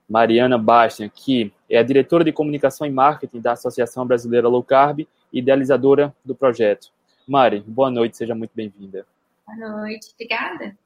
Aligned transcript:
Mariana 0.08 0.56
Bastian, 0.56 1.08
que 1.08 1.52
é 1.68 1.78
a 1.78 1.82
diretora 1.82 2.22
de 2.22 2.30
comunicação 2.30 2.86
e 2.86 2.90
marketing 2.90 3.40
da 3.40 3.52
Associação 3.54 4.06
Brasileira 4.06 4.46
Low 4.46 4.62
Carb 4.62 5.00
e 5.00 5.08
idealizadora 5.32 6.14
do 6.24 6.32
projeto. 6.32 6.92
Mari, 7.30 7.62
boa 7.64 7.92
noite, 7.92 8.16
seja 8.16 8.34
muito 8.34 8.50
bem-vinda. 8.56 9.06
Boa 9.46 9.78
noite, 9.78 10.08
obrigada. 10.14 10.76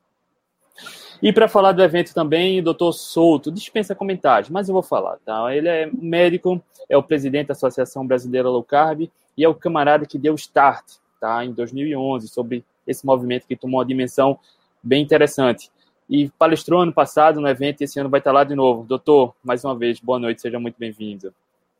E 1.22 1.32
para 1.32 1.48
falar 1.48 1.72
do 1.72 1.82
evento 1.82 2.12
também, 2.12 2.60
o 2.60 2.62
doutor 2.62 2.92
Souto, 2.92 3.50
dispensa 3.50 3.94
comentários, 3.94 4.50
mas 4.50 4.68
eu 4.68 4.74
vou 4.74 4.82
falar, 4.82 5.16
tá? 5.24 5.56
Ele 5.56 5.68
é 5.68 5.90
médico, 5.90 6.62
é 6.86 6.98
o 6.98 7.02
presidente 7.02 7.46
da 7.46 7.52
Associação 7.52 8.06
Brasileira 8.06 8.50
Low 8.50 8.62
Carb 8.62 9.10
e 9.34 9.42
é 9.42 9.48
o 9.48 9.54
camarada 9.54 10.04
que 10.04 10.18
deu 10.18 10.34
start, 10.34 10.84
tá? 11.18 11.42
Em 11.42 11.50
2011, 11.50 12.28
sobre 12.28 12.62
esse 12.86 13.06
movimento 13.06 13.46
que 13.46 13.56
tomou 13.56 13.80
uma 13.80 13.86
dimensão 13.86 14.38
bem 14.82 15.02
interessante. 15.02 15.70
E 16.10 16.28
palestrou 16.38 16.82
ano 16.82 16.92
passado 16.92 17.40
no 17.40 17.48
evento 17.48 17.80
e 17.80 17.84
esse 17.84 17.98
ano 17.98 18.10
vai 18.10 18.20
estar 18.20 18.32
lá 18.32 18.44
de 18.44 18.54
novo. 18.54 18.84
Doutor, 18.84 19.34
mais 19.42 19.64
uma 19.64 19.74
vez, 19.74 19.98
boa 19.98 20.18
noite, 20.18 20.42
seja 20.42 20.60
muito 20.60 20.76
bem-vindo. 20.78 21.32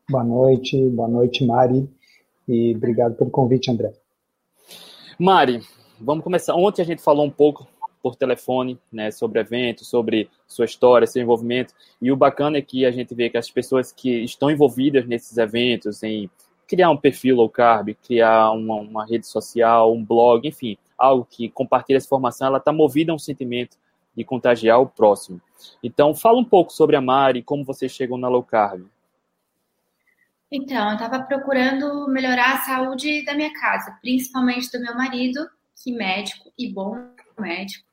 Boa 0.09 0.23
noite, 0.23 0.89
boa 0.89 1.07
noite, 1.07 1.45
Mari, 1.45 1.87
e 2.47 2.73
obrigado 2.75 3.13
pelo 3.13 3.29
convite, 3.29 3.69
André. 3.69 3.93
Mari, 5.17 5.61
vamos 5.99 6.23
começar. 6.23 6.53
Ontem 6.55 6.81
a 6.81 6.85
gente 6.85 7.01
falou 7.01 7.25
um 7.25 7.31
pouco 7.31 7.65
por 8.03 8.15
telefone, 8.15 8.77
né, 8.91 9.11
sobre 9.11 9.39
o 9.39 9.41
evento, 9.41 9.85
sobre 9.85 10.29
sua 10.45 10.65
história, 10.65 11.07
seu 11.07 11.21
envolvimento. 11.21 11.73
E 12.01 12.11
o 12.11 12.17
bacana 12.17 12.57
é 12.57 12.61
que 12.61 12.85
a 12.85 12.91
gente 12.91 13.15
vê 13.15 13.29
que 13.29 13.37
as 13.37 13.49
pessoas 13.49 13.91
que 13.91 14.23
estão 14.23 14.51
envolvidas 14.51 15.07
nesses 15.07 15.37
eventos, 15.37 16.03
em 16.03 16.29
criar 16.67 16.89
um 16.89 16.97
perfil 16.97 17.37
low 17.37 17.49
carb, 17.49 17.95
criar 18.05 18.51
uma, 18.51 18.75
uma 18.75 19.05
rede 19.05 19.25
social, 19.25 19.93
um 19.93 20.03
blog, 20.03 20.47
enfim, 20.47 20.77
algo 20.97 21.25
que 21.29 21.49
compartilha 21.49 21.97
essa 21.97 22.07
informação, 22.07 22.47
ela 22.47 22.57
está 22.57 22.73
movida 22.73 23.11
a 23.11 23.15
um 23.15 23.19
sentimento 23.19 23.77
de 24.15 24.23
contagiar 24.23 24.81
o 24.81 24.87
próximo. 24.87 25.41
Então, 25.81 26.13
fala 26.13 26.37
um 26.37 26.45
pouco 26.45 26.73
sobre 26.73 26.95
a 26.95 27.01
Mari, 27.01 27.41
como 27.41 27.63
você 27.63 27.87
chegou 27.87 28.17
na 28.17 28.27
low 28.27 28.43
carb. 28.43 28.85
Então, 30.51 30.89
eu 30.89 30.93
estava 30.93 31.23
procurando 31.23 32.07
melhorar 32.07 32.53
a 32.53 32.61
saúde 32.61 33.25
da 33.25 33.33
minha 33.33 33.51
casa, 33.53 33.97
principalmente 34.01 34.71
do 34.71 34.79
meu 34.79 34.95
marido, 34.95 35.49
que 35.83 35.91
médico 35.91 36.51
e 36.57 36.71
bom 36.71 36.95
médico, 37.39 37.85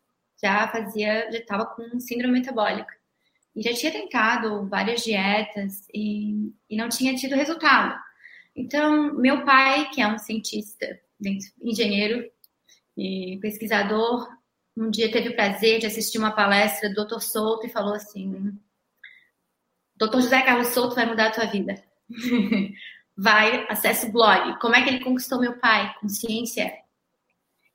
já 0.43 0.69
fazia, 0.69 1.31
já 1.31 1.39
estava 1.39 1.67
com 1.67 1.99
síndrome 1.99 2.41
metabólica. 2.41 2.93
E 3.55 3.63
já 3.63 3.73
tinha 3.75 3.93
tentado 3.93 4.67
várias 4.67 5.03
dietas 5.03 5.87
e, 5.93 6.53
e 6.69 6.77
não 6.77 6.89
tinha 6.89 7.15
tido 7.15 7.37
resultado. 7.37 7.99
Então, 8.55 9.15
meu 9.15 9.45
pai, 9.45 9.91
que 9.91 10.01
é 10.01 10.07
um 10.07 10.19
cientista, 10.19 10.87
engenheiro 11.61 12.31
e 12.97 13.39
pesquisador, 13.41 14.29
um 14.77 14.91
dia 14.91 15.11
teve 15.13 15.31
o 15.31 15.37
prazer 15.37 15.81
de 15.81 15.87
assistir 15.87 16.19
uma 16.19 16.33
palestra 16.33 16.93
do 16.93 17.07
Dr. 17.07 17.21
Souto 17.21 17.67
e 17.67 17.71
falou 17.71 17.95
assim: 17.95 18.59
Dr. 19.97 20.21
José 20.21 20.43
Carlos 20.43 20.69
Souto 20.69 20.95
vai 20.95 21.07
mudar 21.07 21.29
a 21.29 21.33
tua 21.33 21.47
vida. 21.47 21.83
vai, 23.17 23.67
acessa 23.69 24.07
o 24.07 24.13
blog. 24.13 24.59
Como 24.61 24.75
é 24.75 24.83
que 24.83 24.89
ele 24.89 25.05
conquistou 25.05 25.41
meu 25.41 25.59
pai? 25.59 25.95
Consciência. 26.01 26.73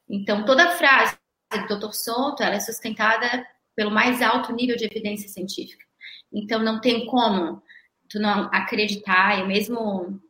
Então, 0.10 0.46
toda 0.46 0.72
frase 0.72 1.18
do 1.52 1.80
Dr. 1.80 1.94
Souto 1.94 2.44
ela 2.44 2.56
é 2.56 2.60
sustentada 2.60 3.46
pelo 3.76 3.92
mais 3.92 4.22
alto 4.22 4.54
nível 4.54 4.76
de 4.76 4.86
evidência 4.86 5.30
científica. 5.30 5.86
Então, 6.32 6.60
não 6.60 6.82
tem 6.82 7.06
como 7.06 7.62
tu 8.10 8.20
não 8.20 8.50
acreditar 8.54 9.40
e 9.40 9.48
mesmo 9.48 10.22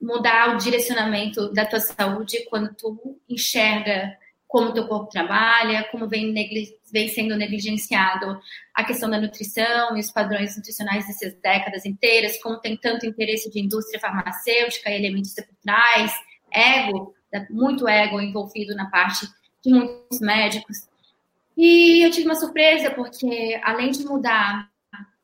mudar 0.00 0.54
o 0.54 0.58
direcionamento 0.58 1.52
da 1.52 1.64
tua 1.64 1.80
saúde 1.80 2.44
quando 2.50 2.74
tu 2.74 3.20
enxerga 3.28 4.16
como 4.48 4.72
teu 4.72 4.86
corpo 4.86 5.10
trabalha, 5.10 5.84
como 5.90 6.08
vem, 6.08 6.32
vem, 6.92 7.08
sendo 7.08 7.36
negligenciado 7.36 8.40
a 8.74 8.84
questão 8.84 9.10
da 9.10 9.20
nutrição 9.20 9.96
e 9.96 10.00
os 10.00 10.10
padrões 10.10 10.56
nutricionais 10.56 11.06
dessas 11.06 11.34
décadas 11.40 11.84
inteiras, 11.84 12.40
como 12.42 12.60
tem 12.60 12.76
tanto 12.76 13.06
interesse 13.06 13.50
de 13.50 13.60
indústria 13.60 14.00
farmacêutica 14.00 14.90
e 14.90 14.96
alimentista 14.96 15.42
por 15.42 15.56
ego, 16.52 17.14
muito 17.50 17.88
ego 17.88 18.20
envolvido 18.20 18.74
na 18.74 18.88
parte 18.88 19.26
de 19.64 19.70
muitos 19.70 20.20
médicos. 20.20 20.88
E 21.56 22.04
eu 22.04 22.10
tive 22.10 22.26
uma 22.26 22.34
surpresa, 22.34 22.90
porque 22.90 23.58
além 23.64 23.90
de 23.90 24.04
mudar 24.04 24.70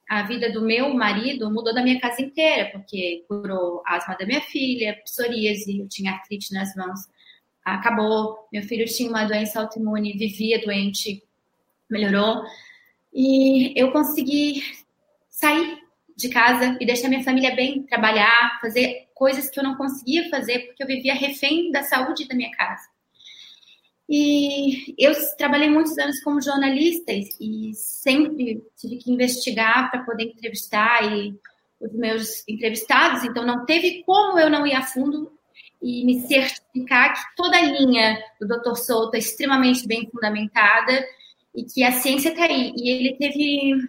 a 0.09 0.23
vida 0.25 0.51
do 0.53 0.61
meu 0.61 0.93
marido, 0.93 1.51
mudou 1.51 1.75
da 1.75 1.83
minha 1.83 2.01
casa 2.01 2.21
inteira, 2.21 2.71
porque 2.73 3.25
curou 3.29 3.83
asma 3.87 4.15
da 4.17 4.27
minha 4.27 4.41
filha, 4.41 5.01
psoríase, 5.05 5.79
eu 5.79 5.89
tinha 5.89 6.13
artrite 6.13 6.53
nas 6.53 6.75
mãos, 6.75 7.01
acabou. 7.65 8.49
Meu 8.53 8.63
filho 8.63 8.85
tinha 8.87 9.09
uma 9.09 9.25
doença 9.25 9.61
autoimune, 9.61 10.17
vivia 10.17 10.61
doente, 10.61 11.23
melhorou. 11.89 12.45
E 13.13 13.73
eu 13.81 13.93
consegui 13.93 14.63
sair 15.29 15.79
de 16.17 16.29
casa 16.29 16.77
e 16.81 16.87
deixar 16.87 17.09
minha 17.09 17.25
família 17.25 17.55
bem, 17.55 17.83
trabalhar, 17.83 18.59
fazer 18.61 19.09
coisas 19.15 19.49
que 19.51 19.59
eu 19.59 19.65
não 19.65 19.77
conseguia 19.77 20.29
fazer 20.31 20.61
porque 20.67 20.83
eu 20.83 20.87
vivia 20.87 21.15
refém 21.15 21.71
da 21.71 21.83
saúde 21.83 22.29
da 22.29 22.35
minha 22.35 22.51
casa. 22.51 22.91
E 24.09 24.95
eu 24.99 25.13
trabalhei 25.37 25.71
muitos 25.71 25.97
anos 25.97 26.21
como 26.23 26.41
jornalista 26.43 27.13
e 27.13 27.73
sempre 27.75 28.63
tive 28.77 28.97
que 28.99 29.11
investigar 29.11 29.91
para 29.91 30.03
poder 30.03 30.25
entrevistar 30.25 31.17
e 31.17 31.35
os 31.81 31.93
meus 31.93 32.47
entrevistados, 32.47 33.25
então 33.25 33.45
não 33.45 33.65
teve 33.65 34.05
como 34.05 34.39
eu 34.39 34.49
não 34.49 34.67
ir 34.67 34.75
a 34.75 34.83
fundo 34.83 35.33
e 35.83 36.05
me 36.05 36.21
certificar 36.27 37.13
que 37.13 37.37
toda 37.37 37.57
a 37.57 37.63
linha 37.63 38.23
do 38.41 38.47
Dr. 38.47 38.77
Souto 38.77 39.17
é 39.17 39.19
extremamente 39.19 39.87
bem 39.87 40.09
fundamentada 40.11 41.05
e 41.55 41.65
que 41.65 41.83
a 41.83 41.93
ciência 41.93 42.29
está 42.29 42.45
aí. 42.45 42.73
E 42.77 42.91
ele 42.91 43.17
teve. 43.17 43.89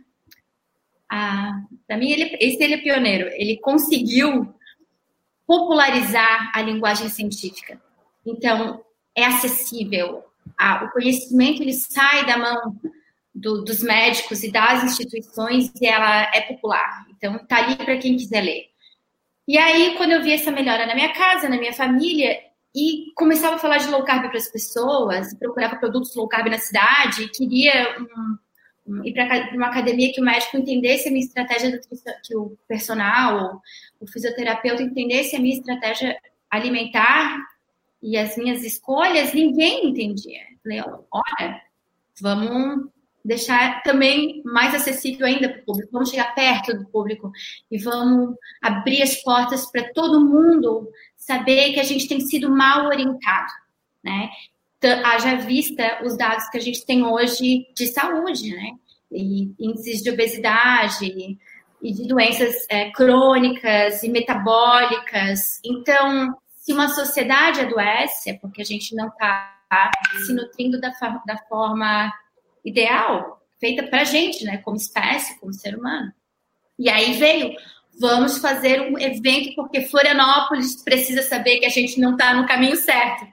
Para 1.07 1.97
mim, 1.97 2.11
ele, 2.11 2.35
esse 2.39 2.61
ele 2.63 2.73
é 2.73 2.81
pioneiro. 2.81 3.29
Ele 3.33 3.57
conseguiu 3.57 4.53
popularizar 5.45 6.51
a 6.55 6.61
linguagem 6.61 7.07
científica. 7.09 7.79
Então, 8.25 8.83
é 9.15 9.25
acessível. 9.25 10.23
o 10.83 10.89
conhecimento 10.91 11.61
ele 11.61 11.73
sai 11.73 12.25
da 12.25 12.37
mão 12.37 12.75
do, 13.33 13.63
dos 13.63 13.83
médicos 13.83 14.43
e 14.43 14.51
das 14.51 14.83
instituições 14.83 15.71
e 15.79 15.85
ela 15.85 16.31
é 16.33 16.41
popular. 16.41 17.05
Então, 17.11 17.35
está 17.35 17.57
ali 17.57 17.75
para 17.75 17.97
quem 17.97 18.17
quiser 18.17 18.41
ler. 18.41 18.72
E 19.47 19.57
aí, 19.57 19.95
quando 19.97 20.11
eu 20.11 20.21
vi 20.21 20.31
essa 20.31 20.51
melhora 20.51 20.85
na 20.85 20.95
minha 20.95 21.13
casa, 21.13 21.49
na 21.49 21.57
minha 21.57 21.73
família, 21.73 22.39
e 22.75 23.11
começava 23.15 23.55
a 23.55 23.59
falar 23.59 23.77
de 23.77 23.89
low 23.89 24.03
carb 24.03 24.29
para 24.29 24.37
as 24.37 24.49
pessoas, 24.49 25.33
procurava 25.37 25.75
produtos 25.75 26.15
low 26.15 26.27
carb 26.27 26.47
na 26.47 26.57
cidade, 26.57 27.29
queria 27.29 27.95
um, 27.99 28.37
um, 28.87 29.05
ir 29.05 29.13
para 29.13 29.55
uma 29.55 29.67
academia 29.67 30.11
que 30.13 30.21
o 30.21 30.23
médico 30.23 30.57
entendesse 30.57 31.07
a 31.07 31.11
minha 31.11 31.25
estratégia, 31.25 31.79
que 32.23 32.35
o 32.35 32.57
personal, 32.67 33.61
o 33.99 34.07
fisioterapeuta 34.07 34.81
entendesse 34.81 35.35
a 35.35 35.39
minha 35.39 35.55
estratégia 35.55 36.17
alimentar 36.49 37.37
e 38.01 38.17
as 38.17 38.35
minhas 38.37 38.63
escolhas, 38.63 39.33
ninguém 39.33 39.89
entendia. 39.89 40.41
Falei, 40.63 40.81
olha, 41.11 41.61
vamos 42.19 42.92
deixar 43.23 43.81
também 43.83 44.41
mais 44.43 44.75
acessível 44.75 45.25
ainda 45.25 45.49
para 45.49 45.61
o 45.61 45.65
público, 45.65 45.91
vamos 45.91 46.09
chegar 46.09 46.35
perto 46.35 46.77
do 46.77 46.85
público 46.87 47.31
e 47.71 47.77
vamos 47.77 48.35
abrir 48.61 49.01
as 49.01 49.15
portas 49.21 49.69
para 49.71 49.91
todo 49.93 50.25
mundo 50.25 50.89
saber 51.15 51.73
que 51.73 51.79
a 51.79 51.83
gente 51.83 52.07
tem 52.07 52.19
sido 52.19 52.49
mal 52.49 52.87
orientado, 52.87 53.51
né? 54.03 54.29
Haja 55.05 55.37
vista 55.37 56.01
os 56.03 56.17
dados 56.17 56.49
que 56.49 56.57
a 56.57 56.61
gente 56.61 56.85
tem 56.85 57.05
hoje 57.05 57.65
de 57.73 57.87
saúde, 57.87 58.53
né? 58.53 58.71
E 59.09 59.53
índices 59.57 60.01
de 60.01 60.09
obesidade 60.09 61.37
e 61.81 61.93
de 61.93 62.05
doenças 62.05 62.65
é, 62.69 62.91
crônicas 62.91 64.03
e 64.03 64.09
metabólicas. 64.09 65.61
Então, 65.63 66.35
se 66.57 66.73
uma 66.73 66.89
sociedade 66.89 67.61
adoece, 67.61 68.31
é 68.31 68.33
porque 68.33 68.61
a 68.61 68.65
gente 68.65 68.93
não 68.93 69.07
está 69.07 69.53
se 70.25 70.33
nutrindo 70.33 70.79
da, 70.79 70.89
da 71.25 71.37
forma 71.47 72.11
ideal, 72.63 73.41
feita 73.59 73.83
para 73.83 74.01
a 74.01 74.05
gente, 74.05 74.43
né, 74.43 74.57
como 74.57 74.77
espécie, 74.77 75.39
como 75.39 75.53
ser 75.53 75.77
humano. 75.77 76.11
E 76.77 76.89
aí 76.89 77.13
veio, 77.13 77.55
vamos 77.99 78.39
fazer 78.39 78.81
um 78.81 78.97
evento 78.97 79.55
porque 79.55 79.81
Florianópolis 79.81 80.81
precisa 80.83 81.21
saber 81.21 81.59
que 81.59 81.65
a 81.65 81.69
gente 81.69 81.99
não 81.99 82.13
está 82.13 82.33
no 82.33 82.47
caminho 82.47 82.75
certo. 82.75 83.25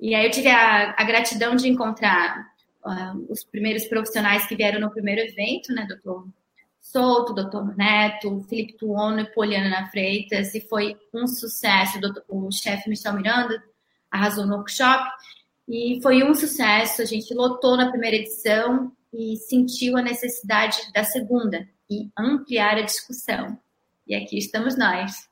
e 0.00 0.14
aí 0.14 0.24
eu 0.24 0.30
tive 0.30 0.48
a, 0.48 0.94
a 0.96 1.04
gratidão 1.04 1.56
de 1.56 1.68
encontrar 1.68 2.52
uh, 2.84 3.26
os 3.28 3.44
primeiros 3.44 3.84
profissionais 3.84 4.46
que 4.46 4.56
vieram 4.56 4.80
no 4.80 4.90
primeiro 4.90 5.20
evento, 5.20 5.72
né, 5.72 5.86
doutor 5.88 6.28
Souto, 6.80 7.32
doutor 7.32 7.76
Neto, 7.76 8.44
Felipe 8.48 8.76
Tuono 8.76 9.20
e 9.20 9.32
Poliana 9.32 9.86
Freitas, 9.86 10.52
e 10.54 10.60
foi 10.60 10.96
um 11.14 11.28
sucesso. 11.28 11.98
O, 12.28 12.48
o 12.48 12.52
chefe 12.52 12.90
Michel 12.90 13.14
Miranda 13.14 13.62
arrasou 14.10 14.44
no 14.44 14.56
workshop. 14.56 15.08
E 15.74 15.98
foi 16.02 16.22
um 16.22 16.34
sucesso, 16.34 17.00
a 17.00 17.04
gente 17.06 17.32
lotou 17.32 17.78
na 17.78 17.88
primeira 17.88 18.18
edição 18.18 18.92
e 19.10 19.38
sentiu 19.38 19.96
a 19.96 20.02
necessidade 20.02 20.76
da 20.92 21.02
segunda 21.02 21.66
e 21.90 22.10
ampliar 22.14 22.76
a 22.76 22.82
discussão. 22.82 23.58
E 24.06 24.14
aqui 24.14 24.36
estamos 24.36 24.76
nós. 24.76 25.30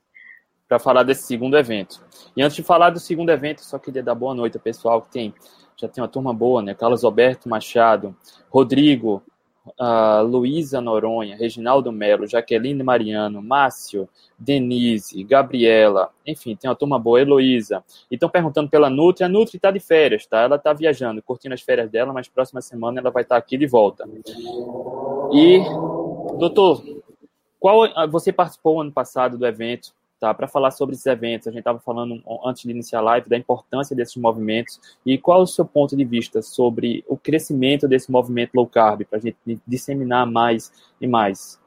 Para 0.67 0.79
falar 0.79 1.03
desse 1.03 1.27
segundo 1.27 1.55
evento. 1.55 2.03
E 2.35 2.41
antes 2.41 2.55
de 2.55 2.63
falar 2.63 2.89
do 2.89 2.99
segundo 2.99 3.29
evento, 3.29 3.63
só 3.63 3.77
queria 3.77 4.01
dar 4.01 4.15
boa 4.15 4.33
noite 4.33 4.57
ao 4.57 4.63
pessoal 4.63 5.03
que 5.03 5.11
tem, 5.11 5.31
já 5.79 5.87
tem 5.87 6.01
uma 6.01 6.07
turma 6.07 6.33
boa, 6.33 6.59
né? 6.59 6.73
Carlos 6.73 7.03
Alberto 7.03 7.47
Machado, 7.47 8.17
Rodrigo, 8.49 9.21
uh, 9.65 10.23
Luísa 10.23 10.81
Noronha, 10.81 11.35
Reginaldo 11.35 11.91
Melo, 11.91 12.27
Jaqueline 12.27 12.83
Mariano, 12.83 13.41
Márcio, 13.41 14.07
Denise, 14.37 15.23
Gabriela, 15.23 16.09
enfim, 16.25 16.55
tem 16.55 16.69
uma 16.69 16.75
turma 16.75 16.97
boa, 16.97 17.21
Heloísa. 17.21 17.83
E 18.09 18.15
estão 18.15 18.29
perguntando 18.29 18.69
pela 18.69 18.89
Nutri. 18.89 19.23
A 19.23 19.29
Nutri 19.29 19.57
está 19.57 19.71
de 19.71 19.79
férias, 19.79 20.25
tá? 20.25 20.41
Ela 20.41 20.55
está 20.55 20.73
viajando, 20.73 21.21
curtindo 21.21 21.53
as 21.53 21.61
férias 21.61 21.89
dela, 21.89 22.13
mas 22.13 22.27
próxima 22.27 22.61
semana 22.61 22.99
ela 22.99 23.11
vai 23.11 23.23
estar 23.23 23.35
tá 23.35 23.39
aqui 23.39 23.57
de 23.57 23.67
volta. 23.67 24.07
E, 25.31 25.59
doutor, 26.39 26.83
qual 27.59 27.87
você 28.09 28.31
participou 28.33 28.81
ano 28.81 28.91
passado 28.91 29.37
do 29.37 29.45
evento? 29.45 29.93
Tá? 30.21 30.33
Para 30.35 30.47
falar 30.47 30.69
sobre 30.69 30.93
esses 30.93 31.05
eventos, 31.07 31.47
a 31.47 31.51
gente 31.51 31.61
estava 31.61 31.79
falando 31.79 32.21
antes 32.45 32.61
de 32.61 32.69
iniciar 32.69 32.99
a 32.99 33.03
live 33.03 33.27
da 33.27 33.35
importância 33.35 33.95
desses 33.95 34.15
movimentos 34.15 34.79
e 35.03 35.17
qual 35.17 35.39
é 35.39 35.43
o 35.43 35.47
seu 35.47 35.65
ponto 35.65 35.97
de 35.97 36.05
vista 36.05 36.43
sobre 36.43 37.03
o 37.09 37.17
crescimento 37.17 37.87
desse 37.87 38.11
movimento 38.11 38.51
low 38.53 38.67
carb 38.67 39.03
para 39.03 39.17
a 39.17 39.21
gente 39.21 39.37
disseminar 39.67 40.25
mais 40.27 40.71
e 41.01 41.07
mais. 41.07 41.59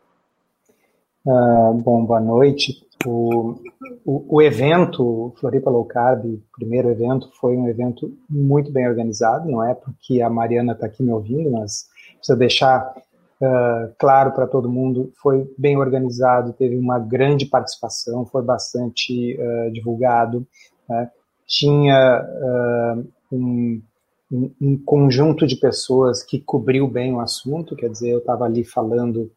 Uh, 1.27 1.75
bom, 1.75 2.05
boa 2.05 2.21
noite. 2.21 2.87
O, 3.05 3.57
o, 4.05 4.37
o, 4.37 4.43
evento 4.43 5.35
Floripa 5.39 5.69
Low 5.69 5.85
Carb, 5.85 6.41
primeiro 6.57 6.91
evento, 6.91 7.29
foi 7.39 7.57
um 7.57 7.69
evento 7.69 8.17
muito 8.31 8.71
bem 8.71 8.89
organizado, 8.89 9.51
não 9.51 9.63
é 9.63 9.75
porque 9.75 10.23
a 10.23 10.31
Mariana 10.31 10.73
está 10.73 10.87
aqui 10.87 11.03
me 11.03 11.13
ouvindo, 11.13 11.51
mas 11.51 11.89
precisa 12.17 12.37
deixar 12.37 12.95
uh, 13.41 13.95
claro 13.99 14.33
para 14.33 14.47
todo 14.47 14.69
mundo, 14.69 15.13
foi 15.21 15.49
bem 15.59 15.77
organizado, 15.77 16.53
teve 16.53 16.77
uma 16.77 16.99
grande 16.99 17.47
participação, 17.47 18.27
foi 18.27 18.43
bastante 18.43 19.39
uh, 19.39 19.71
divulgado, 19.73 20.47
né? 20.89 21.11
tinha 21.47 22.23
uh, 22.23 23.07
um, 23.33 23.83
um, 24.33 24.83
conjunto 24.85 25.47
de 25.47 25.57
pessoas 25.57 26.23
que 26.23 26.41
cobriu 26.41 26.89
bem 26.89 27.13
o 27.13 27.21
assunto, 27.21 27.77
quer 27.77 27.91
dizer, 27.91 28.11
eu 28.11 28.19
estava 28.19 28.45
ali 28.45 28.65
falando 28.65 29.31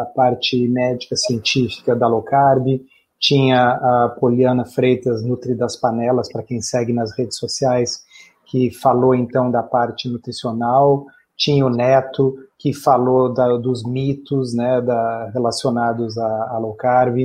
a 0.00 0.06
parte 0.06 0.66
médica 0.66 1.14
científica 1.14 1.94
da 1.94 2.08
low 2.08 2.22
carb, 2.22 2.80
tinha 3.20 3.72
a 3.72 4.16
Poliana 4.18 4.64
Freitas, 4.64 5.22
Nutri 5.22 5.54
das 5.54 5.76
Panelas, 5.76 6.32
para 6.32 6.42
quem 6.42 6.62
segue 6.62 6.92
nas 6.92 7.12
redes 7.12 7.36
sociais, 7.36 8.02
que 8.46 8.70
falou 8.70 9.14
então 9.14 9.50
da 9.50 9.62
parte 9.62 10.08
nutricional, 10.08 11.04
tinha 11.38 11.64
o 11.64 11.70
Neto, 11.70 12.36
que 12.58 12.74
falou 12.74 13.32
da, 13.32 13.56
dos 13.56 13.84
mitos 13.84 14.52
né, 14.52 14.80
da, 14.80 15.30
relacionados 15.32 16.18
a, 16.18 16.48
a 16.50 16.58
low 16.58 16.74
carb, 16.74 17.16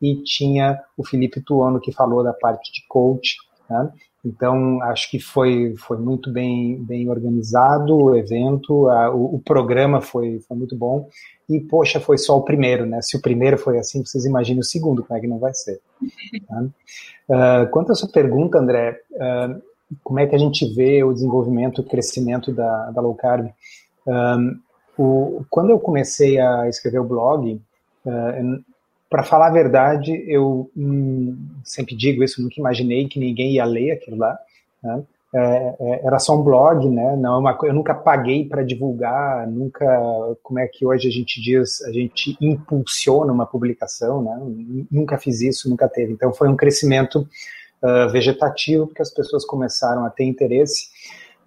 e 0.00 0.22
tinha 0.22 0.80
o 0.96 1.04
Felipe 1.04 1.40
Tuono, 1.40 1.80
que 1.80 1.92
falou 1.92 2.22
da 2.22 2.32
parte 2.32 2.72
de 2.72 2.86
coach. 2.86 3.36
Né? 3.68 3.90
Então, 4.24 4.80
acho 4.82 5.10
que 5.10 5.18
foi, 5.18 5.74
foi 5.76 5.98
muito 5.98 6.32
bem, 6.32 6.82
bem 6.82 7.08
organizado 7.08 7.96
o 7.96 8.16
evento, 8.16 8.88
a, 8.88 9.12
o, 9.12 9.36
o, 9.36 9.38
programa 9.40 10.00
foi, 10.00 10.40
foi 10.46 10.56
muito 10.56 10.76
bom. 10.76 11.08
E, 11.48 11.60
poxa, 11.60 12.00
foi 12.00 12.18
só 12.18 12.36
o 12.36 12.42
primeiro, 12.42 12.86
né? 12.86 13.00
Se 13.02 13.16
o 13.16 13.22
primeiro 13.22 13.56
foi 13.56 13.78
assim, 13.78 14.04
vocês 14.04 14.24
imaginem 14.24 14.60
o 14.60 14.64
segundo, 14.64 15.04
como 15.04 15.16
é 15.16 15.20
que 15.20 15.28
não 15.28 15.38
vai 15.38 15.54
ser. 15.54 15.80
Né? 16.50 16.68
Uh, 17.28 17.70
quanto 17.70 17.92
à 17.92 17.94
sua 17.94 18.08
pergunta, 18.08 18.58
André, 18.58 19.00
uh, 19.12 19.62
como 20.02 20.18
é 20.18 20.26
que 20.26 20.34
a 20.34 20.38
gente 20.38 20.66
vê 20.74 21.02
o 21.04 21.12
desenvolvimento, 21.12 21.80
o 21.80 21.84
crescimento 21.84 22.52
da, 22.52 22.90
da 22.90 23.00
low 23.00 23.14
carb? 23.14 23.48
Um, 24.06 24.60
o, 24.98 25.44
quando 25.50 25.70
eu 25.70 25.78
comecei 25.78 26.38
a 26.38 26.68
escrever 26.68 26.98
o 26.98 27.04
blog, 27.04 27.60
uh, 28.04 28.64
para 29.08 29.22
falar 29.22 29.48
a 29.48 29.52
verdade, 29.52 30.24
eu 30.26 30.70
hum, 30.76 31.36
sempre 31.64 31.94
digo 31.94 32.24
isso, 32.24 32.42
nunca 32.42 32.58
imaginei 32.58 33.08
que 33.08 33.20
ninguém 33.20 33.52
ia 33.52 33.64
ler 33.64 33.92
aquilo 33.92 34.16
lá. 34.16 34.36
Né? 34.82 35.02
É, 35.34 35.76
é, 35.80 36.06
era 36.06 36.18
só 36.18 36.34
um 36.34 36.42
blog, 36.42 36.88
né? 36.88 37.14
Não, 37.16 37.34
é 37.34 37.38
uma, 37.38 37.58
eu 37.64 37.74
nunca 37.74 37.94
paguei 37.94 38.48
para 38.48 38.62
divulgar, 38.62 39.46
nunca, 39.46 39.84
como 40.42 40.58
é 40.58 40.66
que 40.66 40.86
hoje 40.86 41.08
a 41.08 41.10
gente 41.10 41.40
diz, 41.42 41.82
a 41.82 41.92
gente 41.92 42.36
impulsiona 42.40 43.32
uma 43.32 43.44
publicação, 43.44 44.22
né? 44.22 44.86
Nunca 44.90 45.18
fiz 45.18 45.40
isso, 45.42 45.68
nunca 45.68 45.88
teve. 45.88 46.12
Então 46.12 46.32
foi 46.32 46.48
um 46.48 46.56
crescimento 46.56 47.28
uh, 47.82 48.10
vegetativo, 48.10 48.86
porque 48.86 49.02
as 49.02 49.12
pessoas 49.12 49.44
começaram 49.44 50.04
a 50.04 50.10
ter 50.10 50.24
interesse. 50.24 50.88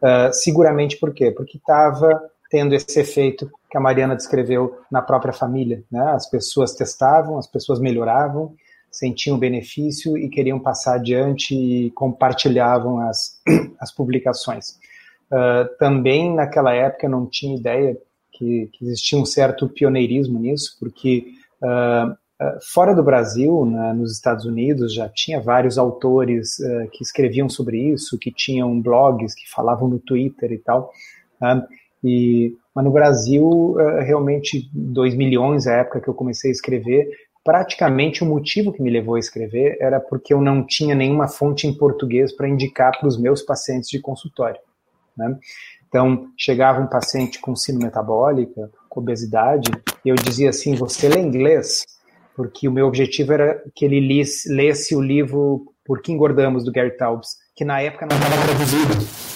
Uh, 0.01 0.31
seguramente 0.31 0.98
por 0.98 1.13
quê? 1.13 1.31
Porque 1.31 1.57
estava 1.57 2.09
tendo 2.50 2.74
esse 2.74 3.00
efeito 3.00 3.50
que 3.69 3.77
a 3.77 3.81
Mariana 3.81 4.15
descreveu 4.15 4.75
na 4.91 5.01
própria 5.01 5.33
família. 5.33 5.83
Né? 5.91 6.01
As 6.01 6.29
pessoas 6.29 6.74
testavam, 6.74 7.38
as 7.38 7.45
pessoas 7.45 7.79
melhoravam, 7.79 8.55
sentiam 8.91 9.38
benefício 9.38 10.17
e 10.17 10.29
queriam 10.29 10.59
passar 10.59 10.95
adiante 10.95 11.53
e 11.53 11.91
compartilhavam 11.91 13.00
as, 13.01 13.39
as 13.79 13.93
publicações. 13.93 14.79
Uh, 15.31 15.69
também 15.77 16.33
naquela 16.33 16.74
época 16.74 17.05
eu 17.05 17.12
não 17.12 17.27
tinha 17.27 17.55
ideia 17.55 17.95
que, 18.31 18.67
que, 18.74 18.86
existia 18.86 19.19
um 19.19 19.25
certo 19.25 19.69
pioneirismo 19.69 20.39
nisso, 20.39 20.75
porque 20.79 21.33
uh, 21.62 22.17
fora 22.74 22.93
do 22.96 23.03
Brasil, 23.03 23.65
nos 23.96 24.13
Estados 24.13 24.46
Unidos, 24.46 24.93
já 24.93 25.10
tinha 25.10 25.41
vários 25.41 25.77
autores 25.77 26.55
que 26.93 27.03
escreviam 27.03 27.50
sobre 27.50 27.77
isso, 27.91 28.17
que 28.17 28.31
tinham 28.31 28.79
blogs, 28.81 29.34
que 29.36 29.50
falavam 29.50 29.88
no 29.89 30.00
Twitter 30.00 30.51
e 30.51 30.58
tal. 30.58 30.91
E, 32.03 32.55
mas 32.74 32.86
no 32.86 32.91
Brasil, 32.91 33.75
eh, 33.79 34.03
realmente, 34.03 34.69
2 34.74 35.15
milhões, 35.15 35.67
a 35.67 35.74
época 35.75 36.00
que 36.00 36.08
eu 36.08 36.13
comecei 36.13 36.50
a 36.50 36.53
escrever, 36.53 37.10
praticamente 37.43 38.24
o 38.24 38.27
motivo 38.27 38.72
que 38.72 38.81
me 38.81 38.89
levou 38.89 39.15
a 39.15 39.19
escrever 39.19 39.77
era 39.81 40.00
porque 40.00 40.34
eu 40.34 40.41
não 40.41 40.65
tinha 40.65 40.96
nenhuma 40.96 41.27
fonte 41.27 41.67
em 41.67 41.74
português 41.74 42.34
para 42.34 42.48
indicar 42.48 42.98
para 42.98 43.08
os 43.08 43.19
meus 43.19 43.41
pacientes 43.41 43.89
de 43.89 44.00
consultório. 44.00 44.60
Né? 45.17 45.38
Então, 45.88 46.27
chegava 46.38 46.81
um 46.81 46.88
paciente 46.88 47.39
com 47.39 47.55
síndrome 47.55 47.86
metabólica, 47.86 48.69
com 48.88 49.00
obesidade, 49.01 49.72
e 50.05 50.10
eu 50.10 50.15
dizia 50.15 50.50
assim: 50.50 50.75
Você 50.75 51.10
lê 51.10 51.19
inglês? 51.19 51.86
Porque 52.39 52.69
o 52.69 52.72
meu 52.72 52.88
objetivo 52.88 53.34
era 53.34 53.62
que 53.75 53.84
ele 53.84 54.00
lesse, 54.00 54.50
lesse 54.50 54.96
o 54.96 55.01
livro 55.01 55.74
Por 55.84 56.01
que 56.01 56.13
engordamos 56.13 56.63
do 56.63 56.72
Gary 56.72 56.96
Taubes, 56.96 57.31
que 57.53 57.65
na 57.65 57.81
época 57.81 58.08
não 58.10 58.15
estava 58.15 58.41
traduzido. 58.46 58.93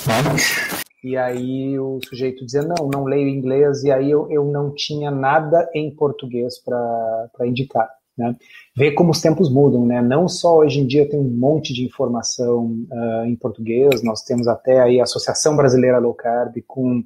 Né? 0.08 0.72
E 1.04 1.18
aí 1.18 1.78
o 1.78 2.00
sujeito 2.08 2.46
dizia, 2.46 2.62
não, 2.62 2.88
não 2.88 3.04
leio 3.04 3.28
inglês, 3.28 3.84
e 3.84 3.92
aí 3.92 4.10
eu, 4.10 4.32
eu 4.32 4.46
não 4.46 4.74
tinha 4.74 5.12
nada 5.12 5.70
em 5.76 5.94
português 5.94 6.58
para 6.64 7.46
indicar. 7.46 7.90
Né? 8.18 8.38
Ver 8.74 8.94
como 8.94 9.12
os 9.12 9.20
tempos 9.20 9.52
mudam, 9.52 9.86
né? 9.86 10.02
Não 10.02 10.30
só 10.30 10.60
hoje 10.60 10.80
em 10.80 10.88
dia 10.88 11.10
tem 11.10 11.20
um 11.20 11.30
monte 11.30 11.74
de 11.74 11.84
informação 11.84 12.68
uh, 12.90 13.26
em 13.26 13.36
português, 13.36 14.02
nós 14.02 14.24
temos 14.24 14.48
até 14.48 14.80
aí 14.80 15.02
a 15.02 15.04
Associação 15.04 15.58
Brasileira 15.58 16.00
Low 16.00 16.14
Carb 16.14 16.56
com 16.66 17.04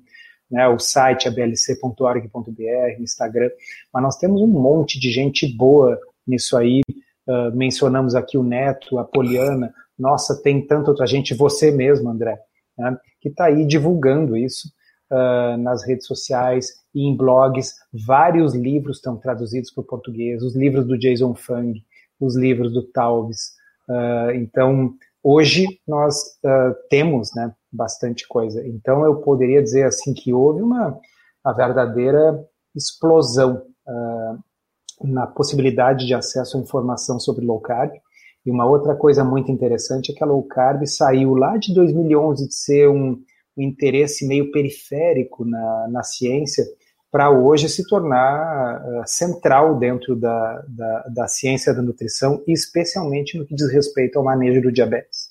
né, 0.50 0.68
o 0.68 0.80
site 0.80 1.28
ablc.org.br, 1.28 3.02
Instagram, 3.02 3.50
mas 3.94 4.04
nós 4.04 4.18
temos 4.18 4.42
um 4.42 4.48
monte 4.48 5.00
de 5.00 5.12
gente 5.12 5.48
boa 5.56 6.00
nisso 6.26 6.58
aí. 6.58 6.82
Uh, 7.28 7.56
mencionamos 7.56 8.16
aqui 8.16 8.38
o 8.38 8.44
Neto, 8.44 8.98
a 8.98 9.04
Poliana, 9.04 9.74
nossa, 10.00 10.42
tem 10.42 10.66
tanta 10.66 10.92
outra 10.92 11.06
gente, 11.06 11.34
você 11.34 11.72
mesmo, 11.72 12.10
André, 12.10 12.40
né, 12.78 12.98
que 13.20 13.30
está 13.30 13.46
aí 13.46 13.66
divulgando 13.66 14.38
isso 14.38 14.70
uh, 15.12 15.58
nas 15.58 15.86
redes 15.86 16.08
sociais 16.08 16.68
e 16.96 17.02
em 17.02 17.16
blogs. 17.16 17.74
Vários 17.92 18.56
livros 18.56 18.98
estão 18.98 19.18
traduzidos 19.18 19.72
para 19.72 19.82
o 19.82 19.88
português, 19.88 20.42
os 20.42 20.56
livros 20.56 20.88
do 20.88 20.98
Jason 20.98 21.36
Fung, 21.36 21.84
os 22.20 22.38
livros 22.38 22.72
do 22.74 22.84
Taubes. 22.84 23.52
Uh, 23.90 24.32
então, 24.36 24.94
hoje 25.22 25.68
nós 25.86 26.40
temos 26.90 27.34
né, 27.36 27.54
bastante 27.72 28.28
coisa. 28.28 28.66
Então, 28.66 29.04
eu 29.06 29.18
poderia 29.18 29.62
dizer 29.62 29.86
assim 29.86 30.14
que 30.14 30.34
houve 30.34 30.62
uma, 30.62 31.00
verdadeira 31.56 32.46
explosão 32.76 33.64
na 35.02 35.28
possibilidade 35.28 36.06
de 36.06 36.14
acesso 36.14 36.58
à 36.58 36.60
informação 36.60 37.20
sobre 37.20 37.46
low 37.46 37.60
carb. 37.60 37.92
E 38.46 38.52
uma 38.52 38.66
outra 38.66 38.96
coisa 38.96 39.24
muito 39.24 39.52
interessante 39.52 40.12
é 40.12 40.16
que 40.16 40.24
a 40.24 40.28
low 40.28 40.44
carb 40.44 40.86
saiu 40.86 41.34
lá 41.36 41.58
de 41.58 41.74
2011 41.74 42.48
de 42.48 42.56
ser 42.56 42.90
um, 42.90 43.22
um 43.58 43.62
interesse 43.62 44.28
meio 44.28 44.52
periférico 44.52 45.46
na, 45.46 45.88
na 45.90 46.04
ciência 46.04 46.66
para 47.12 47.30
hoje 47.30 47.70
se 47.70 47.88
tornar 47.88 48.82
uh, 48.82 49.04
central 49.06 49.80
dentro 49.80 50.16
da, 50.16 50.64
da, 50.68 51.00
da, 51.08 51.28
ciência 51.28 51.74
da 51.74 51.82
nutrição, 51.82 52.44
especialmente 52.46 53.38
no 53.38 53.46
que 53.46 53.56
diz 53.56 53.72
respeito 53.72 54.18
ao 54.18 54.26
manejo 54.26 54.62
do 54.62 54.72
diabetes. 54.72 55.30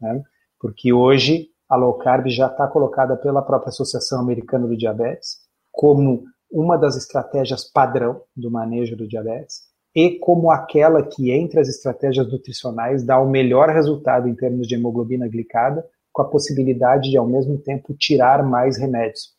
Né? 0.00 0.22
Porque 0.58 0.92
hoje 0.92 1.49
a 1.70 1.76
low 1.76 1.94
carb 1.94 2.28
já 2.28 2.48
está 2.48 2.66
colocada 2.66 3.16
pela 3.16 3.40
própria 3.40 3.68
Associação 3.68 4.20
Americana 4.20 4.66
do 4.66 4.76
Diabetes 4.76 5.38
como 5.70 6.24
uma 6.50 6.76
das 6.76 6.96
estratégias 6.96 7.64
padrão 7.64 8.22
do 8.36 8.50
manejo 8.50 8.96
do 8.96 9.06
diabetes 9.06 9.60
e 9.94 10.18
como 10.18 10.50
aquela 10.50 11.02
que, 11.02 11.30
entre 11.30 11.60
as 11.60 11.68
estratégias 11.68 12.30
nutricionais, 12.30 13.04
dá 13.04 13.20
o 13.20 13.28
melhor 13.28 13.68
resultado 13.68 14.28
em 14.28 14.34
termos 14.34 14.66
de 14.66 14.74
hemoglobina 14.74 15.28
glicada 15.28 15.84
com 16.12 16.22
a 16.22 16.28
possibilidade 16.28 17.10
de, 17.10 17.16
ao 17.16 17.26
mesmo 17.26 17.58
tempo, 17.58 17.94
tirar 17.94 18.42
mais 18.42 18.76
remédios. 18.76 19.30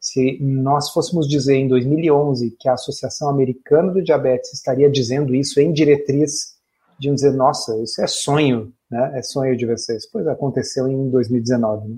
Se 0.00 0.38
nós 0.40 0.90
fôssemos 0.90 1.26
dizer 1.26 1.56
em 1.56 1.68
2011 1.68 2.56
que 2.58 2.68
a 2.68 2.74
Associação 2.74 3.28
Americana 3.28 3.92
do 3.92 4.02
Diabetes 4.02 4.52
estaria 4.52 4.90
dizendo 4.90 5.34
isso 5.34 5.60
em 5.60 5.72
diretriz, 5.72 6.56
de 6.98 7.10
dizer, 7.10 7.32
nossa, 7.32 7.76
isso 7.82 8.00
é 8.02 8.06
sonho, 8.06 8.72
né? 8.90 9.18
É 9.18 9.22
sonho 9.22 9.56
de 9.56 9.66
vocês. 9.66 10.10
Pois 10.10 10.26
aconteceu 10.26 10.88
em 10.88 11.10
2019. 11.10 11.88
Né? 11.88 11.96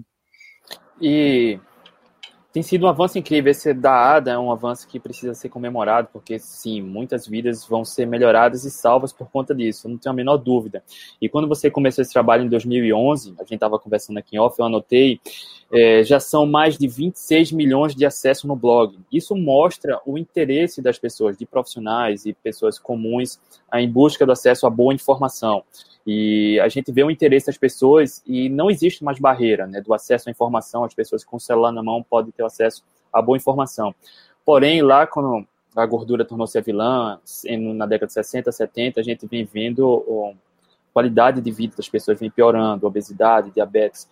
E 1.00 1.58
tem 2.52 2.62
sido 2.62 2.86
um 2.86 2.88
avanço 2.88 3.18
incrível. 3.18 3.50
Esse 3.50 3.72
da 3.72 4.16
ADA 4.16 4.32
é 4.32 4.38
um 4.38 4.50
avanço 4.50 4.86
que 4.88 4.98
precisa 4.98 5.34
ser 5.34 5.48
comemorado, 5.48 6.08
porque 6.12 6.38
sim, 6.38 6.82
muitas 6.82 7.26
vidas 7.26 7.64
vão 7.66 7.84
ser 7.84 8.06
melhoradas 8.06 8.64
e 8.64 8.70
salvas 8.70 9.12
por 9.12 9.30
conta 9.30 9.54
disso, 9.54 9.88
não 9.88 9.96
tenho 9.96 10.12
a 10.12 10.16
menor 10.16 10.36
dúvida. 10.36 10.82
E 11.20 11.28
quando 11.28 11.46
você 11.46 11.70
começou 11.70 12.02
esse 12.02 12.12
trabalho 12.12 12.44
em 12.44 12.48
2011, 12.48 13.34
a 13.38 13.42
gente 13.42 13.54
estava 13.54 13.78
conversando 13.78 14.18
aqui 14.18 14.36
em 14.36 14.38
off, 14.38 14.58
eu 14.58 14.66
anotei, 14.66 15.20
é, 15.72 16.02
já 16.02 16.18
são 16.18 16.44
mais 16.44 16.76
de 16.76 16.88
26 16.88 17.52
milhões 17.52 17.94
de 17.94 18.04
acessos 18.04 18.44
no 18.44 18.56
blog. 18.56 18.98
Isso 19.12 19.36
mostra 19.36 20.00
o 20.04 20.18
interesse 20.18 20.82
das 20.82 20.98
pessoas, 20.98 21.36
de 21.36 21.46
profissionais 21.46 22.26
e 22.26 22.32
pessoas 22.32 22.78
comuns, 22.78 23.38
em 23.74 23.88
busca 23.88 24.26
do 24.26 24.32
acesso 24.32 24.66
a 24.66 24.70
boa 24.70 24.92
informação. 24.92 25.62
E 26.06 26.58
a 26.60 26.68
gente 26.68 26.90
vê 26.90 27.04
o 27.04 27.10
interesse 27.10 27.46
das 27.46 27.58
pessoas 27.58 28.22
e 28.26 28.48
não 28.48 28.70
existe 28.70 29.04
mais 29.04 29.18
barreira 29.18 29.66
né, 29.66 29.80
do 29.80 29.92
acesso 29.92 30.28
à 30.28 30.32
informação. 30.32 30.82
As 30.82 30.94
pessoas 30.94 31.24
com 31.24 31.36
o 31.36 31.40
celular 31.40 31.72
na 31.72 31.82
mão 31.82 32.02
podem 32.02 32.32
ter 32.40 32.44
acesso 32.44 32.82
a 33.12 33.20
boa 33.20 33.36
informação. 33.36 33.94
Porém, 34.44 34.82
lá 34.82 35.06
quando 35.06 35.46
a 35.76 35.86
gordura 35.86 36.24
tornou-se 36.24 36.56
a 36.56 36.60
vilã, 36.60 37.20
na 37.74 37.86
década 37.86 38.06
de 38.06 38.12
60, 38.14 38.50
70, 38.50 39.00
a 39.00 39.02
gente 39.02 39.26
vem 39.26 39.44
vendo 39.44 40.04
a 40.32 40.92
qualidade 40.92 41.40
de 41.40 41.50
vida 41.50 41.76
das 41.76 41.88
pessoas 41.88 42.18
vem 42.18 42.30
piorando, 42.30 42.86
obesidade, 42.86 43.50
diabetes. 43.50 44.08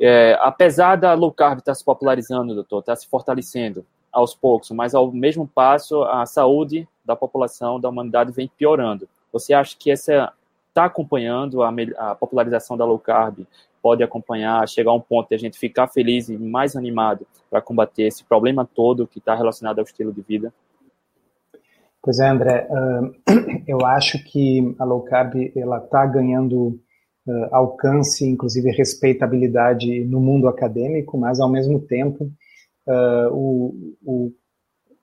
É, 0.00 0.36
apesar 0.40 0.96
da 0.96 1.14
low 1.14 1.32
carb 1.32 1.58
estar 1.58 1.74
se 1.74 1.84
popularizando, 1.84 2.54
doutor, 2.54 2.80
estar 2.80 2.96
se 2.96 3.06
fortalecendo 3.06 3.84
aos 4.10 4.34
poucos, 4.34 4.70
mas 4.70 4.94
ao 4.94 5.10
mesmo 5.12 5.46
passo 5.46 6.02
a 6.04 6.24
saúde 6.24 6.88
da 7.04 7.14
população, 7.14 7.78
da 7.78 7.88
humanidade 7.88 8.32
vem 8.32 8.48
piorando. 8.56 9.08
Você 9.32 9.52
acha 9.52 9.76
que 9.78 9.90
essa 9.90 10.32
está 10.68 10.86
acompanhando 10.86 11.62
a, 11.62 11.72
a, 11.98 12.14
popularização 12.14 12.76
da 12.76 12.84
low 12.84 12.98
carb, 12.98 13.46
pode 13.84 14.02
acompanhar, 14.02 14.66
chegar 14.66 14.92
a 14.92 14.94
um 14.94 15.00
ponto 15.00 15.28
de 15.28 15.34
a 15.34 15.38
gente 15.38 15.58
ficar 15.58 15.88
feliz 15.88 16.30
e 16.30 16.38
mais 16.38 16.74
animado 16.74 17.26
para 17.50 17.60
combater 17.60 18.04
esse 18.04 18.24
problema 18.24 18.66
todo 18.74 19.06
que 19.06 19.18
está 19.18 19.34
relacionado 19.34 19.78
ao 19.78 19.84
estilo 19.84 20.10
de 20.10 20.22
vida? 20.22 20.54
Pois 22.02 22.18
é, 22.18 22.26
André, 22.26 22.66
eu 23.68 23.84
acho 23.84 24.24
que 24.24 24.74
a 24.78 24.84
low 24.84 25.02
carb 25.02 25.34
ela 25.54 25.76
está 25.76 26.06
ganhando 26.06 26.80
alcance, 27.50 28.26
inclusive 28.26 28.70
respeitabilidade 28.70 30.04
no 30.04 30.20
mundo 30.20 30.48
acadêmico, 30.48 31.18
mas 31.18 31.38
ao 31.38 31.50
mesmo 31.50 31.78
tempo 31.80 32.30
o, 33.32 33.74
o, 34.02 34.32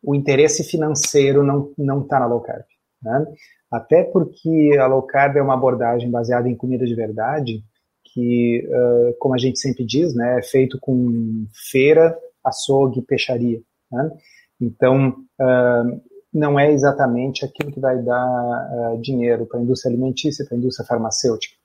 o, 0.04 0.16
interesse 0.16 0.64
financeiro 0.64 1.44
não 1.44 1.72
não 1.78 2.02
está 2.02 2.20
na 2.20 2.28
low 2.28 2.42
carb. 2.42 2.66
Né? 3.02 3.26
Até 3.72 4.04
porque 4.04 4.78
a 4.80 4.88
low 4.88 5.04
carb 5.04 5.38
é 5.38 5.42
uma 5.42 5.56
abordagem 5.56 6.10
baseada 6.10 6.50
em 6.50 6.56
comida 6.56 6.86
de 6.86 6.94
verdade, 6.94 7.64
que, 8.13 8.68
uh, 8.68 9.15
como 9.20 9.34
a 9.34 9.38
gente 9.38 9.60
sempre 9.60 9.86
diz, 9.86 10.13
né, 10.13 10.39
é 10.39 10.44
feito 10.44 10.77
com 10.80 11.46
feira, 11.72 12.18
açougue, 12.44 13.01
peixaria. 13.01 13.62
Né? 13.91 14.12
Então, 14.60 15.15
uh, 15.39 16.01
não 16.34 16.60
é 16.60 16.72
exatamente 16.72 17.44
aquilo 17.44 17.72
que 17.72 17.80
vai 17.80 18.01
dar 18.01 18.94
uh, 18.94 19.01
dinheiro 19.01 19.46
para 19.46 19.60
a 19.60 19.63
indústria 19.63 19.91
alimentícia, 19.91 20.46
para 20.46 20.56
a 20.56 20.58
indústria 20.58 20.88
farmacêutica. 20.88 21.56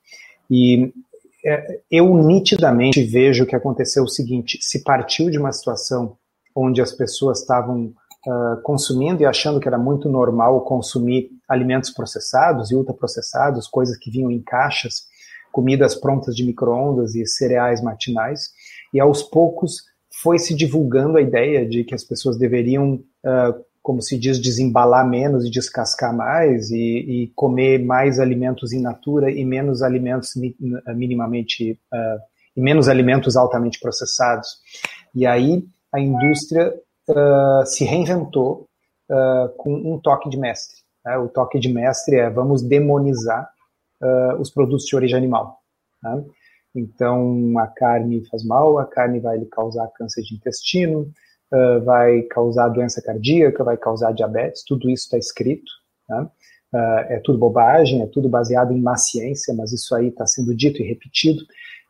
E 0.49 0.93
eu 1.89 2.13
nitidamente 2.15 3.01
vejo 3.03 3.45
que 3.45 3.55
aconteceu 3.55 4.03
o 4.03 4.07
seguinte: 4.07 4.57
se 4.61 4.83
partiu 4.83 5.29
de 5.29 5.37
uma 5.37 5.51
situação 5.51 6.17
onde 6.55 6.81
as 6.81 6.91
pessoas 6.91 7.39
estavam 7.39 7.93
uh, 8.25 8.61
consumindo 8.63 9.21
e 9.21 9.25
achando 9.25 9.59
que 9.59 9.67
era 9.67 9.77
muito 9.77 10.09
normal 10.09 10.61
consumir 10.61 11.29
alimentos 11.47 11.91
processados 11.91 12.71
e 12.71 12.75
ultraprocessados, 12.75 13.67
coisas 13.67 13.97
que 13.97 14.09
vinham 14.09 14.31
em 14.31 14.41
caixas, 14.41 15.03
comidas 15.51 15.95
prontas 15.95 16.35
de 16.35 16.43
microondas 16.43 17.15
e 17.15 17.25
cereais 17.25 17.81
matinais, 17.81 18.51
e 18.93 18.99
aos 18.99 19.23
poucos 19.23 19.83
foi 20.21 20.39
se 20.39 20.55
divulgando 20.55 21.17
a 21.17 21.21
ideia 21.21 21.67
de 21.67 21.83
que 21.83 21.93
as 21.93 22.03
pessoas 22.03 22.37
deveriam, 22.37 22.95
uh, 22.95 23.65
como 23.81 24.01
se 24.01 24.17
diz, 24.17 24.39
desembalar 24.39 25.07
menos 25.07 25.45
e 25.45 25.51
descascar 25.51 26.15
mais, 26.15 26.71
e, 26.71 26.77
e, 26.77 27.31
comer 27.35 27.83
mais 27.83 28.19
alimentos 28.19 28.73
in 28.73 28.81
natura 28.81 29.31
e 29.31 29.45
menos 29.45 29.81
alimentos 29.81 30.33
minimamente 30.95 31.79
uh, 31.93 32.19
e 32.55 32.61
menos 32.61 32.89
alimentos 32.89 33.37
altamente 33.37 33.79
processados. 33.79 34.59
E 35.13 35.25
aí 35.25 35.63
a 35.93 35.99
indústria 35.99 36.73
uh, 37.09 37.65
se 37.65 37.83
reinventou 37.83 38.65
com 39.55 39.73
um 39.73 39.97
toque 39.97 40.29
de 40.29 40.37
mestre. 40.37 40.81
Né? 41.05 41.17
O 41.17 41.29
toque 41.29 41.57
de 41.57 41.69
mestre 41.69 42.17
é 42.17 42.29
vamos 42.29 42.61
demonizar 42.61 43.49
uh, 44.01 44.39
os 44.39 44.49
produtos 44.49 44.85
de 44.85 44.95
origem 44.95 45.17
animal. 45.17 45.59
Né? 46.03 46.25
Então, 46.75 47.57
a 47.57 47.67
carne 47.67 48.25
faz 48.27 48.43
mal, 48.43 48.77
a 48.77 48.85
carne 48.85 49.19
vai 49.19 49.37
lhe 49.37 49.45
causar 49.45 49.87
câncer 49.95 50.21
de 50.21 50.35
intestino, 50.35 51.11
vai 51.85 52.23
causar 52.23 52.67
doença 52.67 53.01
cardíaca, 53.01 53.63
vai 53.63 53.77
causar 53.77 54.11
diabetes, 54.11 54.63
tudo 54.63 54.89
isso 54.89 55.05
está 55.05 55.17
escrito. 55.17 55.71
Né? 56.07 56.29
é 57.09 57.19
tudo 57.23 57.39
bobagem, 57.39 58.03
é 58.03 58.05
tudo 58.05 58.29
baseado 58.29 58.73
em 58.73 58.81
má 58.81 58.95
ciência, 58.97 59.55
mas 59.55 59.71
isso 59.71 59.95
aí 59.95 60.09
está 60.09 60.27
sendo 60.27 60.53
dito 60.53 60.81
e 60.81 60.87
repetido. 60.87 61.41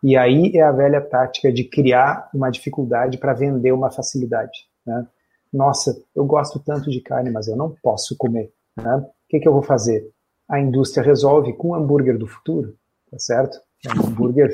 E 0.04 0.16
aí 0.16 0.52
é 0.56 0.62
a 0.62 0.72
velha 0.72 1.02
tática 1.02 1.52
de 1.52 1.64
criar 1.64 2.30
uma 2.34 2.50
dificuldade 2.50 3.18
para 3.18 3.34
vender 3.34 3.72
uma 3.72 3.90
facilidade. 3.90 4.60
Né? 4.86 5.08
Nossa, 5.52 6.00
eu 6.16 6.26
gosto 6.26 6.60
tanto 6.60 6.92
de 6.92 7.02
carne, 7.02 7.32
mas 7.32 7.48
eu 7.48 7.56
não 7.56 7.76
posso 7.82 8.16
comer. 8.16 8.52
Né? 8.76 8.96
O 8.96 9.06
que, 9.28 9.40
que 9.40 9.48
eu 9.48 9.54
vou 9.54 9.64
fazer? 9.64 10.08
A 10.50 10.60
indústria 10.60 11.04
resolve 11.04 11.54
com 11.54 11.70
o 11.70 11.76
hambúrguer 11.76 12.18
do 12.18 12.28
futuro, 12.28 12.76
tá 13.12 13.20
certo? 13.20 13.60
É 13.86 13.94
um 13.94 14.08
hambúrguer 14.08 14.50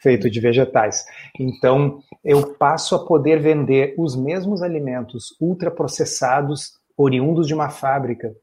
feito 0.00 0.30
de 0.30 0.40
vegetais. 0.40 1.04
Então, 1.38 2.00
eu 2.24 2.54
passo 2.54 2.94
a 2.94 3.04
poder 3.04 3.40
vender 3.40 3.94
os 3.98 4.16
mesmos 4.16 4.62
alimentos 4.62 5.36
ultraprocessados, 5.40 6.72
oriundos 6.96 7.46
de 7.46 7.54
uma 7.54 7.68
fábrica, 7.68 8.34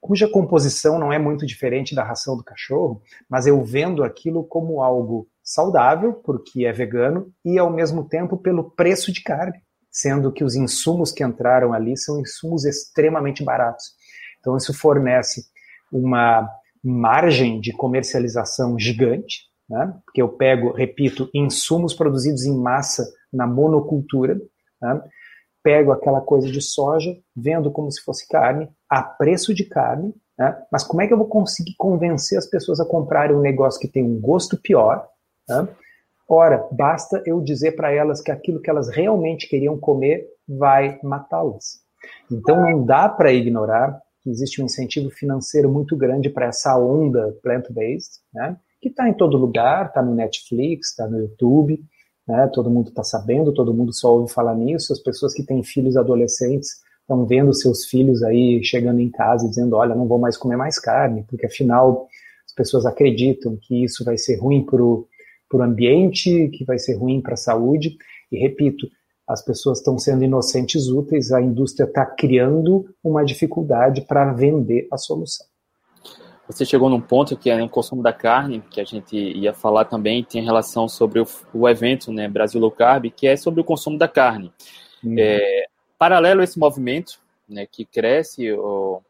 cuja 0.00 0.28
composição 0.28 0.98
não 0.98 1.12
é 1.12 1.18
muito 1.18 1.46
diferente 1.46 1.94
da 1.94 2.02
ração 2.02 2.36
do 2.36 2.44
cachorro, 2.44 3.00
mas 3.30 3.46
eu 3.46 3.62
vendo 3.64 4.02
aquilo 4.02 4.44
como 4.44 4.82
algo 4.82 5.28
saudável, 5.42 6.12
porque 6.12 6.66
é 6.66 6.72
vegano, 6.72 7.32
e 7.44 7.58
ao 7.58 7.70
mesmo 7.70 8.04
tempo 8.04 8.36
pelo 8.36 8.70
preço 8.70 9.12
de 9.12 9.22
carne, 9.22 9.60
sendo 9.90 10.32
que 10.32 10.42
os 10.42 10.54
insumos 10.54 11.12
que 11.12 11.24
entraram 11.24 11.72
ali 11.72 11.96
são 11.96 12.20
insumos 12.20 12.64
extremamente 12.64 13.44
baratos. 13.44 13.92
Então, 14.40 14.56
isso 14.56 14.74
fornece 14.74 15.51
uma 15.92 16.50
margem 16.82 17.60
de 17.60 17.72
comercialização 17.72 18.78
gigante, 18.78 19.42
né? 19.68 19.94
porque 20.04 20.20
eu 20.20 20.28
pego, 20.28 20.72
repito, 20.72 21.30
insumos 21.32 21.94
produzidos 21.94 22.44
em 22.44 22.56
massa 22.56 23.06
na 23.32 23.46
monocultura, 23.46 24.40
né? 24.80 25.02
pego 25.62 25.92
aquela 25.92 26.20
coisa 26.20 26.50
de 26.50 26.60
soja, 26.60 27.14
vendo 27.36 27.70
como 27.70 27.90
se 27.90 28.02
fosse 28.02 28.26
carne, 28.28 28.68
a 28.88 29.02
preço 29.02 29.54
de 29.54 29.64
carne, 29.64 30.12
né? 30.36 30.60
mas 30.72 30.82
como 30.82 31.02
é 31.02 31.06
que 31.06 31.12
eu 31.12 31.18
vou 31.18 31.28
conseguir 31.28 31.74
convencer 31.78 32.36
as 32.36 32.46
pessoas 32.46 32.80
a 32.80 32.84
comprarem 32.84 33.36
um 33.36 33.40
negócio 33.40 33.80
que 33.80 33.86
tem 33.86 34.02
um 34.02 34.20
gosto 34.20 34.60
pior? 34.60 35.06
Né? 35.48 35.68
Ora, 36.28 36.66
basta 36.72 37.22
eu 37.26 37.40
dizer 37.40 37.72
para 37.72 37.92
elas 37.92 38.20
que 38.20 38.32
aquilo 38.32 38.60
que 38.60 38.70
elas 38.70 38.88
realmente 38.88 39.48
queriam 39.48 39.78
comer 39.78 40.26
vai 40.48 40.98
matá-las. 41.02 41.82
Então 42.30 42.60
não 42.60 42.84
dá 42.84 43.08
para 43.08 43.32
ignorar 43.32 44.01
que 44.22 44.30
existe 44.30 44.62
um 44.62 44.66
incentivo 44.66 45.10
financeiro 45.10 45.70
muito 45.70 45.96
grande 45.96 46.30
para 46.30 46.46
essa 46.46 46.78
onda 46.78 47.36
plant-based, 47.42 48.20
né? 48.32 48.56
que 48.80 48.88
está 48.88 49.08
em 49.08 49.14
todo 49.14 49.36
lugar, 49.36 49.86
está 49.86 50.02
no 50.02 50.14
Netflix, 50.14 50.90
está 50.90 51.08
no 51.08 51.18
YouTube, 51.18 51.80
né? 52.26 52.48
todo 52.52 52.70
mundo 52.70 52.88
está 52.88 53.02
sabendo, 53.02 53.52
todo 53.52 53.74
mundo 53.74 53.92
só 53.92 54.14
ouve 54.14 54.32
falar 54.32 54.54
nisso, 54.54 54.92
as 54.92 55.00
pessoas 55.00 55.34
que 55.34 55.44
têm 55.44 55.62
filhos 55.62 55.96
adolescentes 55.96 56.80
estão 57.00 57.26
vendo 57.26 57.52
seus 57.52 57.84
filhos 57.84 58.22
aí 58.22 58.62
chegando 58.64 59.00
em 59.00 59.10
casa 59.10 59.46
e 59.46 59.48
dizendo, 59.48 59.76
olha, 59.76 59.94
não 59.94 60.06
vou 60.06 60.18
mais 60.18 60.36
comer 60.36 60.56
mais 60.56 60.78
carne, 60.78 61.24
porque 61.28 61.46
afinal 61.46 62.06
as 62.46 62.54
pessoas 62.54 62.86
acreditam 62.86 63.58
que 63.60 63.84
isso 63.84 64.04
vai 64.04 64.16
ser 64.16 64.36
ruim 64.36 64.64
para 64.64 64.82
o 64.82 65.06
ambiente, 65.54 66.48
que 66.50 66.64
vai 66.64 66.78
ser 66.78 66.94
ruim 66.94 67.20
para 67.20 67.34
a 67.34 67.36
saúde, 67.36 67.96
e 68.30 68.38
repito, 68.38 68.86
as 69.32 69.42
pessoas 69.42 69.78
estão 69.78 69.98
sendo 69.98 70.24
inocentes 70.24 70.88
úteis, 70.88 71.32
a 71.32 71.40
indústria 71.40 71.86
está 71.86 72.04
criando 72.04 72.94
uma 73.02 73.24
dificuldade 73.24 74.02
para 74.02 74.32
vender 74.32 74.86
a 74.92 74.98
solução. 74.98 75.46
Você 76.46 76.66
chegou 76.66 76.90
num 76.90 77.00
ponto 77.00 77.36
que 77.36 77.48
é 77.48 77.62
o 77.62 77.68
consumo 77.68 78.02
da 78.02 78.12
carne, 78.12 78.62
que 78.70 78.80
a 78.80 78.84
gente 78.84 79.16
ia 79.16 79.54
falar 79.54 79.86
também, 79.86 80.22
tem 80.22 80.44
relação 80.44 80.86
sobre 80.86 81.20
o, 81.20 81.26
o 81.54 81.66
evento 81.66 82.12
né, 82.12 82.28
Brasil 82.28 82.60
Low 82.60 82.70
Carb, 82.70 83.06
que 83.10 83.26
é 83.26 83.36
sobre 83.36 83.60
o 83.60 83.64
consumo 83.64 83.96
da 83.96 84.06
carne. 84.06 84.52
Uhum. 85.02 85.14
É, 85.18 85.66
paralelo 85.98 86.42
a 86.42 86.44
esse 86.44 86.58
movimento, 86.58 87.18
né, 87.48 87.66
que 87.66 87.86
cresce 87.86 88.52
o, 88.52 89.00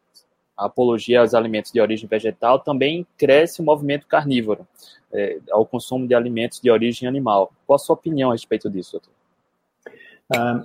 a 0.55 0.67
apologia 0.67 1.19
aos 1.19 1.33
alimentos 1.33 1.71
de 1.71 1.81
origem 1.81 2.07
vegetal, 2.07 2.59
também 2.59 3.05
cresce 3.17 3.61
o 3.61 3.65
movimento 3.65 4.07
carnívoro, 4.07 4.65
é, 5.11 5.39
ao 5.51 5.65
consumo 5.65 6.07
de 6.07 6.15
alimentos 6.15 6.61
de 6.61 6.71
origem 6.71 7.09
animal. 7.09 7.51
Qual 7.67 7.75
a 7.75 7.79
sua 7.79 7.95
opinião 7.95 8.29
a 8.29 8.33
respeito 8.33 8.69
disso, 8.69 8.93
doutor? 8.93 9.12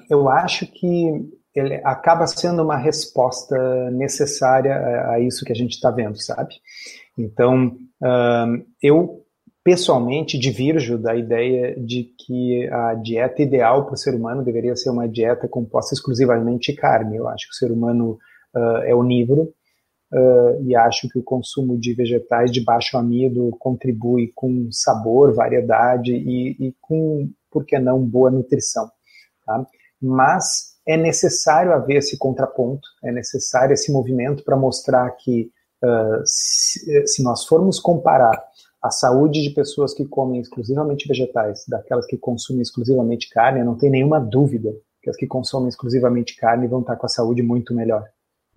Eu 0.08 0.28
acho 0.28 0.66
que 0.66 1.30
ele 1.54 1.74
acaba 1.84 2.26
sendo 2.26 2.62
uma 2.62 2.76
resposta 2.76 3.90
necessária 3.90 4.74
a, 4.74 5.14
a 5.14 5.20
isso 5.20 5.44
que 5.44 5.52
a 5.52 5.56
gente 5.56 5.72
está 5.72 5.90
vendo, 5.90 6.16
sabe? 6.20 6.54
Então, 7.16 7.76
eu 8.82 9.24
pessoalmente 9.68 10.38
divirjo 10.38 10.96
da 10.96 11.14
ideia 11.14 11.78
de 11.78 12.04
que 12.18 12.66
a 12.72 12.94
dieta 12.94 13.42
ideal 13.42 13.84
para 13.84 13.92
o 13.92 13.98
ser 13.98 14.14
humano 14.14 14.42
deveria 14.42 14.74
ser 14.74 14.88
uma 14.88 15.06
dieta 15.06 15.46
composta 15.46 15.94
exclusivamente 15.94 16.72
de 16.72 16.78
carne. 16.78 17.18
Eu 17.18 17.28
acho 17.28 17.46
que 17.46 17.52
o 17.52 17.56
ser 17.56 17.70
humano 17.70 18.18
uh, 18.56 18.78
é 18.84 18.94
onívoro 18.94 19.52
uh, 20.10 20.64
e 20.64 20.74
acho 20.74 21.06
que 21.10 21.18
o 21.18 21.22
consumo 21.22 21.78
de 21.78 21.92
vegetais 21.92 22.50
de 22.50 22.64
baixo 22.64 22.96
amido 22.96 23.50
contribui 23.58 24.32
com 24.34 24.70
sabor, 24.72 25.34
variedade 25.34 26.14
e, 26.14 26.56
e 26.58 26.74
com, 26.80 27.28
por 27.50 27.66
que 27.66 27.78
não, 27.78 28.00
boa 28.00 28.30
nutrição. 28.30 28.88
Tá? 29.48 29.66
Mas 30.00 30.74
é 30.86 30.96
necessário 30.96 31.72
haver 31.72 31.96
esse 31.96 32.18
contraponto, 32.18 32.86
é 33.02 33.10
necessário 33.10 33.72
esse 33.72 33.90
movimento 33.90 34.44
para 34.44 34.56
mostrar 34.56 35.10
que 35.12 35.50
uh, 35.82 36.22
se, 36.24 37.06
se, 37.06 37.22
nós 37.22 37.46
formos 37.46 37.80
comparar 37.80 38.44
a 38.82 38.90
saúde 38.90 39.42
de 39.42 39.50
pessoas 39.50 39.94
que 39.94 40.04
comem 40.04 40.40
exclusivamente 40.40 41.08
vegetais 41.08 41.64
daquelas 41.66 42.06
que 42.06 42.18
consumem 42.18 42.60
exclusivamente 42.60 43.30
carne, 43.30 43.64
não 43.64 43.76
tem 43.76 43.90
nenhuma 43.90 44.20
dúvida 44.20 44.70
que 45.02 45.08
as 45.08 45.16
que 45.16 45.26
consomem 45.26 45.68
exclusivamente 45.68 46.36
carne 46.36 46.68
vão 46.68 46.80
estar 46.80 46.96
com 46.96 47.06
a 47.06 47.08
saúde 47.08 47.42
muito 47.42 47.74
melhor. 47.74 48.06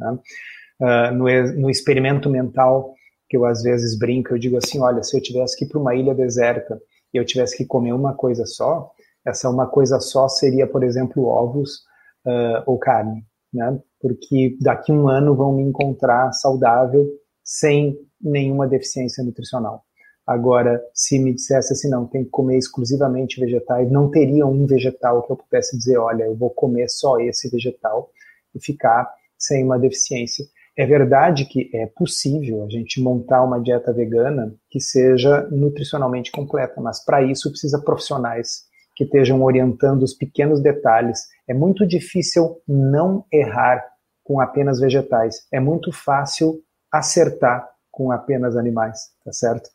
Uh, 0.02 1.14
no, 1.14 1.26
no 1.62 1.70
experimento 1.70 2.30
mental 2.30 2.94
que 3.30 3.38
eu 3.38 3.46
às 3.46 3.64
vezes 3.64 3.98
brinco, 3.98 4.34
eu 4.34 4.38
digo 4.38 4.58
assim, 4.58 4.82
olha, 4.82 5.02
se 5.04 5.16
eu 5.16 5.22
tivesse 5.22 5.58
que 5.58 5.64
ir 5.64 5.70
para 5.70 5.80
uma 5.80 5.96
ilha 5.96 6.14
deserta 6.14 6.82
e 7.14 7.18
eu 7.18 7.26
tivesse 7.26 7.56
que 7.56 7.66
comer 7.66 7.94
uma 7.94 8.14
coisa 8.14 8.46
só, 8.46 8.92
essa 9.26 9.50
uma 9.50 9.68
coisa 9.68 10.00
só 10.00 10.28
seria, 10.28 10.68
por 10.68 10.84
exemplo, 10.84 11.26
ovos 11.26 11.84
uh, 12.26 12.64
ou 12.66 12.78
carne, 12.78 13.24
né? 13.54 13.80
Porque 14.00 14.58
daqui 14.62 14.92
a 14.92 14.96
um 14.96 15.08
ano 15.08 15.36
vão 15.36 15.54
me 15.54 15.64
encontrar 15.64 16.32
saudável 16.34 17.08
sem 17.44 17.98
nenhuma 18.20 18.68
deficiência 18.68 19.24
nutricional. 19.24 19.84
Agora, 20.26 20.82
se 20.94 21.20
me 21.20 21.34
dissesse 21.34 21.74
assim, 21.74 21.90
não, 21.90 22.06
tem 22.06 22.24
que 22.24 22.30
comer 22.30 22.58
exclusivamente 22.58 23.40
vegetais, 23.40 23.92
não 23.92 24.10
teria 24.10 24.46
um 24.46 24.66
vegetal 24.66 25.24
que 25.24 25.32
eu 25.32 25.36
pudesse 25.36 25.78
dizer, 25.78 25.98
olha, 25.98 26.24
eu 26.24 26.36
vou 26.36 26.50
comer 26.52 26.90
só 26.90 27.20
esse 27.20 27.50
vegetal 27.50 28.10
e 28.56 28.64
ficar 28.64 29.12
sem 29.38 29.64
uma 29.64 29.80
deficiência. 29.80 30.46
É 30.78 30.86
verdade 30.86 31.46
que 31.46 31.70
é 31.74 31.86
possível 31.86 32.64
a 32.64 32.70
gente 32.70 33.02
montar 33.02 33.44
uma 33.44 33.60
dieta 33.60 33.92
vegana 33.92 34.56
que 34.70 34.80
seja 34.80 35.48
nutricionalmente 35.52 36.32
completa, 36.32 36.80
mas 36.80 37.04
para 37.04 37.22
isso 37.24 37.50
precisa 37.50 37.82
profissionais 37.84 38.71
que 38.96 39.04
estejam 39.04 39.42
orientando 39.42 40.04
os 40.04 40.14
pequenos 40.14 40.62
detalhes. 40.62 41.20
É 41.48 41.54
muito 41.54 41.88
difícil 41.88 42.58
não 42.68 43.26
errar 43.32 43.84
com 44.24 44.40
apenas 44.40 44.80
vegetais. 44.80 45.48
É 45.52 45.60
muito 45.60 45.92
fácil 45.92 46.62
acertar 46.92 47.68
com 47.92 48.12
apenas 48.12 48.56
animais, 48.56 49.00
tá 49.24 49.32
certo? 49.32 49.70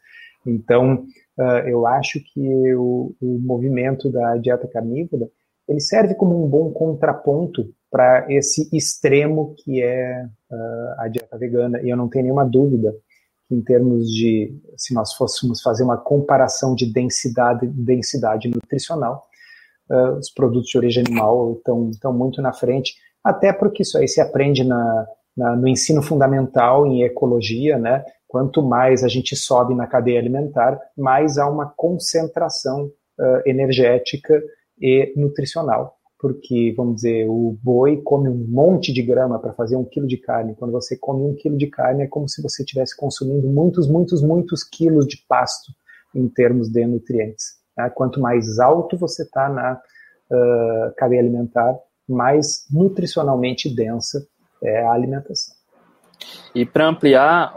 Então, 0.47 1.05
uh, 1.39 1.69
eu 1.69 1.87
acho 1.87 2.21
que 2.33 2.75
o, 2.75 3.15
o, 3.21 3.39
movimento 3.41 4.11
da 4.11 4.37
dieta 4.37 4.69
carnívora 4.69 5.29
ele 5.69 5.81
serve 5.81 6.15
como 6.15 6.45
um 6.45 6.49
bom 6.49 6.71
contraponto 6.71 7.69
para 7.91 8.27
esse 8.31 8.69
extremo 8.73 9.55
que 9.59 9.83
é 9.83 10.25
uh, 10.51 11.01
a 11.01 11.09
dieta 11.09 11.37
vegana. 11.37 11.81
E 11.83 11.89
eu 11.89 11.97
não 11.97 12.09
tenho 12.09 12.25
nenhuma 12.25 12.47
dúvida 12.47 12.95
em 13.51 13.61
termos 13.61 14.09
de, 14.11 14.53
se 14.77 14.93
nós 14.95 15.15
fôssemos 15.15 15.63
fazer 15.63 15.85
uma 15.85 15.97
comparação 15.97 16.75
de 16.75 16.93
densidade, 16.93 17.67
densidade 17.67 18.49
nutricional, 18.49 19.27
uh, 19.91 20.19
os 20.19 20.31
produtos 20.31 20.69
de 20.69 20.79
origem 20.79 21.05
animal 21.07 21.55
estão, 21.55 21.91
estão 21.91 22.13
muito 22.13 22.43
na 22.43 22.53
frente, 22.53 22.95
até 23.23 23.53
porque 23.53 23.83
isso 23.83 23.97
aí 23.99 24.09
se 24.09 24.21
aprende 24.21 24.65
na, 24.65 25.07
na, 25.37 25.57
no 25.57 25.69
ensino 25.69 26.03
fundamental 26.03 26.87
em 26.87 27.03
ecologia, 27.03 27.79
né? 27.79 28.05
Quanto 28.29 28.63
mais 28.63 29.05
a 29.05 29.09
gente 29.09 29.37
sobe 29.37 29.75
na 29.75 29.87
cadeia 29.87 30.19
alimentar, 30.19 30.79
mais 30.97 31.39
há 31.39 31.49
uma 31.49 31.73
concentração 31.77 32.87
uh, 32.87 33.43
energética 33.49 34.43
e 34.81 35.13
nutricional 35.17 35.96
porque, 36.27 36.75
vamos 36.77 36.97
dizer, 36.97 37.29
o 37.29 37.57
boi 37.63 38.03
come 38.03 38.29
um 38.29 38.47
monte 38.49 38.93
de 38.93 39.01
grama 39.01 39.39
para 39.39 39.53
fazer 39.53 39.77
um 39.77 39.85
quilo 39.85 40.09
de 40.09 40.17
carne. 40.17 40.57
Quando 40.57 40.73
você 40.73 40.97
come 40.97 41.23
um 41.23 41.37
quilo 41.37 41.57
de 41.57 41.69
carne, 41.69 42.03
é 42.03 42.09
como 42.09 42.29
se 42.29 42.43
você 42.43 42.65
estivesse 42.65 42.97
consumindo 42.97 43.47
muitos, 43.47 43.87
muitos, 43.87 44.21
muitos 44.21 44.65
quilos 44.65 45.07
de 45.07 45.19
pasto 45.29 45.73
em 46.13 46.29
termos 46.29 46.69
de 46.69 46.85
nutrientes. 46.85 47.61
Né? 47.79 47.89
Quanto 47.91 48.21
mais 48.21 48.59
alto 48.59 48.99
você 48.99 49.23
está 49.23 49.49
na 49.49 49.75
uh, 49.75 50.95
cadeia 50.97 51.21
alimentar, 51.21 51.79
mais 52.09 52.67
nutricionalmente 52.73 53.73
densa 53.73 54.27
é 54.61 54.83
a 54.85 54.91
alimentação. 54.91 55.55
E 56.53 56.67
para 56.67 56.89
ampliar 56.89 57.55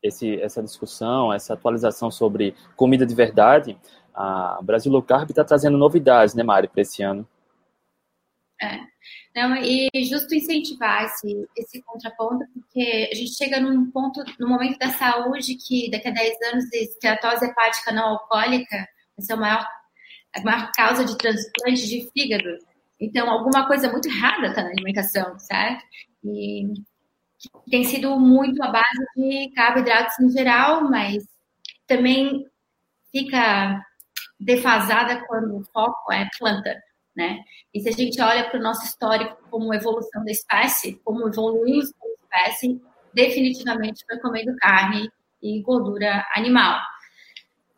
esse, 0.00 0.40
essa 0.40 0.62
discussão, 0.62 1.32
essa 1.32 1.54
atualização 1.54 2.08
sobre 2.08 2.54
comida 2.76 3.04
de 3.04 3.16
verdade, 3.16 3.76
a 4.16 4.58
Brasil 4.62 4.90
Low 4.90 5.02
Carb 5.02 5.28
está 5.28 5.44
trazendo 5.44 5.76
novidades, 5.76 6.34
né, 6.34 6.42
Mari, 6.42 6.68
para 6.68 6.80
esse 6.80 7.02
ano. 7.02 7.28
É. 8.60 8.78
Não, 9.34 9.54
e 9.56 9.90
justo 10.04 10.34
incentivar 10.34 11.04
esse, 11.04 11.46
esse 11.54 11.82
contraponto, 11.82 12.42
porque 12.54 13.10
a 13.12 13.14
gente 13.14 13.34
chega 13.34 13.60
num 13.60 13.90
ponto, 13.90 14.24
no 14.40 14.48
momento 14.48 14.78
da 14.78 14.88
saúde, 14.88 15.56
que 15.56 15.90
daqui 15.90 16.08
a 16.08 16.12
10 16.12 16.36
anos 16.54 16.72
esteatose 16.72 17.44
hepática 17.44 17.92
não 17.92 18.08
alcoólica 18.08 18.88
vai 19.16 19.26
ser 19.26 19.34
a 19.34 19.36
maior, 19.36 19.68
a 20.34 20.40
maior 20.40 20.70
causa 20.74 21.04
de 21.04 21.18
transplante 21.18 21.86
de 21.86 22.10
fígado. 22.10 22.48
Então, 22.98 23.28
alguma 23.28 23.66
coisa 23.66 23.92
muito 23.92 24.08
errada 24.08 24.46
está 24.46 24.62
na 24.62 24.70
alimentação, 24.70 25.38
certo? 25.38 25.84
E 26.24 26.72
tem 27.70 27.84
sido 27.84 28.18
muito 28.18 28.62
a 28.62 28.70
base 28.70 29.06
de 29.14 29.52
carboidratos 29.54 30.18
em 30.18 30.30
geral, 30.30 30.88
mas 30.88 31.22
também 31.86 32.46
fica 33.12 33.84
defasada 34.38 35.24
quando 35.26 35.56
o 35.56 35.64
foco 35.72 36.12
é 36.12 36.28
planta, 36.38 36.76
né? 37.16 37.38
E 37.72 37.80
se 37.80 37.88
a 37.88 37.92
gente 37.92 38.20
olha 38.20 38.48
para 38.48 38.58
o 38.58 38.62
nosso 38.62 38.84
histórico 38.84 39.36
como 39.50 39.72
evolução 39.72 40.24
da 40.24 40.30
espécie, 40.30 41.00
como 41.04 41.28
evoluímos 41.28 41.92
como 41.98 42.14
espécie, 42.22 42.80
definitivamente 43.14 44.04
foi 44.06 44.18
comendo 44.18 44.54
carne 44.56 45.10
e 45.42 45.62
gordura 45.62 46.26
animal. 46.34 46.78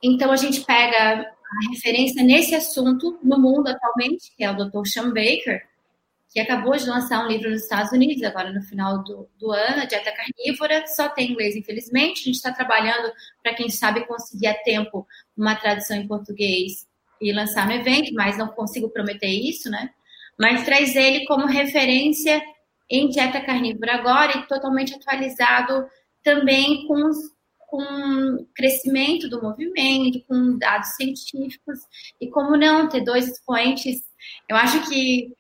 Então, 0.02 0.30
a 0.30 0.36
gente 0.36 0.64
pega 0.64 1.20
a 1.20 1.70
referência 1.72 2.22
nesse 2.22 2.54
assunto 2.54 3.18
no 3.22 3.38
mundo 3.38 3.68
atualmente, 3.68 4.32
que 4.36 4.44
é 4.44 4.50
o 4.50 4.56
Dr. 4.56 4.86
Sean 4.86 5.08
Baker, 5.08 5.62
que 6.30 6.40
acabou 6.40 6.76
de 6.76 6.86
lançar 6.86 7.24
um 7.24 7.28
livro 7.28 7.50
nos 7.50 7.62
Estados 7.62 7.90
Unidos, 7.92 8.22
agora 8.22 8.52
no 8.52 8.62
final 8.62 9.02
do, 9.02 9.28
do 9.38 9.50
ano, 9.50 9.82
a 9.82 9.84
Dieta 9.86 10.12
Carnívora, 10.12 10.86
só 10.86 11.08
tem 11.08 11.30
inglês, 11.30 11.56
infelizmente. 11.56 12.20
A 12.20 12.24
gente 12.24 12.36
está 12.36 12.52
trabalhando 12.52 13.10
para 13.42 13.54
quem 13.54 13.68
sabe 13.70 14.06
conseguir 14.06 14.48
a 14.48 14.54
tempo 14.54 15.06
uma 15.36 15.54
tradução 15.54 15.96
em 15.96 16.06
português 16.06 16.86
e 17.20 17.32
lançar 17.32 17.66
no 17.66 17.72
evento, 17.72 18.12
mas 18.12 18.36
não 18.36 18.48
consigo 18.48 18.90
prometer 18.90 19.28
isso, 19.28 19.70
né? 19.70 19.90
Mas 20.38 20.64
traz 20.64 20.94
ele 20.94 21.24
como 21.26 21.46
referência 21.46 22.40
em 22.90 23.08
dieta 23.08 23.40
carnívora 23.40 23.94
agora 23.94 24.38
e 24.38 24.46
totalmente 24.46 24.94
atualizado 24.94 25.86
também 26.22 26.86
com, 26.86 27.10
com 27.58 27.82
o 27.82 28.46
crescimento 28.54 29.28
do 29.28 29.42
movimento, 29.42 30.22
com 30.26 30.58
dados 30.58 30.94
científicos 30.94 31.80
e 32.20 32.28
como 32.28 32.56
não 32.56 32.88
ter 32.88 33.02
dois 33.02 33.26
expoentes. 33.26 34.02
Eu 34.48 34.56
acho 34.56 34.88
que 34.88 35.32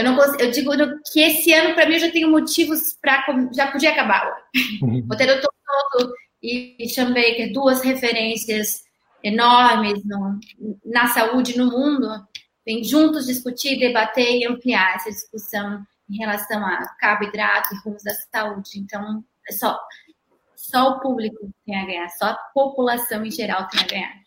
eu 0.00 0.04
não 0.04 0.16
consigo, 0.16 0.42
eu 0.42 0.50
digo 0.50 0.72
que 1.12 1.20
esse 1.20 1.52
ano 1.52 1.74
para 1.74 1.86
mim 1.86 1.94
eu 1.94 2.00
já 2.00 2.10
tenho 2.10 2.30
motivos 2.30 2.96
para 3.00 3.24
já 3.54 3.70
podia 3.70 3.90
acabar. 3.90 4.34
Uhum. 4.82 5.06
O 5.10 5.16
Toto 5.16 6.14
e 6.42 6.88
Sean 6.88 7.12
Baker, 7.12 7.52
duas 7.52 7.82
referências 7.82 8.82
enormes 9.22 10.02
no, 10.04 10.40
na 10.84 11.08
saúde 11.08 11.56
no 11.56 11.66
mundo, 11.66 12.08
vem 12.64 12.82
juntos 12.82 13.26
discutir, 13.26 13.78
debater 13.78 14.38
e 14.38 14.46
ampliar 14.46 14.96
essa 14.96 15.10
discussão 15.10 15.84
em 16.08 16.16
relação 16.16 16.64
a 16.64 16.88
carboidrato 16.98 17.74
e 17.74 17.78
rumos 17.84 18.02
da 18.02 18.12
saúde. 18.14 18.78
Então, 18.78 19.22
é 19.48 19.52
só, 19.52 19.78
só 20.56 20.92
o 20.92 21.00
público 21.00 21.52
tem 21.66 21.76
a 21.76 21.84
ganhar, 21.84 22.08
só 22.08 22.26
a 22.26 22.38
população 22.54 23.24
em 23.24 23.30
geral 23.30 23.68
tem 23.68 23.80
a 23.80 23.86
ganhar. 23.86 24.20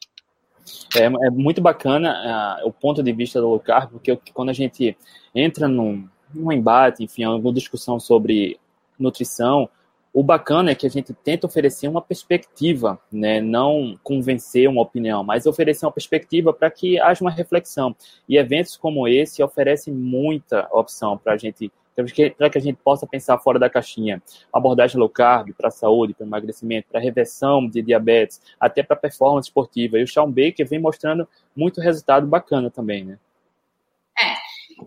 É, 0.96 1.06
é 1.06 1.30
muito 1.30 1.62
bacana 1.62 2.60
uh, 2.64 2.68
o 2.68 2.72
ponto 2.72 3.02
de 3.04 3.12
vista 3.12 3.40
do 3.40 3.50
low 3.50 3.60
carb, 3.60 3.92
porque 3.92 4.18
quando 4.34 4.50
a 4.50 4.54
gente 4.54 4.98
entra 5.34 5.68
num, 5.68 6.08
num 6.34 6.52
embate, 6.52 7.04
enfim, 7.04 7.24
alguma 7.24 7.54
discussão 7.54 8.00
sobre 8.00 8.60
nutrição, 8.98 9.70
o 10.14 10.22
bacana 10.22 10.70
é 10.70 10.76
que 10.76 10.86
a 10.86 10.90
gente 10.90 11.12
tenta 11.12 11.48
oferecer 11.48 11.88
uma 11.88 12.02
perspectiva, 12.02 13.00
né? 13.12 13.42
não 13.42 13.98
convencer 14.04 14.70
uma 14.70 14.84
opinião, 14.84 15.24
mas 15.24 15.48
oferecer 15.48 15.88
uma 15.88 15.92
perspectiva 15.92 16.54
para 16.54 16.70
que 16.70 17.00
haja 17.00 17.24
uma 17.24 17.32
reflexão. 17.32 17.96
E 18.30 18.38
eventos 18.38 18.78
como 18.78 19.08
esse 19.08 19.42
oferecem 19.42 19.92
muita 19.92 20.68
opção 20.72 21.18
para 21.18 21.34
a 21.34 21.38
gente 21.38 21.72
para 21.96 22.50
que 22.50 22.58
a 22.58 22.62
gente 22.62 22.78
possa 22.78 23.06
pensar 23.06 23.38
fora 23.38 23.60
da 23.60 23.70
caixinha. 23.70 24.22
Abordagem 24.52 24.98
low 24.98 25.10
carb 25.10 25.54
para 25.54 25.68
a 25.68 25.72
saúde, 25.72 26.14
para 26.14 26.26
emagrecimento, 26.26 26.88
para 26.92 27.00
reversão 27.00 27.68
de 27.68 27.82
diabetes, 27.82 28.42
até 28.60 28.82
para 28.84 28.96
performance 28.96 29.48
esportiva. 29.48 29.98
E 29.98 30.04
o 30.04 30.08
Sean 30.08 30.30
Baker 30.30 30.68
vem 30.68 30.80
mostrando 30.80 31.28
muito 31.56 31.82
resultado 31.82 32.26
bacana 32.26 32.70
também, 32.70 33.06
né? 33.06 33.20
É, 34.20 34.36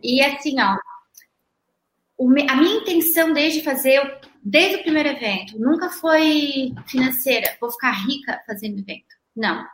e 0.02 0.20
assim, 0.22 0.56
ó, 0.60 0.76
a 2.18 2.56
minha 2.56 2.76
intenção 2.76 3.32
desde 3.32 3.62
fazer, 3.62 4.20
desde 4.42 4.76
o 4.76 4.82
primeiro 4.82 5.08
evento, 5.10 5.58
nunca 5.58 5.90
foi 5.90 6.72
financeira, 6.86 7.56
vou 7.60 7.70
ficar 7.70 7.92
rica 7.92 8.42
fazendo 8.46 8.78
evento. 8.78 9.14
Não. 9.34 9.66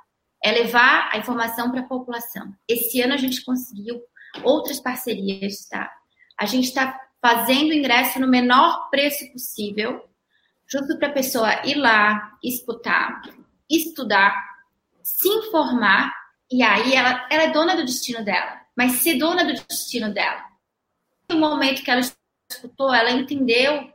É 0.44 0.50
levar 0.50 1.08
a 1.12 1.18
informação 1.18 1.70
para 1.70 1.82
a 1.82 1.86
população. 1.86 2.52
Esse 2.68 3.00
ano 3.00 3.14
a 3.14 3.16
gente 3.16 3.44
conseguiu 3.44 4.02
outras 4.42 4.80
parcerias, 4.80 5.66
tá? 5.68 5.88
A 6.36 6.46
gente 6.46 6.64
está 6.64 6.98
fazendo 7.22 7.72
ingresso 7.72 8.18
no 8.18 8.26
menor 8.26 8.90
preço 8.90 9.30
possível, 9.32 10.04
justo 10.66 10.98
para 10.98 11.08
a 11.08 11.12
pessoa 11.12 11.64
ir 11.64 11.76
lá, 11.76 12.36
escutar, 12.42 13.22
estudar, 13.70 14.34
se 15.02 15.28
informar, 15.28 16.12
e 16.50 16.62
aí 16.62 16.94
ela, 16.94 17.26
ela 17.30 17.44
é 17.44 17.50
dona 17.52 17.76
do 17.76 17.84
destino 17.84 18.24
dela. 18.24 18.60
Mas 18.76 18.92
ser 18.94 19.18
dona 19.18 19.44
do 19.44 19.54
destino 19.54 20.12
dela. 20.12 20.44
No 21.30 21.38
momento 21.38 21.82
que 21.82 21.90
ela 21.90 22.00
escutou, 22.50 22.92
ela 22.92 23.12
entendeu, 23.12 23.90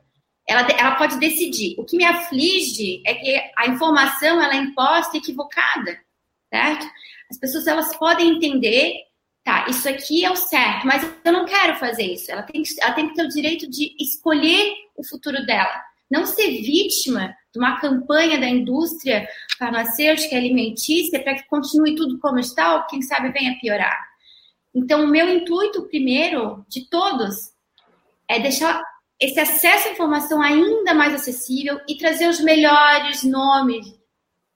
ela, 0.47 0.61
ela 0.71 0.95
pode 0.95 1.19
decidir. 1.19 1.75
O 1.77 1.83
que 1.83 1.97
me 1.97 2.05
aflige 2.05 3.03
é 3.05 3.13
que 3.13 3.51
a 3.57 3.67
informação 3.67 4.41
ela 4.41 4.55
é 4.55 4.57
imposta 4.57 5.17
equivocada, 5.17 5.99
certo? 6.49 6.87
As 7.29 7.37
pessoas 7.37 7.67
elas 7.67 7.95
podem 7.97 8.37
entender, 8.37 8.93
tá, 9.47 9.65
isso 9.69 9.87
aqui 9.87 10.25
é 10.25 10.29
o 10.29 10.35
certo, 10.35 10.85
mas 10.85 11.09
eu 11.23 11.31
não 11.31 11.45
quero 11.45 11.77
fazer 11.77 12.03
isso. 12.03 12.29
Ela 12.29 12.43
tem, 12.43 12.61
ela 12.81 12.93
tem 12.93 13.07
que 13.07 13.15
ter 13.15 13.23
o 13.23 13.29
direito 13.29 13.69
de 13.69 13.95
escolher 13.97 14.73
o 14.93 15.05
futuro 15.05 15.45
dela. 15.45 15.81
Não 16.11 16.25
ser 16.25 16.47
vítima 16.61 17.33
de 17.53 17.57
uma 17.57 17.79
campanha 17.79 18.37
da 18.37 18.47
indústria 18.47 19.25
farmacêutica 19.57 20.35
e 20.35 20.37
alimentícia 20.37 21.23
para 21.23 21.35
que 21.35 21.47
continue 21.47 21.95
tudo 21.95 22.19
como 22.19 22.37
está 22.39 22.75
ou, 22.75 22.83
quem 22.87 23.01
sabe, 23.01 23.31
venha 23.31 23.57
piorar. 23.61 23.97
Então, 24.75 25.05
o 25.05 25.07
meu 25.07 25.29
intuito, 25.33 25.83
primeiro, 25.83 26.65
de 26.67 26.89
todos, 26.89 27.53
é 28.27 28.39
deixar 28.39 28.83
esse 29.17 29.39
acesso 29.39 29.87
à 29.87 29.91
informação 29.93 30.41
ainda 30.41 30.93
mais 30.93 31.13
acessível 31.13 31.79
e 31.87 31.97
trazer 31.97 32.27
os 32.27 32.41
melhores 32.41 33.23
nomes 33.23 33.97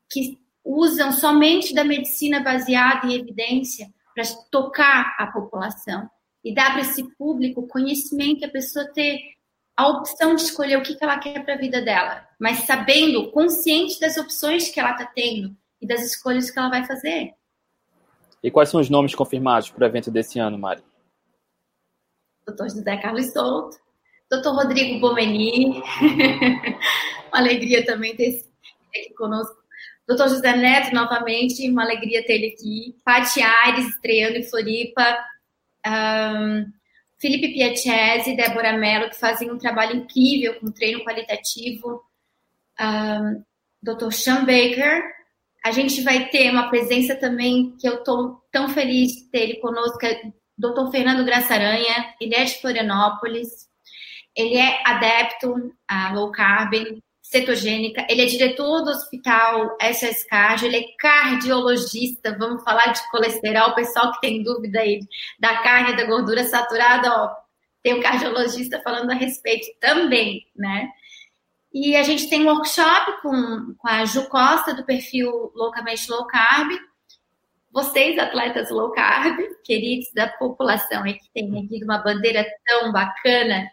que 0.09 0.37
usam 0.65 1.13
somente 1.13 1.73
da 1.73 1.85
medicina 1.85 2.41
baseada 2.41 3.07
em 3.07 3.15
evidência 3.15 3.89
para 4.13 4.23
tocar 4.51 5.15
a 5.17 5.27
população 5.27 6.09
e 6.43 6.53
dar 6.53 6.71
para 6.71 6.81
esse 6.81 7.03
público 7.15 7.67
conhecimento 7.67 8.41
e 8.41 8.45
a 8.45 8.51
pessoa 8.51 8.91
ter 8.93 9.19
a 9.77 9.87
opção 9.87 10.35
de 10.35 10.43
escolher 10.43 10.77
o 10.77 10.83
que 10.83 10.97
ela 10.99 11.17
quer 11.17 11.43
para 11.43 11.55
a 11.55 11.57
vida 11.57 11.81
dela, 11.81 12.27
mas 12.39 12.59
sabendo, 12.65 13.31
consciente 13.31 13.99
das 13.99 14.17
opções 14.17 14.69
que 14.69 14.79
ela 14.79 14.91
está 14.91 15.05
tendo 15.05 15.55
e 15.81 15.87
das 15.87 16.01
escolhas 16.01 16.51
que 16.51 16.59
ela 16.59 16.69
vai 16.69 16.85
fazer. 16.85 17.33
E 18.43 18.51
quais 18.51 18.69
são 18.69 18.79
os 18.79 18.89
nomes 18.89 19.15
confirmados 19.15 19.69
para 19.69 19.83
o 19.83 19.87
evento 19.87 20.11
desse 20.11 20.39
ano, 20.39 20.57
Mari? 20.57 20.83
doutor 22.45 22.69
José 22.69 22.97
Carlos 22.97 23.31
Souto, 23.31 23.77
doutor 24.29 24.55
Rodrigo 24.55 24.99
Bomeni, 24.99 25.81
uma 27.31 27.39
alegria 27.39 27.85
também 27.85 28.15
ter 28.15 28.43
aqui 28.89 29.13
conosco. 29.15 29.60
Doutor 30.11 30.27
José 30.27 30.57
Neto, 30.57 30.93
novamente, 30.93 31.69
uma 31.69 31.83
alegria 31.83 32.25
ter 32.25 32.33
ele 32.33 32.47
aqui. 32.47 32.97
Pati 33.01 33.41
Aires, 33.41 33.87
estreando 33.87 34.37
em 34.37 34.43
Floripa. 34.43 35.17
Um, 35.87 36.65
Felipe 37.17 37.53
Piacese, 37.53 38.35
Débora 38.35 38.77
Mello, 38.77 39.09
que 39.09 39.17
fazem 39.17 39.49
um 39.49 39.57
trabalho 39.57 39.95
incrível 39.95 40.59
com 40.59 40.69
treino 40.69 41.05
qualitativo. 41.05 42.03
Um, 42.77 43.41
Dr. 43.81 44.11
Sean 44.11 44.43
Baker. 44.43 45.01
A 45.63 45.71
gente 45.71 46.01
vai 46.01 46.27
ter 46.27 46.51
uma 46.51 46.69
presença 46.69 47.15
também 47.15 47.73
que 47.79 47.87
eu 47.87 47.99
estou 47.99 48.43
tão 48.51 48.67
feliz 48.67 49.13
de 49.13 49.29
ter 49.29 49.43
ele 49.43 49.55
conosco, 49.61 50.05
é. 50.05 50.21
Fernando 50.91 51.25
Graça 51.25 51.53
Aranha, 51.53 52.13
ele 52.19 52.35
é 52.35 52.43
de 52.43 52.59
Florianópolis, 52.59 53.47
ele 54.35 54.57
é 54.57 54.83
adepto 54.85 55.73
a 55.87 56.13
low 56.13 56.31
carb, 56.31 56.73
cetogênica, 57.31 58.05
ele 58.09 58.23
é 58.23 58.25
diretor 58.25 58.83
do 58.83 58.91
hospital 58.91 59.77
SS 59.81 60.27
Cardio, 60.27 60.67
ele 60.67 60.77
é 60.77 60.95
cardiologista, 60.99 62.37
vamos 62.37 62.61
falar 62.61 62.91
de 62.91 63.09
colesterol, 63.09 63.73
pessoal 63.73 64.11
que 64.11 64.19
tem 64.19 64.43
dúvida 64.43 64.81
aí 64.81 64.99
da 65.39 65.59
carne 65.63 65.95
da 65.95 66.03
gordura 66.03 66.43
saturada, 66.43 67.09
ó, 67.09 67.33
tem 67.81 67.93
um 67.93 68.01
cardiologista 68.01 68.81
falando 68.81 69.11
a 69.11 69.15
respeito 69.15 69.65
também, 69.79 70.45
né? 70.53 70.89
E 71.73 71.95
a 71.95 72.03
gente 72.03 72.29
tem 72.29 72.41
um 72.41 72.49
workshop 72.49 73.21
com, 73.21 73.75
com 73.77 73.87
a 73.87 74.03
Ju 74.03 74.27
Costa, 74.27 74.73
do 74.73 74.83
perfil 74.83 75.53
Loucamente 75.55 76.11
Low 76.11 76.27
Carb, 76.27 76.69
vocês, 77.71 78.19
atletas 78.19 78.69
low 78.69 78.91
carb, 78.91 79.39
queridos 79.63 80.11
da 80.13 80.27
população 80.27 81.03
aí 81.03 81.13
que 81.13 81.29
tem 81.33 81.47
aqui 81.57 81.81
uma 81.81 81.99
bandeira 81.99 82.45
tão 82.65 82.91
bacana, 82.91 83.71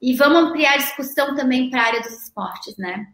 e 0.00 0.14
vamos 0.14 0.50
ampliar 0.50 0.74
a 0.74 0.78
discussão 0.78 1.34
também 1.34 1.70
para 1.70 1.82
a 1.82 1.86
área 1.86 2.00
dos 2.02 2.12
esportes, 2.24 2.76
né? 2.76 3.06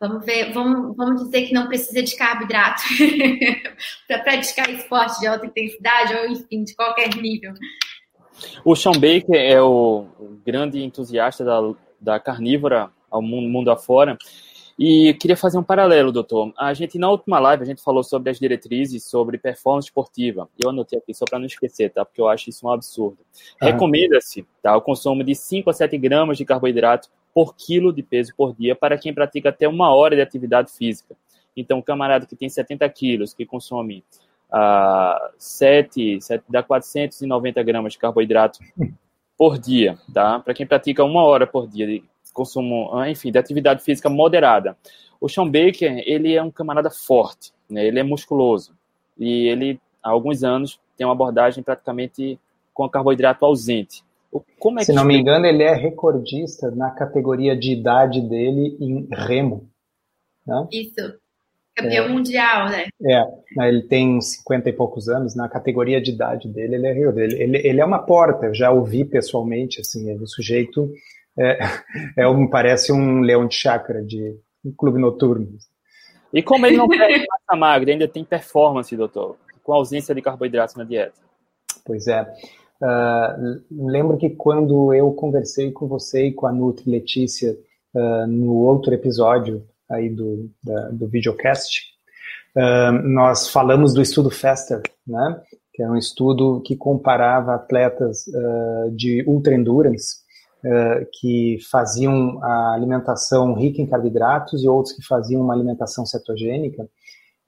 Vamos 0.00 0.24
ver, 0.24 0.52
vamos, 0.52 0.96
vamos 0.96 1.24
dizer 1.24 1.46
que 1.46 1.52
não 1.52 1.66
precisa 1.66 2.02
de 2.02 2.16
carboidrato 2.16 2.82
para 4.08 4.18
praticar 4.20 4.70
esporte 4.70 5.20
de 5.20 5.26
alta 5.26 5.44
intensidade 5.44 6.14
ou, 6.14 6.26
enfim, 6.26 6.64
de 6.64 6.74
qualquer 6.74 7.14
nível. 7.16 7.52
O 8.64 8.74
Sean 8.74 8.92
Baker 8.92 9.34
é 9.34 9.60
o 9.60 10.06
grande 10.44 10.82
entusiasta 10.82 11.44
da, 11.44 11.60
da 12.00 12.18
carnívora 12.18 12.90
ao 13.10 13.20
mundo, 13.20 13.48
mundo 13.48 13.70
afora. 13.70 14.16
E 14.82 15.12
queria 15.12 15.36
fazer 15.36 15.58
um 15.58 15.62
paralelo, 15.62 16.10
doutor. 16.10 16.54
A 16.56 16.72
gente, 16.72 16.98
na 16.98 17.10
última 17.10 17.38
live, 17.38 17.62
a 17.62 17.66
gente 17.66 17.82
falou 17.82 18.02
sobre 18.02 18.30
as 18.30 18.38
diretrizes 18.38 19.04
sobre 19.04 19.36
performance 19.36 19.88
esportiva. 19.88 20.48
Eu 20.58 20.70
anotei 20.70 20.98
aqui 20.98 21.12
só 21.12 21.26
para 21.28 21.38
não 21.38 21.44
esquecer, 21.44 21.90
tá? 21.90 22.02
Porque 22.02 22.18
eu 22.18 22.26
acho 22.26 22.48
isso 22.48 22.66
um 22.66 22.70
absurdo. 22.70 23.18
Uhum. 23.60 23.68
Recomenda-se 23.68 24.46
tá, 24.62 24.74
o 24.74 24.80
consumo 24.80 25.22
de 25.22 25.34
5 25.34 25.68
a 25.68 25.74
7 25.74 25.98
gramas 25.98 26.38
de 26.38 26.46
carboidrato 26.46 27.10
por 27.34 27.54
quilo 27.54 27.92
de 27.92 28.02
peso 28.02 28.32
por 28.34 28.54
dia 28.54 28.74
para 28.74 28.96
quem 28.96 29.12
pratica 29.12 29.50
até 29.50 29.68
uma 29.68 29.94
hora 29.94 30.16
de 30.16 30.22
atividade 30.22 30.72
física. 30.72 31.14
Então, 31.54 31.78
o 31.78 31.82
camarada 31.82 32.24
que 32.24 32.34
tem 32.34 32.48
70 32.48 32.88
quilos, 32.88 33.34
que 33.34 33.44
consome 33.44 34.02
uh, 34.50 35.30
7, 35.36 36.22
7, 36.22 36.42
dá 36.48 36.62
490 36.62 37.62
gramas 37.64 37.92
de 37.92 37.98
carboidrato 37.98 38.58
por 39.36 39.58
dia, 39.58 39.98
tá? 40.14 40.38
Para 40.38 40.54
quem 40.54 40.66
pratica 40.66 41.04
uma 41.04 41.22
hora 41.22 41.46
por 41.46 41.68
dia 41.68 41.86
de 41.86 42.02
consumo, 42.32 42.94
ah, 42.94 43.10
enfim, 43.10 43.30
de 43.30 43.38
atividade 43.38 43.82
física 43.82 44.08
moderada. 44.08 44.76
O 45.20 45.28
Sean 45.28 45.46
Baker, 45.46 46.02
ele 46.06 46.34
é 46.34 46.42
um 46.42 46.50
camarada 46.50 46.90
forte, 46.90 47.52
né? 47.68 47.86
ele 47.86 47.98
é 47.98 48.02
musculoso, 48.02 48.74
e 49.18 49.48
ele, 49.48 49.80
há 50.02 50.10
alguns 50.10 50.42
anos, 50.42 50.80
tem 50.96 51.06
uma 51.06 51.12
abordagem 51.12 51.62
praticamente 51.62 52.38
com 52.72 52.88
carboidrato 52.88 53.44
ausente. 53.44 54.02
É 54.78 54.84
Se 54.84 54.92
não 54.92 55.04
me 55.04 55.18
engano, 55.18 55.44
ele 55.44 55.62
é 55.62 55.74
recordista 55.74 56.70
na 56.70 56.90
categoria 56.90 57.56
de 57.56 57.72
idade 57.72 58.20
dele 58.20 58.76
em 58.80 59.08
remo. 59.10 59.68
Né? 60.46 60.68
Isso. 60.72 61.18
Campeão 61.74 62.04
é, 62.04 62.08
mundial, 62.08 62.68
né? 62.68 62.86
É, 63.02 63.68
ele 63.68 63.82
tem 63.82 64.20
50 64.20 64.68
e 64.68 64.72
poucos 64.72 65.08
anos, 65.08 65.34
na 65.34 65.48
categoria 65.48 66.00
de 66.00 66.10
idade 66.10 66.48
dele, 66.48 66.76
ele 66.76 66.86
é 66.86 66.98
ele, 66.98 67.42
ele, 67.42 67.68
ele 67.68 67.80
é 67.80 67.84
uma 67.84 68.00
porta, 68.00 68.46
eu 68.46 68.54
já 68.54 68.70
ouvi 68.70 69.04
pessoalmente, 69.04 69.80
assim, 69.80 70.12
o 70.14 70.26
sujeito 70.26 70.92
é, 71.40 71.58
é 72.18 72.28
um, 72.28 72.46
parece 72.46 72.92
um 72.92 73.20
leão 73.20 73.46
de 73.46 73.54
chácara 73.54 74.02
de 74.02 74.36
um 74.64 74.72
clube 74.72 75.00
noturno. 75.00 75.48
E 76.32 76.42
como 76.42 76.66
ele 76.66 76.76
não 76.76 76.86
perde 76.86 77.26
massa 77.26 77.58
magra, 77.58 77.92
ainda 77.92 78.06
tem 78.06 78.22
performance, 78.22 78.94
doutor, 78.94 79.36
com 79.62 79.72
ausência 79.72 80.14
de 80.14 80.22
carboidratos 80.22 80.76
na 80.76 80.84
dieta? 80.84 81.14
Pois 81.84 82.06
é. 82.06 82.22
Uh, 82.82 83.62
lembro 83.70 84.16
que 84.16 84.30
quando 84.30 84.94
eu 84.94 85.12
conversei 85.12 85.70
com 85.70 85.86
você 85.86 86.26
e 86.26 86.32
com 86.32 86.46
a 86.46 86.52
Nutri 86.52 86.90
Letícia 86.90 87.56
uh, 87.94 88.26
no 88.26 88.54
outro 88.54 88.94
episódio 88.94 89.66
aí 89.90 90.08
do, 90.08 90.50
da, 90.62 90.88
do 90.90 91.08
videocast, 91.08 91.80
uh, 92.56 92.92
nós 93.02 93.48
falamos 93.48 93.92
do 93.92 94.00
estudo 94.00 94.30
Faster, 94.30 94.82
né? 95.06 95.42
que 95.72 95.82
é 95.82 95.90
um 95.90 95.96
estudo 95.96 96.60
que 96.60 96.76
comparava 96.76 97.54
atletas 97.54 98.24
de 98.92 99.24
ultra 99.26 99.54
endurance 99.54 100.19
que 101.12 101.58
faziam 101.70 102.42
a 102.42 102.74
alimentação 102.74 103.54
rica 103.54 103.80
em 103.80 103.86
carboidratos 103.86 104.62
e 104.62 104.68
outros 104.68 104.94
que 104.94 105.02
faziam 105.06 105.42
uma 105.42 105.54
alimentação 105.54 106.04
cetogênica 106.04 106.88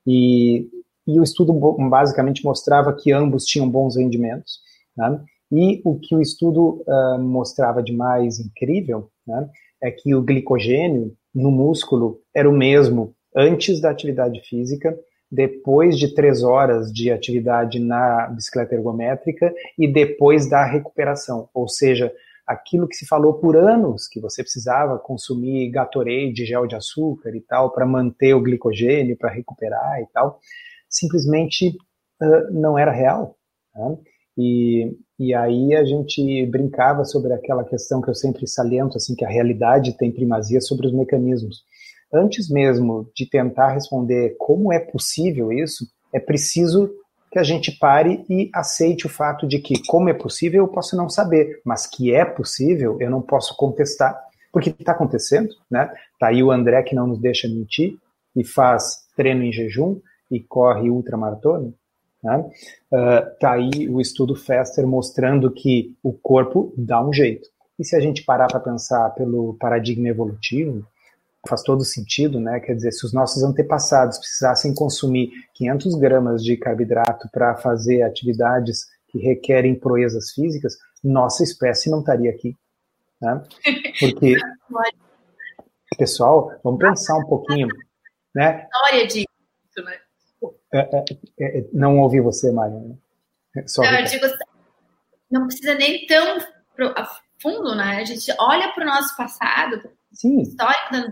e, 0.07 0.69
e 1.07 1.21
o 1.21 1.23
estudo 1.23 1.53
basicamente 1.91 2.45
mostrava 2.45 2.93
que 2.93 3.13
ambos 3.13 3.45
tinham 3.45 3.69
bons 3.69 3.97
rendimentos 3.97 4.61
né? 4.97 5.21
E 5.51 5.83
o 5.85 5.99
que 5.99 6.15
o 6.15 6.21
estudo 6.21 6.83
uh, 6.87 7.19
mostrava 7.19 7.83
de 7.83 7.93
mais 7.93 8.39
incrível 8.39 9.11
né, 9.27 9.49
é 9.83 9.91
que 9.91 10.15
o 10.15 10.23
glicogênio 10.23 11.15
no 11.35 11.51
músculo 11.51 12.21
era 12.35 12.49
o 12.49 12.57
mesmo 12.57 13.15
antes 13.37 13.81
da 13.81 13.91
atividade 13.91 14.41
física, 14.49 14.97
depois 15.31 15.99
de 15.99 16.15
três 16.15 16.43
horas 16.43 16.93
de 16.93 17.11
atividade 17.11 17.79
na 17.79 18.29
bicicleta 18.29 18.75
ergométrica 18.75 19.53
e 19.79 19.87
depois 19.87 20.49
da 20.49 20.65
recuperação. 20.65 21.49
Ou 21.55 21.69
seja, 21.69 22.13
aquilo 22.47 22.89
que 22.89 22.97
se 22.97 23.07
falou 23.07 23.35
por 23.35 23.57
anos, 23.57 24.09
que 24.09 24.21
você 24.21 24.43
precisava 24.43 24.99
consumir 24.99 25.71
Gatorade, 25.71 26.45
gel 26.45 26.67
de 26.67 26.75
açúcar 26.75 27.35
e 27.35 27.41
tal, 27.41 27.71
para 27.71 27.87
manter 27.87 28.35
o 28.35 28.43
glicogênio, 28.43 29.17
para 29.17 29.31
recuperar 29.31 30.01
e 30.01 30.07
tal, 30.13 30.41
simplesmente 30.89 31.77
uh, 32.21 32.53
não 32.53 32.79
era 32.79 32.91
real. 32.91 33.37
Né? 33.75 33.99
E, 34.37 34.97
e 35.19 35.35
aí 35.35 35.75
a 35.75 35.85
gente 35.85 36.47
brincava 36.47 37.05
sobre 37.05 37.33
aquela 37.33 37.65
questão 37.65 38.01
que 38.01 38.11
eu 38.11 38.15
sempre 38.15 38.47
saliento, 38.47 38.97
assim, 38.97 39.15
que 39.15 39.25
a 39.25 39.29
realidade 39.29 39.97
tem 39.97 40.11
primazia 40.11 40.61
sobre 40.61 40.87
os 40.87 40.93
mecanismos. 40.93 41.65
Antes 42.13 42.51
mesmo 42.51 43.11
de 43.15 43.29
tentar 43.29 43.73
responder 43.73 44.37
como 44.39 44.73
é 44.73 44.79
possível 44.79 45.53
isso, 45.53 45.87
é 46.13 46.21
preciso 46.21 46.91
que 47.33 47.39
a 47.39 47.43
gente 47.43 47.73
pare 47.73 48.27
e 48.29 48.51
aceite 48.55 49.07
o 49.07 49.09
fato 49.09 49.49
de 49.49 49.59
que, 49.59 49.83
como 49.87 50.11
é 50.11 50.13
possível, 50.13 50.65
eu 50.65 50.69
posso 50.69 50.95
não 50.95 51.09
saber, 51.09 51.63
mas 51.65 51.87
que 51.87 52.15
é 52.15 52.27
possível, 52.27 52.99
eu 53.01 53.11
não 53.11 53.23
posso 53.23 53.57
contestar, 53.57 54.15
porque 54.53 54.69
está 54.69 54.93
acontecendo, 54.93 55.49
né? 55.71 55.91
Tá 56.21 56.29
aí 56.29 56.43
o 56.43 56.51
André 56.51 56.83
que 56.83 56.95
não 56.95 57.07
nos 57.07 57.19
deixa 57.19 57.49
mentir 57.49 57.97
e 58.37 58.45
faz 58.45 59.07
treino 59.17 59.43
em 59.43 59.51
jejum 59.51 59.99
e 60.31 60.41
corre 60.41 60.91
ultramaratona, 60.91 61.73
né? 62.23 62.51
Uh, 62.93 63.39
tá 63.41 63.53
aí 63.53 63.89
o 63.89 63.99
estudo 63.99 64.37
Fester 64.37 64.87
mostrando 64.87 65.51
que 65.51 65.97
o 66.03 66.13
corpo 66.13 66.75
dá 66.77 67.03
um 67.03 67.15
jeito. 67.15 67.49
E 67.79 67.85
se 67.85 67.97
a 67.97 68.01
gente 68.01 68.25
parar 68.25 68.49
para 68.49 68.61
pensar 68.61 69.09
pelo 69.15 69.55
paradigma 69.55 70.07
evolutivo, 70.07 70.87
faz 71.49 71.63
todo 71.63 71.85
sentido, 71.85 72.41
né? 72.41 72.61
Quer 72.61 72.75
dizer, 72.75 72.93
se 72.93 73.05
os 73.05 73.13
nossos 73.13 73.43
antepassados 73.43 74.19
precisassem 74.19 74.75
consumir 74.75 75.31
500 75.55 75.95
gramas 75.97 76.43
de 76.43 76.57
carboidrato 76.57 77.29
para 77.33 77.57
fazer 77.57 78.03
atividades 78.03 78.87
que 79.09 79.19
requerem 79.19 79.79
proezas 79.79 80.31
físicas, 80.33 80.77
nossa 81.03 81.43
espécie 81.43 81.91
não 81.91 82.01
estaria 82.01 82.31
aqui, 82.31 82.57
né? 83.21 83.43
Porque, 83.99 84.37
pessoal, 85.99 86.53
vamos 86.63 86.81
pensar 86.81 87.17
um 87.17 87.27
pouquinho, 87.27 87.69
né? 88.35 88.67
História 88.73 89.07
disso, 89.07 89.85
né? 89.85 89.99
É, 90.75 90.97
é, 90.97 91.59
é, 91.59 91.65
não 91.73 91.99
ouvi 91.99 92.21
você, 92.21 92.51
Mariana. 92.51 92.99
Só 93.67 93.83
não, 93.83 93.99
eu 93.99 94.05
digo, 94.05 94.27
não 95.31 95.47
precisa 95.47 95.75
nem 95.75 96.07
tão 96.07 96.39
a 96.97 97.21
fundo, 97.41 97.75
né? 97.75 97.99
A 97.99 98.05
gente 98.05 98.33
olha 98.39 98.73
para 98.73 98.85
o 98.85 98.87
nosso 98.87 99.17
passado, 99.17 99.83
Sim. 100.13 100.41
histórico, 100.41 101.11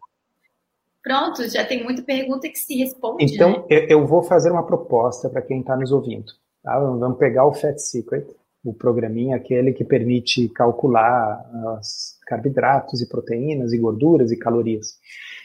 pronto, 1.03 1.49
já 1.49 1.65
tem 1.65 1.83
muita 1.83 2.03
pergunta 2.03 2.49
que 2.49 2.59
se 2.59 2.77
responde. 2.77 3.25
Então, 3.25 3.67
né? 3.71 3.87
eu 3.89 4.07
vou 4.07 4.23
fazer 4.23 4.51
uma 4.51 4.67
proposta 4.67 5.29
para 5.29 5.43
quem 5.43 5.61
está 5.61 5.77
nos 5.77 5.93
ouvindo. 5.93 6.33
Tá? 6.63 6.79
Vamos 6.79 7.19
pegar 7.19 7.47
o 7.47 7.55
Fat 7.55 7.79
Secret, 7.79 8.27
o 8.65 8.75
programinha, 8.75 9.37
aquele 9.37 9.73
que 9.73 9.85
permite 9.85 10.49
calcular 10.51 11.43
os 11.79 12.19
carboidratos 12.27 13.01
e 13.01 13.09
proteínas 13.09 13.73
e 13.73 13.79
gorduras 13.79 14.31
e 14.31 14.37
calorias. 14.37 14.99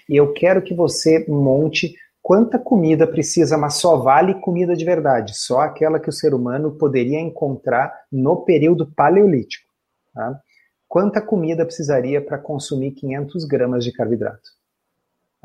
E 0.10 0.16
eu 0.16 0.34
quero 0.34 0.62
que 0.62 0.74
você 0.74 1.26
monte 1.28 1.96
quanta 2.22 2.58
comida 2.58 3.08
precisa, 3.08 3.58
mas 3.58 3.76
só 3.76 3.98
vale 3.98 4.34
comida 4.42 4.76
de 4.76 4.84
verdade, 4.84 5.38
só 5.38 5.60
aquela 5.60 6.00
que 6.00 6.10
o 6.10 6.14
ser 6.14 6.34
humano 6.34 6.72
poderia 6.72 7.20
encontrar 7.20 7.94
no 8.12 8.44
período 8.44 8.92
paleolítico. 8.94 9.70
Tá? 10.14 10.40
Quanta 10.88 11.22
comida 11.22 11.66
precisaria 11.66 12.22
para 12.22 12.38
consumir 12.38 12.92
500 12.92 13.46
gramas 13.46 13.84
de 13.84 13.92
carboidrato? 13.92 14.55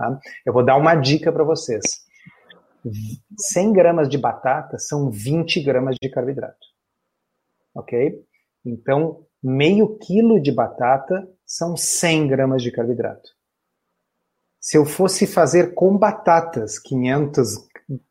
Tá? 0.01 0.19
Eu 0.47 0.53
vou 0.53 0.65
dar 0.65 0.77
uma 0.77 0.95
dica 0.95 1.31
para 1.31 1.45
vocês. 1.45 1.85
100 3.37 3.73
gramas 3.73 4.09
de 4.09 4.17
batata 4.17 4.79
são 4.79 5.11
20 5.11 5.63
gramas 5.63 5.97
de 6.01 6.09
carboidrato. 6.09 6.67
Ok? 7.75 8.25
Então, 8.65 9.27
meio 9.43 9.99
quilo 9.99 10.41
de 10.41 10.51
batata 10.51 11.29
são 11.45 11.77
100 11.77 12.29
gramas 12.29 12.63
de 12.63 12.71
carboidrato 12.71 13.31
se 14.61 14.77
eu 14.77 14.85
fosse 14.85 15.27
fazer 15.27 15.73
com 15.75 15.97
batatas 15.97 16.79
500, 16.79 17.67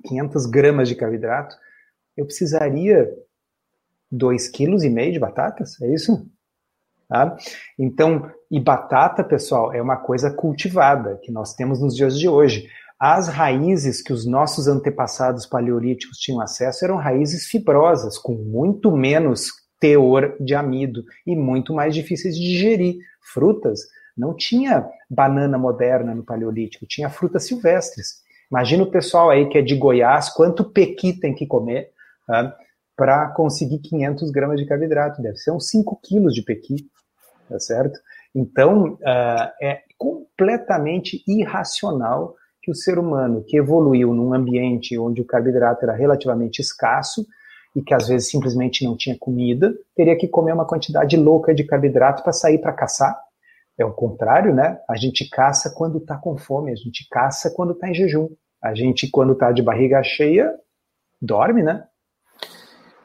500 0.08 0.46
gramas 0.48 0.90
de 0.90 0.96
carboidrato, 0.96 1.56
eu 2.18 2.26
precisaria 2.26 3.08
2,5 4.12 4.52
kg 4.52 5.12
de 5.12 5.20
batatas, 5.20 5.80
é 5.82 5.94
isso? 5.94 6.28
Tá? 7.08 7.38
Então, 7.78 8.32
e 8.52 8.60
batata, 8.60 9.24
pessoal, 9.24 9.74
é 9.74 9.82
uma 9.82 9.98
coisa 9.98 10.32
cultivada 10.32 11.20
que 11.22 11.32
nós 11.32 11.54
temos 11.54 11.80
nos 11.80 11.96
dias 11.96 12.18
de 12.18 12.28
hoje. 12.28 12.68
As 13.00 13.28
raízes 13.28 14.02
que 14.02 14.12
os 14.12 14.26
nossos 14.26 14.68
antepassados 14.68 15.46
paleolíticos 15.46 16.18
tinham 16.18 16.42
acesso 16.42 16.84
eram 16.84 16.98
raízes 16.98 17.46
fibrosas, 17.46 18.18
com 18.18 18.34
muito 18.34 18.92
menos 18.92 19.52
teor 19.80 20.36
de 20.40 20.56
amido 20.56 21.04
e 21.26 21.36
muito 21.36 21.74
mais 21.74 21.94
difíceis 21.94 22.36
de 22.36 22.42
digerir. 22.42 22.98
Frutas 23.22 23.82
não 24.18 24.36
tinha 24.36 24.86
banana 25.10 25.58
moderna 25.58 26.14
no 26.14 26.26
Paleolítico, 26.26 26.86
tinha 26.86 27.10
frutas 27.10 27.46
silvestres. 27.46 28.22
Imagina 28.52 28.84
o 28.84 28.92
pessoal 28.92 29.30
aí 29.30 29.48
que 29.48 29.58
é 29.58 29.62
de 29.62 29.76
Goiás, 29.76 30.30
quanto 30.30 30.66
pequi 30.66 31.14
tem 31.14 31.34
que 31.34 31.46
comer 31.46 31.92
tá? 32.28 32.54
para 32.98 33.30
conseguir 33.30 33.80
500 33.80 34.32
gramas 34.32 34.60
de 34.60 34.66
carboidrato. 34.66 35.22
Deve 35.22 35.38
ser 35.38 35.52
uns 35.52 35.70
5 35.70 36.00
quilos 36.04 36.34
de 36.34 36.42
pequi, 36.42 36.76
tá 37.48 37.60
certo? 37.60 37.98
Então, 38.36 38.94
uh, 38.94 39.52
é 39.62 39.82
completamente 39.98 41.24
irracional 41.28 42.36
que 42.62 42.72
o 42.72 42.76
ser 42.76 43.00
humano 43.00 43.44
que 43.48 43.58
evoluiu 43.58 44.14
num 44.14 44.34
ambiente 44.34 44.98
onde 44.98 45.22
o 45.22 45.26
carboidrato 45.26 45.84
era 45.84 45.94
relativamente 45.94 46.60
escasso 46.60 47.26
e 47.76 47.82
que 47.82 47.94
às 47.94 48.08
vezes 48.08 48.30
simplesmente 48.30 48.84
não 48.84 48.98
tinha 48.98 49.18
comida, 49.18 49.74
teria 49.96 50.18
que 50.18 50.28
comer 50.28 50.54
uma 50.54 50.66
quantidade 50.66 51.16
louca 51.16 51.54
de 51.54 51.64
carboidrato 51.64 52.24
para 52.24 52.34
sair 52.34 52.60
para 52.60 52.74
caçar 52.74 53.16
é 53.80 53.86
o 53.86 53.94
contrário, 53.94 54.54
né? 54.54 54.78
A 54.90 54.98
gente 54.98 55.30
caça 55.30 55.74
quando 55.74 56.00
está 56.00 56.18
com 56.18 56.38
fome, 56.38 56.72
a 56.72 56.76
gente 56.76 57.08
caça 57.10 57.50
quando 57.50 57.72
está 57.72 57.90
em 57.90 57.94
jejum. 57.94 58.28
A 58.62 58.76
gente, 58.76 59.10
quando 59.10 59.32
está 59.32 59.54
de 59.54 59.64
barriga 59.64 60.04
cheia, 60.04 60.54
dorme, 61.22 61.64
né? 61.64 61.86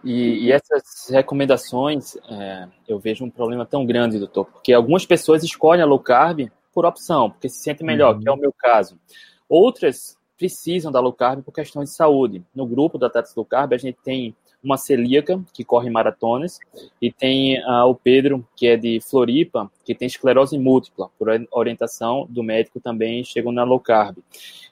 E, 0.05 0.47
e 0.47 0.53
essas 0.53 1.09
recomendações, 1.11 2.17
é, 2.29 2.69
eu 2.87 2.99
vejo 2.99 3.25
um 3.25 3.31
problema 3.31 3.65
tão 3.65 3.87
grande, 3.87 4.19
doutor, 4.19 4.45
porque 4.47 4.73
algumas 4.73 5.07
pessoas 5.07 5.43
escolhem 5.43 5.83
a 5.83 5.87
low 5.87 5.99
carb 5.99 6.51
por 6.73 6.85
opção, 6.85 7.31
porque 7.31 7.49
se 7.49 7.63
sentem 7.63 7.87
melhor, 7.87 8.15
uhum. 8.15 8.21
que 8.21 8.29
é 8.29 8.33
o 8.33 8.37
meu 8.37 8.53
caso. 8.53 8.99
Outras 9.49 10.19
precisam 10.37 10.93
da 10.93 11.01
low 11.01 11.13
carb 11.13 11.43
por 11.43 11.53
questões 11.53 11.91
de 11.91 11.97
saúde. 11.97 12.45
No 12.55 12.67
grupo 12.67 12.99
do 12.99 13.07
Atletas 13.07 13.35
Low 13.35 13.47
Carb, 13.47 13.73
a 13.73 13.79
gente 13.79 13.99
tem 14.03 14.35
uma 14.65 14.77
celíaca, 14.77 15.41
que 15.53 15.65
corre 15.65 15.91
maratonas, 15.91 16.59
e 17.01 17.13
tem 17.13 17.59
uh, 17.61 17.87
o 17.87 17.95
Pedro, 17.95 18.47
que 18.57 18.67
é 18.67 18.77
de 18.77 19.01
Floripa, 19.01 19.71
que 19.85 19.95
tem 19.95 20.07
esclerose 20.07 20.59
múltipla, 20.59 21.11
por 21.19 21.29
orientação 21.53 22.27
do 22.29 22.43
médico 22.43 22.81
também 22.81 23.23
chegou 23.23 23.53
na 23.53 23.65
low 23.65 23.79
carb. 23.79 24.17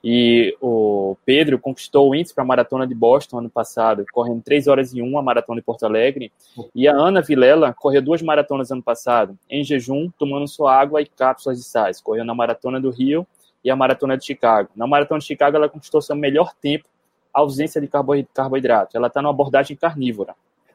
E 0.02 0.56
o 0.60 1.16
Pedro 1.24 1.58
conquistou 1.58 2.10
o 2.10 2.14
índice 2.14 2.34
para 2.34 2.42
a 2.42 2.46
maratona 2.46 2.86
de 2.86 2.94
Boston 2.94 3.38
ano 3.38 3.50
passado, 3.50 4.04
correndo 4.12 4.42
3 4.42 4.66
horas 4.66 4.92
e 4.92 5.00
1 5.00 5.18
a 5.18 5.22
maratona 5.22 5.60
de 5.60 5.64
Porto 5.64 5.84
Alegre. 5.84 6.32
E 6.74 6.88
a 6.88 6.92
Ana 6.92 7.20
Vilela 7.20 7.72
correu 7.72 8.02
duas 8.02 8.20
maratonas 8.20 8.72
ano 8.72 8.82
passado, 8.82 9.38
em 9.48 9.62
jejum, 9.62 10.10
tomando 10.18 10.48
sua 10.48 10.74
água 10.74 11.00
e 11.00 11.06
cápsulas 11.06 11.58
de 11.58 11.64
sais. 11.64 12.00
Correu 12.00 12.24
na 12.24 12.34
maratona 12.34 12.80
do 12.80 12.90
Rio 12.90 13.26
e 13.64 13.70
a 13.70 13.76
maratona 13.76 14.16
de 14.16 14.24
Chicago. 14.24 14.70
Na 14.74 14.86
maratona 14.86 15.20
de 15.20 15.26
Chicago, 15.26 15.56
ela 15.56 15.68
conquistou 15.68 16.02
seu 16.02 16.16
melhor 16.16 16.52
tempo 16.60 16.84
ausência 17.32 17.80
de 17.80 17.88
carboidrato. 17.88 18.96
Ela 18.96 19.08
está 19.08 19.22
numa 19.22 19.30
abordagem 19.30 19.76
carnívora. 19.76 20.34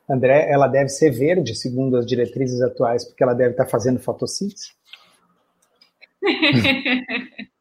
André, 0.09 0.49
ela 0.49 0.67
deve 0.67 0.89
ser 0.89 1.11
verde, 1.11 1.53
segundo 1.53 1.97
as 1.97 2.05
diretrizes 2.05 2.61
atuais, 2.61 3.03
porque 3.03 3.23
ela 3.23 3.33
deve 3.33 3.51
estar 3.51 3.65
tá 3.65 3.69
fazendo 3.69 3.99
fotossíntese? 3.99 4.71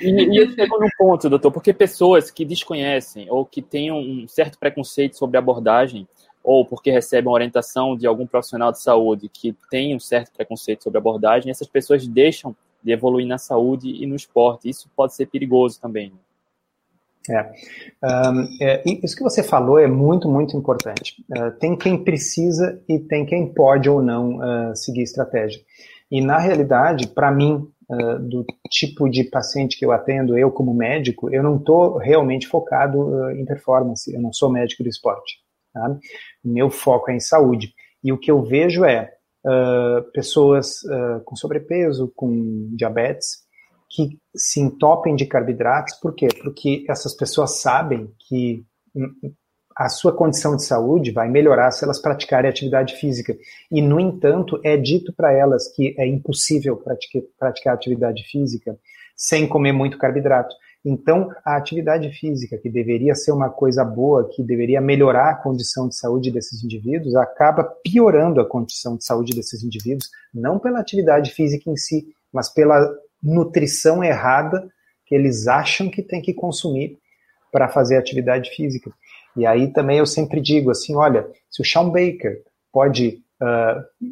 E, 0.00 0.08
e 0.08 0.36
eu 0.38 0.50
chego 0.50 0.78
num 0.78 0.88
ponto, 0.96 1.28
doutor, 1.28 1.52
porque 1.52 1.72
pessoas 1.72 2.30
que 2.30 2.44
desconhecem 2.44 3.26
ou 3.30 3.44
que 3.44 3.60
tenham 3.60 3.98
um 3.98 4.26
certo 4.26 4.58
preconceito 4.58 5.16
sobre 5.16 5.36
a 5.36 5.40
abordagem, 5.40 6.08
ou 6.42 6.64
porque 6.64 6.90
recebem 6.90 7.32
orientação 7.32 7.96
de 7.96 8.06
algum 8.06 8.26
profissional 8.26 8.72
de 8.72 8.80
saúde 8.80 9.28
que 9.28 9.54
tem 9.70 9.94
um 9.94 10.00
certo 10.00 10.32
preconceito 10.32 10.84
sobre 10.84 10.98
a 10.98 11.00
abordagem, 11.00 11.50
essas 11.50 11.68
pessoas 11.68 12.06
deixam 12.06 12.54
de 12.82 12.92
evoluir 12.92 13.26
na 13.26 13.38
saúde 13.38 13.88
e 13.88 14.06
no 14.06 14.14
esporte. 14.14 14.68
Isso 14.68 14.90
pode 14.94 15.14
ser 15.14 15.26
perigoso 15.26 15.80
também. 15.80 16.12
É. 17.30 17.52
Um, 18.04 18.48
é, 18.60 18.82
isso 19.02 19.16
que 19.16 19.22
você 19.22 19.42
falou 19.42 19.78
é 19.78 19.86
muito, 19.86 20.28
muito 20.28 20.56
importante. 20.56 21.24
Uh, 21.30 21.50
tem 21.58 21.76
quem 21.76 22.02
precisa 22.04 22.82
e 22.88 22.98
tem 22.98 23.24
quem 23.24 23.52
pode 23.52 23.88
ou 23.88 24.02
não 24.02 24.36
uh, 24.36 24.76
seguir 24.76 25.02
estratégia. 25.02 25.60
E, 26.10 26.20
na 26.20 26.38
realidade, 26.38 27.08
para 27.08 27.32
mim, 27.32 27.66
uh, 27.90 28.18
do 28.18 28.44
tipo 28.70 29.08
de 29.08 29.24
paciente 29.24 29.78
que 29.78 29.86
eu 29.86 29.92
atendo, 29.92 30.36
eu 30.36 30.50
como 30.50 30.74
médico, 30.74 31.34
eu 31.34 31.42
não 31.42 31.56
estou 31.56 31.96
realmente 31.96 32.46
focado 32.46 33.30
em 33.30 33.44
performance, 33.46 34.12
eu 34.12 34.20
não 34.20 34.32
sou 34.32 34.50
médico 34.50 34.82
do 34.82 34.88
esporte. 34.90 35.38
Tá? 35.72 35.96
Meu 36.44 36.70
foco 36.70 37.10
é 37.10 37.16
em 37.16 37.20
saúde. 37.20 37.72
E 38.02 38.12
o 38.12 38.18
que 38.18 38.30
eu 38.30 38.42
vejo 38.42 38.84
é 38.84 39.10
pessoas 40.14 40.80
com 41.26 41.36
sobrepeso, 41.36 42.10
com 42.16 42.70
diabetes, 42.74 43.43
que 43.94 44.18
se 44.34 44.60
entopem 44.60 45.14
de 45.14 45.24
carboidratos, 45.24 45.94
por 46.00 46.14
quê? 46.14 46.26
Porque 46.42 46.84
essas 46.88 47.14
pessoas 47.14 47.60
sabem 47.60 48.12
que 48.28 48.64
a 49.76 49.88
sua 49.88 50.12
condição 50.12 50.56
de 50.56 50.64
saúde 50.64 51.12
vai 51.12 51.28
melhorar 51.28 51.70
se 51.70 51.84
elas 51.84 52.00
praticarem 52.00 52.50
atividade 52.50 52.94
física. 52.96 53.36
E, 53.70 53.80
no 53.80 54.00
entanto, 54.00 54.60
é 54.64 54.76
dito 54.76 55.12
para 55.12 55.32
elas 55.32 55.68
que 55.74 55.94
é 55.96 56.06
impossível 56.06 56.76
praticar, 56.76 57.22
praticar 57.38 57.74
atividade 57.74 58.24
física 58.24 58.76
sem 59.16 59.46
comer 59.46 59.72
muito 59.72 59.96
carboidrato. 59.96 60.54
Então, 60.84 61.30
a 61.44 61.56
atividade 61.56 62.10
física, 62.10 62.58
que 62.58 62.68
deveria 62.68 63.14
ser 63.14 63.32
uma 63.32 63.48
coisa 63.48 63.84
boa, 63.84 64.28
que 64.28 64.42
deveria 64.42 64.80
melhorar 64.80 65.30
a 65.30 65.36
condição 65.36 65.88
de 65.88 65.96
saúde 65.96 66.30
desses 66.30 66.62
indivíduos, 66.62 67.14
acaba 67.14 67.64
piorando 67.82 68.40
a 68.40 68.46
condição 68.46 68.96
de 68.96 69.04
saúde 69.04 69.34
desses 69.34 69.62
indivíduos, 69.62 70.10
não 70.32 70.58
pela 70.58 70.80
atividade 70.80 71.30
física 71.30 71.70
em 71.70 71.76
si, 71.76 72.08
mas 72.32 72.52
pela 72.52 72.92
nutrição 73.24 74.04
errada 74.04 74.68
que 75.06 75.14
eles 75.14 75.48
acham 75.48 75.88
que 75.88 76.02
tem 76.02 76.20
que 76.20 76.34
consumir 76.34 76.98
para 77.50 77.68
fazer 77.68 77.96
atividade 77.96 78.50
física. 78.50 78.90
E 79.36 79.46
aí 79.46 79.72
também 79.72 79.98
eu 79.98 80.06
sempre 80.06 80.40
digo 80.40 80.70
assim, 80.70 80.94
olha, 80.94 81.26
se 81.50 81.62
o 81.62 81.64
Sean 81.64 81.88
Baker 81.88 82.42
pode 82.72 83.22
uh, 83.40 84.08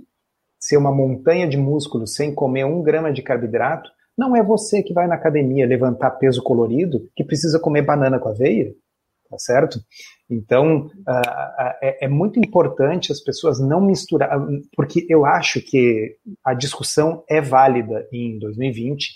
ser 0.58 0.76
uma 0.76 0.92
montanha 0.92 1.48
de 1.48 1.56
músculo 1.56 2.06
sem 2.06 2.34
comer 2.34 2.64
um 2.64 2.82
grama 2.82 3.12
de 3.12 3.22
carboidrato, 3.22 3.90
não 4.16 4.36
é 4.36 4.42
você 4.42 4.82
que 4.82 4.92
vai 4.92 5.06
na 5.06 5.14
academia 5.14 5.66
levantar 5.66 6.12
peso 6.12 6.42
colorido 6.42 7.08
que 7.16 7.24
precisa 7.24 7.58
comer 7.58 7.82
banana 7.82 8.18
com 8.18 8.28
aveia, 8.28 8.72
tá 9.32 9.38
certo? 9.38 9.80
Então, 10.30 10.90
uh, 11.08 11.72
é, 11.80 12.04
é, 12.04 12.08
muito 12.08 12.38
importante 12.38 13.10
as 13.10 13.20
pessoas 13.20 13.58
não 13.58 13.80
misturar, 13.80 14.38
porque 14.76 15.06
eu 15.08 15.24
acho 15.24 15.60
que 15.62 16.16
a 16.44 16.52
discussão 16.52 17.24
é 17.28 17.40
válida 17.40 18.06
em 18.12 18.38
2020, 18.38 19.10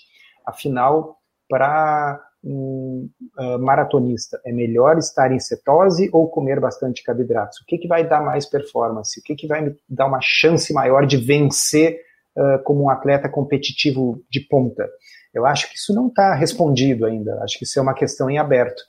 afinal, 0.46 1.18
para 1.48 2.18
um 2.42 3.10
uh, 3.38 3.58
maratonista, 3.58 4.40
é 4.46 4.52
melhor 4.52 4.96
estar 4.96 5.30
em 5.32 5.38
cetose 5.38 6.08
ou 6.12 6.30
comer 6.30 6.60
bastante 6.60 7.02
carboidratos? 7.02 7.58
O 7.60 7.66
que, 7.66 7.76
que 7.76 7.88
vai 7.88 8.08
dar 8.08 8.22
mais 8.22 8.46
performance? 8.46 9.20
O 9.20 9.22
que, 9.22 9.34
que 9.34 9.46
vai 9.46 9.62
me 9.62 9.76
dar 9.88 10.06
uma 10.06 10.20
chance 10.22 10.72
maior 10.72 11.06
de 11.06 11.18
vencer 11.18 12.00
uh, 12.36 12.62
como 12.62 12.84
um 12.84 12.90
atleta 12.90 13.28
competitivo 13.28 14.22
de 14.30 14.40
ponta? 14.40 14.88
Eu 15.34 15.44
acho 15.44 15.68
que 15.68 15.76
isso 15.76 15.94
não 15.94 16.08
está 16.08 16.34
respondido 16.34 17.04
ainda, 17.04 17.42
acho 17.42 17.58
que 17.58 17.64
isso 17.64 17.78
é 17.78 17.82
uma 17.82 17.94
questão 17.94 18.30
em 18.30 18.38
aberto. 18.38 18.82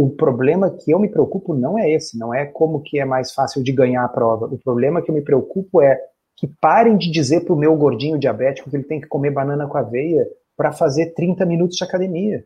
O 0.00 0.08
problema 0.10 0.70
que 0.70 0.92
eu 0.92 0.98
me 1.00 1.08
preocupo 1.08 1.52
não 1.52 1.76
é 1.76 1.90
esse, 1.90 2.16
não 2.16 2.32
é 2.32 2.46
como 2.46 2.80
que 2.80 3.00
é 3.00 3.04
mais 3.04 3.32
fácil 3.32 3.64
de 3.64 3.72
ganhar 3.72 4.04
a 4.04 4.08
prova. 4.08 4.46
O 4.46 4.56
problema 4.56 5.02
que 5.02 5.10
eu 5.10 5.14
me 5.16 5.22
preocupo 5.22 5.82
é 5.82 6.00
que 6.36 6.46
parem 6.46 6.96
de 6.96 7.10
dizer 7.10 7.40
para 7.40 7.52
o 7.52 7.58
meu 7.58 7.74
gordinho 7.74 8.16
diabético 8.16 8.70
que 8.70 8.76
ele 8.76 8.84
tem 8.84 9.00
que 9.00 9.08
comer 9.08 9.32
banana 9.32 9.66
com 9.66 9.76
aveia 9.76 10.24
para 10.56 10.70
fazer 10.70 11.14
30 11.14 11.44
minutos 11.44 11.76
de 11.76 11.82
academia. 11.82 12.44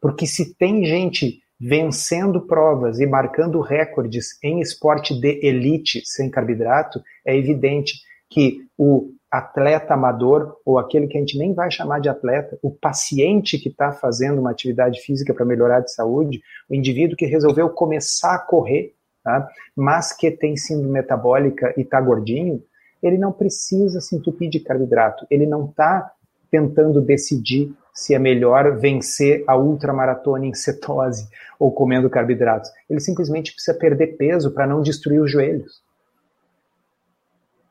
Porque 0.00 0.26
se 0.26 0.52
tem 0.52 0.84
gente 0.84 1.38
vencendo 1.60 2.40
provas 2.40 2.98
e 2.98 3.06
marcando 3.06 3.60
recordes 3.60 4.36
em 4.42 4.60
esporte 4.60 5.14
de 5.14 5.38
elite 5.46 6.02
sem 6.04 6.28
carboidrato, 6.28 7.00
é 7.24 7.36
evidente 7.36 8.00
que 8.28 8.66
o 8.76 9.12
atleta 9.30 9.94
amador, 9.94 10.56
ou 10.64 10.78
aquele 10.78 11.06
que 11.06 11.16
a 11.16 11.20
gente 11.20 11.38
nem 11.38 11.52
vai 11.52 11.70
chamar 11.70 12.00
de 12.00 12.08
atleta, 12.08 12.58
o 12.62 12.70
paciente 12.70 13.58
que 13.58 13.68
está 13.68 13.92
fazendo 13.92 14.40
uma 14.40 14.50
atividade 14.50 15.00
física 15.00 15.34
para 15.34 15.44
melhorar 15.44 15.80
de 15.80 15.92
saúde, 15.92 16.42
o 16.68 16.74
indivíduo 16.74 17.16
que 17.16 17.26
resolveu 17.26 17.68
começar 17.68 18.34
a 18.34 18.38
correr, 18.38 18.94
tá? 19.22 19.46
mas 19.76 20.12
que 20.12 20.30
tem 20.30 20.56
síndrome 20.56 20.92
metabólica 20.92 21.74
e 21.76 21.82
está 21.82 22.00
gordinho, 22.00 22.62
ele 23.02 23.18
não 23.18 23.30
precisa 23.30 24.00
se 24.00 24.16
entupir 24.16 24.48
de 24.48 24.60
carboidrato, 24.60 25.26
ele 25.30 25.46
não 25.46 25.66
está 25.66 26.10
tentando 26.50 27.00
decidir 27.00 27.74
se 27.92 28.14
é 28.14 28.18
melhor 28.18 28.78
vencer 28.78 29.44
a 29.46 29.56
ultramaratona 29.56 30.46
em 30.46 30.54
cetose 30.54 31.28
ou 31.58 31.70
comendo 31.70 32.08
carboidratos. 32.08 32.70
Ele 32.88 33.00
simplesmente 33.00 33.52
precisa 33.52 33.76
perder 33.76 34.16
peso 34.16 34.52
para 34.52 34.66
não 34.66 34.80
destruir 34.80 35.20
os 35.20 35.30
joelhos. 35.30 35.82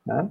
Né? 0.05 0.29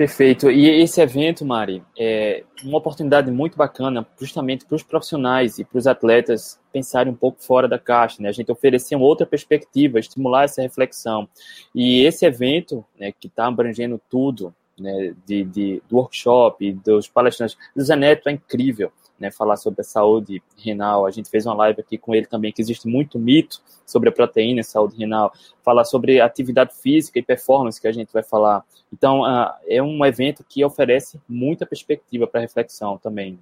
Perfeito. 0.00 0.50
E 0.50 0.66
esse 0.66 0.98
evento, 0.98 1.44
Mari, 1.44 1.82
é 1.94 2.42
uma 2.64 2.78
oportunidade 2.78 3.30
muito 3.30 3.58
bacana 3.58 4.08
justamente 4.18 4.64
para 4.64 4.76
os 4.76 4.82
profissionais 4.82 5.58
e 5.58 5.64
para 5.64 5.76
os 5.76 5.86
atletas 5.86 6.58
pensarem 6.72 7.12
um 7.12 7.14
pouco 7.14 7.44
fora 7.44 7.68
da 7.68 7.78
caixa, 7.78 8.22
né? 8.22 8.30
A 8.30 8.32
gente 8.32 8.50
oferecer 8.50 8.96
uma 8.96 9.04
outra 9.04 9.26
perspectiva, 9.26 10.00
estimular 10.00 10.44
essa 10.44 10.62
reflexão. 10.62 11.28
E 11.74 12.02
esse 12.02 12.24
evento, 12.24 12.82
né, 12.98 13.12
que 13.12 13.26
está 13.26 13.46
abrangendo 13.46 14.00
tudo, 14.08 14.54
né, 14.78 15.14
de, 15.26 15.44
de, 15.44 15.82
do 15.86 15.96
workshop, 15.96 16.72
dos 16.82 17.06
palestrantes, 17.06 17.58
do 17.76 17.84
Zaneto 17.84 18.30
é 18.30 18.32
incrível 18.32 18.90
né, 19.20 19.30
falar 19.30 19.56
sobre 19.56 19.82
a 19.82 19.84
saúde 19.84 20.42
renal. 20.56 21.06
A 21.06 21.10
gente 21.10 21.28
fez 21.28 21.44
uma 21.44 21.54
live 21.54 21.80
aqui 21.80 21.98
com 21.98 22.14
ele 22.14 22.26
também, 22.26 22.52
que 22.52 22.62
existe 22.62 22.88
muito 22.88 23.18
mito 23.18 23.62
sobre 23.84 24.08
a 24.08 24.12
proteína 24.12 24.60
e 24.60 24.64
saúde 24.64 24.96
renal. 24.96 25.32
Falar 25.62 25.84
sobre 25.84 26.20
atividade 26.20 26.74
física 26.74 27.18
e 27.18 27.22
performance, 27.22 27.80
que 27.80 27.86
a 27.86 27.92
gente 27.92 28.12
vai 28.12 28.22
falar. 28.22 28.64
Então, 28.92 29.20
uh, 29.22 29.52
é 29.68 29.82
um 29.82 30.04
evento 30.04 30.44
que 30.48 30.64
oferece 30.64 31.20
muita 31.28 31.66
perspectiva 31.66 32.26
para 32.26 32.40
reflexão 32.40 32.96
também. 32.96 33.38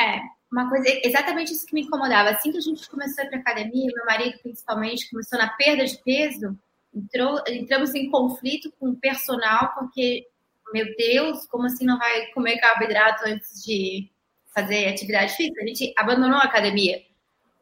É, 0.00 0.20
uma 0.50 0.68
coisa, 0.68 0.86
exatamente 1.02 1.52
isso 1.52 1.66
que 1.66 1.74
me 1.74 1.82
incomodava. 1.82 2.30
Assim 2.30 2.52
que 2.52 2.58
a 2.58 2.60
gente 2.60 2.88
começou 2.88 3.22
a 3.22 3.26
ir 3.26 3.30
para 3.30 3.40
academia, 3.40 3.92
meu 3.94 4.06
marido 4.06 4.38
principalmente 4.40 5.10
começou 5.10 5.38
na 5.38 5.48
perda 5.48 5.84
de 5.84 5.98
peso, 5.98 6.56
entrou, 6.94 7.42
entramos 7.48 7.94
em 7.94 8.10
conflito 8.10 8.72
com 8.78 8.90
o 8.90 8.96
personal, 8.96 9.72
porque, 9.74 10.26
meu 10.72 10.86
Deus, 10.96 11.46
como 11.46 11.66
assim 11.66 11.84
não 11.84 11.98
vai 11.98 12.26
comer 12.28 12.58
carboidrato 12.58 13.24
antes 13.26 13.64
de 13.64 14.08
fazer 14.54 14.88
atividade 14.88 15.34
física, 15.34 15.62
a 15.62 15.66
gente 15.66 15.92
abandonou 15.96 16.38
a 16.38 16.44
academia 16.44 17.02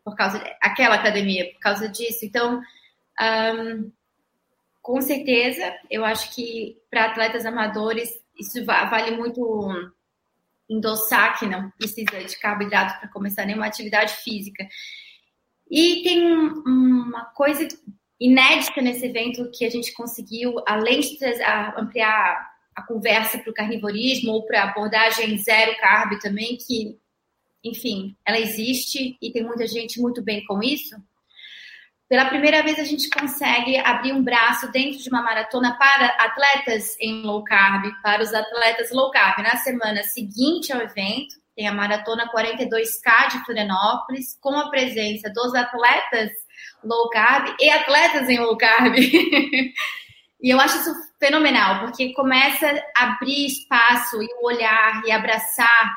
por 0.04 0.16
causa 0.16 0.38
aquela 0.60 0.96
academia 0.96 1.52
por 1.52 1.60
causa 1.60 1.88
disso. 1.88 2.24
Então, 2.24 2.60
um, 3.20 3.90
com 4.80 5.00
certeza, 5.00 5.74
eu 5.90 6.04
acho 6.04 6.34
que 6.34 6.76
para 6.90 7.06
atletas 7.06 7.46
amadores 7.46 8.10
isso 8.38 8.64
vale 8.64 9.12
muito 9.12 9.92
endossar 10.68 11.38
que 11.38 11.46
não 11.46 11.70
precisa 11.70 12.24
de 12.24 12.38
carboidrato 12.38 12.98
para 12.98 13.08
começar 13.08 13.44
nenhuma 13.44 13.66
atividade 13.66 14.14
física. 14.14 14.66
E 15.70 16.02
tem 16.02 16.26
uma 16.26 17.26
coisa 17.26 17.66
inédita 18.18 18.80
nesse 18.80 19.06
evento 19.06 19.50
que 19.52 19.64
a 19.64 19.70
gente 19.70 19.92
conseguiu, 19.92 20.56
além 20.66 21.00
de 21.00 21.18
ampliar 21.76 22.51
a 22.74 22.82
conversa 22.82 23.38
para 23.38 23.50
o 23.50 23.54
carnivorismo 23.54 24.32
ou 24.32 24.46
para 24.46 24.64
abordagem 24.64 25.36
zero 25.38 25.76
carb 25.78 26.18
também, 26.20 26.56
que 26.56 26.98
enfim, 27.64 28.16
ela 28.26 28.38
existe 28.38 29.16
e 29.22 29.30
tem 29.30 29.44
muita 29.44 29.66
gente 29.66 30.00
muito 30.00 30.22
bem 30.22 30.44
com 30.44 30.62
isso. 30.62 30.96
Pela 32.08 32.26
primeira 32.26 32.62
vez 32.62 32.78
a 32.78 32.84
gente 32.84 33.08
consegue 33.08 33.78
abrir 33.78 34.12
um 34.12 34.22
braço 34.22 34.70
dentro 34.70 34.98
de 35.02 35.08
uma 35.08 35.22
maratona 35.22 35.78
para 35.78 36.08
atletas 36.18 36.94
em 37.00 37.22
low 37.22 37.42
carb, 37.42 37.90
para 38.02 38.22
os 38.22 38.34
atletas 38.34 38.90
low 38.90 39.10
carb. 39.10 39.42
Na 39.42 39.56
semana 39.56 40.02
seguinte 40.02 40.72
ao 40.72 40.82
evento, 40.82 41.36
tem 41.56 41.66
a 41.66 41.72
maratona 41.72 42.30
42K 42.30 43.30
de 43.30 43.44
Florianópolis, 43.44 44.36
com 44.40 44.54
a 44.58 44.68
presença 44.68 45.30
dos 45.30 45.54
atletas 45.54 46.30
low 46.84 47.08
carb 47.10 47.54
e 47.58 47.70
atletas 47.70 48.28
em 48.28 48.38
low 48.38 48.56
carb. 48.58 48.94
e 50.42 50.50
eu 50.50 50.60
acho 50.60 50.78
isso 50.78 50.92
fenomenal, 51.20 51.86
porque 51.86 52.12
começa 52.14 52.66
a 52.96 53.12
abrir 53.12 53.46
espaço 53.46 54.20
e 54.20 54.26
o 54.40 54.46
olhar 54.46 55.02
e 55.06 55.12
abraçar 55.12 55.96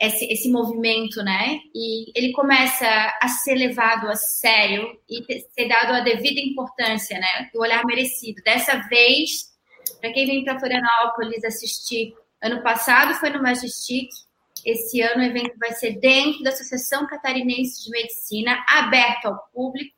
esse, 0.00 0.24
esse 0.32 0.50
movimento, 0.50 1.22
né? 1.22 1.60
E 1.72 2.10
ele 2.18 2.32
começa 2.32 2.86
a 3.22 3.28
ser 3.28 3.54
levado 3.54 4.08
a 4.08 4.16
sério 4.16 4.98
e 5.08 5.24
ser 5.52 5.68
dado 5.68 5.92
a 5.92 6.00
devida 6.00 6.40
importância, 6.40 7.18
né? 7.18 7.48
O 7.54 7.62
olhar 7.62 7.84
merecido. 7.84 8.42
Dessa 8.42 8.76
vez, 8.88 9.54
para 10.00 10.12
quem 10.12 10.26
vem 10.26 10.44
para 10.44 10.58
Florianópolis 10.58 11.44
assistir, 11.44 12.12
ano 12.42 12.62
passado 12.62 13.14
foi 13.14 13.30
no 13.30 13.40
Majestic, 13.40 14.08
esse 14.64 15.00
ano 15.02 15.22
o 15.22 15.26
evento 15.26 15.56
vai 15.58 15.72
ser 15.72 16.00
dentro 16.00 16.42
da 16.42 16.50
Associação 16.50 17.06
Catarinense 17.06 17.84
de 17.84 17.90
Medicina, 17.90 18.64
aberto 18.66 19.26
ao 19.26 19.38
público, 19.52 19.93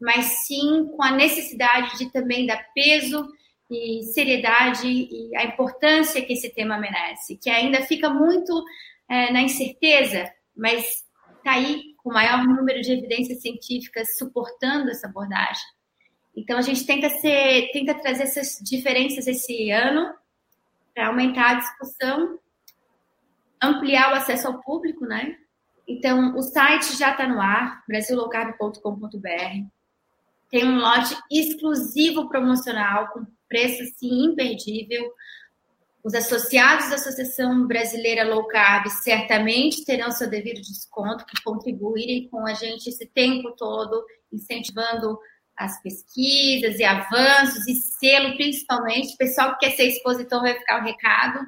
mas 0.00 0.46
sim 0.46 0.86
com 0.96 1.02
a 1.02 1.12
necessidade 1.12 1.98
de 1.98 2.10
também 2.10 2.46
dar 2.46 2.62
peso 2.74 3.26
e 3.70 4.02
seriedade 4.12 4.86
e 4.86 5.34
a 5.36 5.44
importância 5.44 6.24
que 6.24 6.32
esse 6.32 6.50
tema 6.50 6.78
merece, 6.78 7.36
que 7.36 7.50
ainda 7.50 7.82
fica 7.82 8.10
muito 8.10 8.64
é, 9.08 9.32
na 9.32 9.40
incerteza, 9.40 10.30
mas 10.56 10.84
está 11.38 11.52
aí 11.52 11.94
com 12.02 12.10
o 12.10 12.12
maior 12.12 12.44
número 12.44 12.80
de 12.80 12.92
evidências 12.92 13.40
científicas 13.40 14.18
suportando 14.18 14.90
essa 14.90 15.06
abordagem. 15.06 15.64
Então 16.36 16.58
a 16.58 16.62
gente 16.62 16.84
tenta 16.84 17.08
ser, 17.08 17.70
tenta 17.72 17.94
trazer 17.94 18.24
essas 18.24 18.58
diferenças 18.62 19.26
esse 19.26 19.70
ano 19.70 20.12
para 20.94 21.08
aumentar 21.08 21.50
a 21.50 21.54
discussão, 21.54 22.38
ampliar 23.62 24.12
o 24.12 24.16
acesso 24.16 24.48
ao 24.48 24.60
público, 24.62 25.04
né? 25.06 25.36
Então 25.86 26.36
o 26.36 26.42
site 26.42 26.96
já 26.96 27.12
está 27.12 27.26
no 27.26 27.40
ar, 27.40 27.82
brasillocarb.com.br. 27.86 29.73
Tem 30.50 30.64
um 30.64 30.78
lote 30.78 31.16
exclusivo 31.30 32.28
promocional 32.28 33.08
com 33.08 33.26
preço 33.48 33.82
assim 33.82 34.26
imperdível. 34.26 35.12
Os 36.02 36.14
associados 36.14 36.90
da 36.90 36.96
Associação 36.96 37.66
Brasileira 37.66 38.24
Low 38.24 38.46
Carb 38.46 38.88
certamente 38.88 39.84
terão 39.84 40.10
seu 40.10 40.28
devido 40.28 40.60
desconto, 40.60 41.24
que 41.24 41.42
contribuírem 41.42 42.28
com 42.28 42.46
a 42.46 42.52
gente 42.52 42.88
esse 42.88 43.06
tempo 43.06 43.52
todo, 43.52 44.04
incentivando 44.32 45.18
as 45.56 45.80
pesquisas 45.82 46.78
e 46.78 46.84
avanços, 46.84 47.66
e 47.66 47.74
selo 47.74 48.36
principalmente. 48.36 49.14
O 49.14 49.18
pessoal 49.18 49.52
que 49.52 49.66
quer 49.66 49.76
ser 49.76 49.84
expositor 49.84 50.40
vai 50.40 50.54
ficar 50.58 50.82
o 50.82 50.84
recado. 50.84 51.40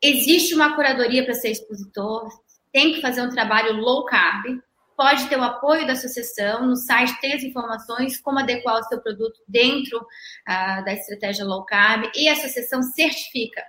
Existe 0.00 0.54
uma 0.54 0.74
curadoria 0.74 1.24
para 1.24 1.34
ser 1.34 1.50
expositor, 1.50 2.28
tem 2.72 2.94
que 2.94 3.00
fazer 3.00 3.22
um 3.22 3.28
trabalho 3.28 3.76
low 3.76 4.04
carb, 4.06 4.60
pode 5.02 5.28
ter 5.28 5.36
o 5.36 5.42
apoio 5.42 5.84
da 5.84 5.94
associação, 5.94 6.64
no 6.64 6.76
site 6.76 7.20
tem 7.20 7.32
as 7.34 7.42
informações, 7.42 8.20
como 8.20 8.38
adequar 8.38 8.78
o 8.78 8.84
seu 8.84 9.00
produto 9.00 9.40
dentro 9.48 9.98
uh, 9.98 10.84
da 10.84 10.92
estratégia 10.92 11.44
low 11.44 11.64
carb, 11.64 12.08
e 12.14 12.28
a 12.28 12.34
associação 12.34 12.80
certifica. 12.84 13.64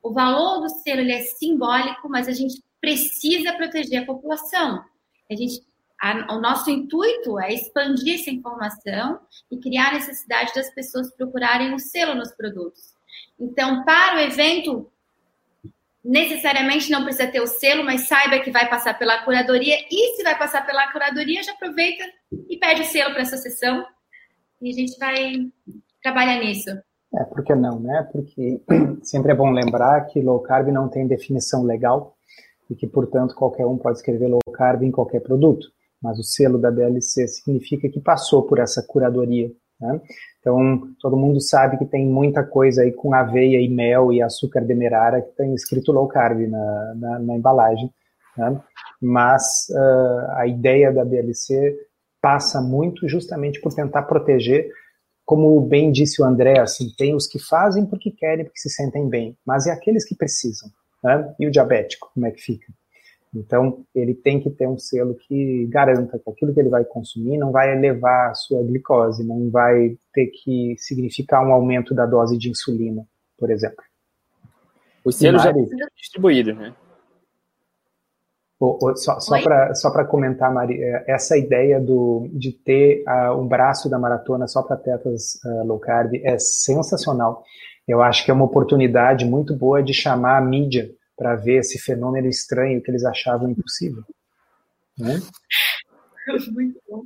O 0.00 0.12
valor 0.12 0.60
do 0.60 0.68
selo 0.68 1.00
ele 1.00 1.12
é 1.12 1.22
simbólico, 1.22 2.08
mas 2.08 2.28
a 2.28 2.32
gente 2.32 2.62
precisa 2.80 3.52
proteger 3.54 4.02
a 4.02 4.06
população. 4.06 4.84
A 5.28 5.34
gente, 5.34 5.60
a, 6.00 6.32
o 6.36 6.40
nosso 6.40 6.70
intuito 6.70 7.40
é 7.40 7.52
expandir 7.52 8.20
essa 8.20 8.30
informação 8.30 9.18
e 9.50 9.58
criar 9.58 9.88
a 9.88 9.94
necessidade 9.94 10.54
das 10.54 10.72
pessoas 10.72 11.12
procurarem 11.12 11.74
o 11.74 11.78
selo 11.80 12.14
nos 12.14 12.30
produtos. 12.30 12.94
Então, 13.36 13.84
para 13.84 14.18
o 14.18 14.20
evento, 14.20 14.88
necessariamente 16.04 16.90
não 16.90 17.04
precisa 17.04 17.30
ter 17.30 17.40
o 17.40 17.46
selo, 17.46 17.84
mas 17.84 18.08
saiba 18.08 18.40
que 18.40 18.50
vai 18.50 18.68
passar 18.68 18.98
pela 18.98 19.24
curadoria. 19.24 19.76
E 19.90 20.16
se 20.16 20.22
vai 20.22 20.38
passar 20.38 20.64
pela 20.66 20.90
curadoria, 20.92 21.42
já 21.42 21.52
aproveita 21.52 22.04
e 22.48 22.56
pede 22.56 22.82
o 22.82 22.84
selo 22.84 23.12
para 23.12 23.22
essa 23.22 23.36
sessão. 23.36 23.84
E 24.60 24.70
a 24.70 24.72
gente 24.72 24.98
vai 24.98 25.50
trabalhar 26.02 26.40
nisso. 26.40 26.70
É, 27.14 27.24
por 27.24 27.42
que 27.42 27.54
não, 27.54 27.80
né? 27.80 28.08
Porque 28.12 28.60
sempre 29.02 29.32
é 29.32 29.34
bom 29.34 29.50
lembrar 29.50 30.06
que 30.06 30.20
low 30.20 30.40
carb 30.40 30.68
não 30.68 30.88
tem 30.88 31.06
definição 31.06 31.64
legal 31.64 32.16
e 32.70 32.74
que, 32.74 32.86
portanto, 32.86 33.34
qualquer 33.34 33.66
um 33.66 33.78
pode 33.78 33.98
escrever 33.98 34.28
low 34.28 34.40
carb 34.52 34.82
em 34.82 34.90
qualquer 34.90 35.20
produto. 35.20 35.66
Mas 36.02 36.18
o 36.18 36.22
selo 36.22 36.58
da 36.58 36.70
BLC 36.70 37.26
significa 37.26 37.88
que 37.88 38.00
passou 38.00 38.46
por 38.46 38.58
essa 38.58 38.84
curadoria. 38.86 39.50
Né? 39.80 40.00
Então, 40.48 40.88
todo 40.98 41.14
mundo 41.14 41.42
sabe 41.42 41.76
que 41.76 41.84
tem 41.84 42.06
muita 42.06 42.42
coisa 42.42 42.80
aí 42.80 42.90
com 42.90 43.12
aveia 43.12 43.60
e 43.60 43.68
mel 43.68 44.10
e 44.10 44.22
açúcar 44.22 44.62
demerara 44.62 45.20
que 45.20 45.36
tem 45.36 45.52
escrito 45.52 45.92
low 45.92 46.08
carb 46.08 46.40
na, 46.48 46.94
na, 46.94 47.18
na 47.18 47.36
embalagem. 47.36 47.92
Né? 48.34 48.58
Mas 48.98 49.68
uh, 49.70 50.30
a 50.36 50.46
ideia 50.46 50.90
da 50.90 51.04
BLC 51.04 51.76
passa 52.22 52.62
muito 52.62 53.06
justamente 53.06 53.60
por 53.60 53.74
tentar 53.74 54.04
proteger, 54.04 54.70
como 55.22 55.60
bem 55.60 55.92
disse 55.92 56.22
o 56.22 56.24
André, 56.24 56.58
assim, 56.58 56.88
tem 56.96 57.14
os 57.14 57.26
que 57.26 57.38
fazem 57.38 57.84
porque 57.84 58.10
querem, 58.10 58.46
porque 58.46 58.58
se 58.58 58.70
sentem 58.70 59.06
bem, 59.06 59.36
mas 59.46 59.66
é 59.66 59.70
aqueles 59.70 60.08
que 60.08 60.16
precisam. 60.16 60.70
Né? 61.04 61.34
E 61.38 61.46
o 61.46 61.50
diabético, 61.50 62.10
como 62.14 62.26
é 62.26 62.30
que 62.30 62.40
fica? 62.40 62.72
Então, 63.34 63.84
ele 63.94 64.14
tem 64.14 64.40
que 64.40 64.48
ter 64.50 64.66
um 64.66 64.78
selo 64.78 65.14
que 65.14 65.66
garanta 65.66 66.18
que 66.18 66.30
aquilo 66.30 66.54
que 66.54 66.60
ele 66.60 66.70
vai 66.70 66.84
consumir 66.84 67.36
não 67.36 67.52
vai 67.52 67.76
elevar 67.76 68.30
a 68.30 68.34
sua 68.34 68.62
glicose, 68.62 69.26
não 69.26 69.50
vai 69.50 69.96
ter 70.14 70.26
que 70.28 70.74
significar 70.78 71.46
um 71.46 71.52
aumento 71.52 71.94
da 71.94 72.06
dose 72.06 72.38
de 72.38 72.50
insulina, 72.50 73.06
por 73.36 73.50
exemplo. 73.50 73.84
Os 75.04 75.16
selos 75.16 75.42
já 75.42 75.50
estão 75.50 75.88
distribuídos, 75.96 76.56
né? 76.56 76.74
só 78.96 79.20
só 79.20 79.90
para 79.90 80.04
comentar, 80.04 80.52
Mari, 80.52 80.82
é, 80.82 81.04
essa 81.06 81.36
ideia 81.36 81.80
do, 81.80 82.28
de 82.32 82.52
ter 82.52 83.04
uh, 83.06 83.40
um 83.40 83.46
braço 83.46 83.88
da 83.88 83.98
maratona 83.98 84.48
só 84.48 84.62
para 84.62 84.74
atletas 84.74 85.38
uh, 85.44 85.64
low 85.64 85.78
carb 85.78 86.14
é 86.24 86.36
sensacional. 86.38 87.44
Eu 87.86 88.02
acho 88.02 88.24
que 88.24 88.30
é 88.30 88.34
uma 88.34 88.44
oportunidade 88.44 89.24
muito 89.24 89.54
boa 89.54 89.82
de 89.82 89.94
chamar 89.94 90.38
a 90.38 90.40
mídia 90.40 90.90
para 91.18 91.34
ver 91.34 91.58
esse 91.58 91.78
fenômeno 91.78 92.28
estranho 92.28 92.80
que 92.80 92.90
eles 92.90 93.04
achavam 93.04 93.50
impossível. 93.50 94.04
Né? 94.96 95.20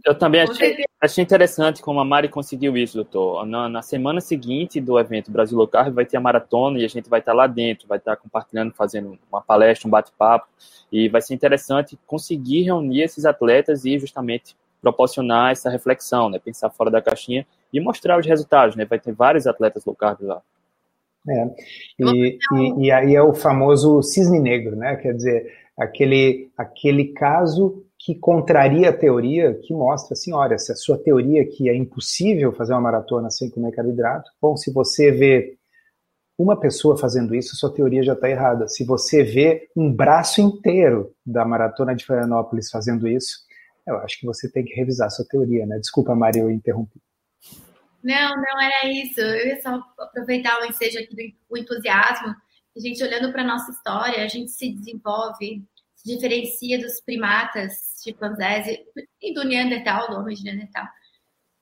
Eu 0.05 0.15
também 0.17 0.43
achei, 0.43 0.85
achei, 1.01 1.23
interessante 1.23 1.81
como 1.81 2.01
a 2.01 2.05
Mari 2.05 2.29
conseguiu 2.29 2.77
isso, 2.77 2.97
doutor. 2.97 3.47
Na, 3.47 3.69
na, 3.69 3.81
semana 3.81 4.21
seguinte 4.21 4.81
do 4.81 4.99
evento 4.99 5.31
Brasil 5.31 5.57
Local 5.57 5.93
vai 5.93 6.05
ter 6.05 6.17
a 6.17 6.21
maratona 6.21 6.79
e 6.79 6.85
a 6.85 6.89
gente 6.89 7.09
vai 7.09 7.21
estar 7.21 7.33
lá 7.33 7.47
dentro, 7.47 7.87
vai 7.87 7.99
estar 7.99 8.17
compartilhando, 8.17 8.75
fazendo 8.75 9.17
uma 9.31 9.41
palestra, 9.41 9.87
um 9.87 9.91
bate-papo, 9.91 10.49
e 10.91 11.09
vai 11.09 11.23
ser 11.23 11.35
interessante 11.35 11.99
conseguir 12.07 12.65
reunir 12.65 13.03
esses 13.03 13.25
atletas 13.25 13.85
e 13.85 13.99
justamente 13.99 14.57
proporcionar 14.81 15.53
essa 15.53 15.71
reflexão, 15.71 16.29
né? 16.29 16.41
pensar 16.41 16.69
fora 16.71 16.91
da 16.91 17.01
caixinha 17.01 17.47
e 17.73 17.81
mostrar 17.81 18.19
os 18.19 18.27
resultados. 18.27 18.75
Né? 18.75 18.85
Vai 18.85 18.99
ter 18.99 19.13
vários 19.13 19.47
atletas 19.47 19.85
locais 19.85 20.19
lá. 20.21 20.43
É. 21.29 21.47
E, 22.01 22.39
e, 22.55 22.87
e, 22.87 22.91
aí 22.91 23.15
é 23.15 23.23
o 23.23 23.33
famoso 23.33 24.03
cisne 24.03 24.41
negro, 24.41 24.75
né? 24.75 24.97
Quer 24.97 25.15
dizer, 25.15 25.53
aquele, 25.79 26.51
aquele 26.57 27.13
caso 27.13 27.85
que 27.99 28.17
contraria 28.17 28.91
a 28.91 28.93
teoria, 28.93 29.55
que 29.63 29.73
mostra 29.73 30.15
assim, 30.15 30.33
olha, 30.33 30.59
se 30.59 30.73
a 30.73 30.75
sua 30.75 30.99
teoria 30.99 31.47
que 31.47 31.69
é 31.69 31.77
impossível 31.77 32.53
fazer 32.53 32.73
uma 32.73 32.81
maratona 32.81 33.31
sem 33.31 33.49
comer 33.49 33.71
carboidrato, 33.71 34.29
bom, 34.41 34.57
se 34.57 34.73
você 34.73 35.13
vê 35.13 35.57
uma 36.37 36.59
pessoa 36.59 36.97
fazendo 36.97 37.35
isso, 37.35 37.55
sua 37.55 37.73
teoria 37.73 38.03
já 38.03 38.15
está 38.15 38.29
errada. 38.29 38.67
Se 38.67 38.85
você 38.85 39.23
vê 39.23 39.69
um 39.77 39.93
braço 39.93 40.41
inteiro 40.41 41.15
da 41.25 41.45
maratona 41.45 41.95
de 41.95 42.05
Florianópolis 42.05 42.71
fazendo 42.71 43.07
isso, 43.07 43.39
eu 43.87 43.97
acho 43.99 44.19
que 44.19 44.27
você 44.27 44.51
tem 44.51 44.65
que 44.65 44.75
revisar 44.75 45.11
sua 45.11 45.25
teoria, 45.25 45.65
né? 45.67 45.79
Desculpa, 45.79 46.15
Maria, 46.15 46.43
eu 46.43 46.51
interrompi. 46.51 47.01
Não, 48.03 48.37
não 48.37 48.61
era 48.61 48.89
isso. 48.91 49.21
Eu 49.21 49.47
ia 49.47 49.63
só 49.63 49.83
aproveitar 49.99 50.61
o 50.61 50.65
ensejo 50.65 50.99
aqui 50.99 51.37
do 51.49 51.57
entusiasmo. 51.57 52.35
A 52.77 52.81
gente 52.81 53.03
olhando 53.03 53.31
para 53.31 53.43
a 53.43 53.47
nossa 53.47 53.71
história, 53.71 54.25
a 54.25 54.29
gente 54.29 54.51
se 54.51 54.71
desenvolve, 54.73 55.63
se 55.95 56.15
diferencia 56.15 56.81
dos 56.81 57.01
primatas, 57.01 58.01
chimpanzés 58.03 58.67
e 59.21 59.35
do 59.35 59.45
Neandertal, 59.45 60.09
do 60.09 60.17
homem 60.17 60.35
de 60.35 60.43
Neandertal. 60.43 60.87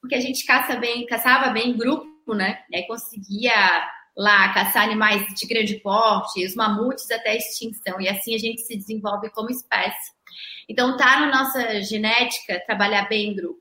Porque 0.01 0.15
a 0.15 0.21
gente 0.21 0.47
caça 0.47 0.77
bem, 0.77 1.05
caçava 1.07 1.51
bem 1.51 1.71
em 1.71 1.77
grupo, 1.77 2.33
né? 2.33 2.63
E 2.71 2.77
aí 2.77 2.87
conseguia 2.87 3.53
lá 4.17 4.53
caçar 4.55 4.85
animais 4.85 5.27
de 5.35 5.47
grande 5.47 5.77
porte, 5.81 6.45
os 6.45 6.55
mamutes 6.55 7.11
até 7.11 7.37
extinção. 7.37 8.01
E 8.01 8.09
assim 8.09 8.35
a 8.35 8.39
gente 8.39 8.63
se 8.63 8.77
desenvolve 8.77 9.31
como 9.31 9.51
espécie. 9.51 10.13
Então 10.69 10.97
tá 10.97 11.21
na 11.21 11.27
nossa 11.27 11.83
genética 11.83 12.63
trabalhar 12.67 13.09
bem 13.09 13.31
em 13.31 13.37
grupo. 13.37 13.61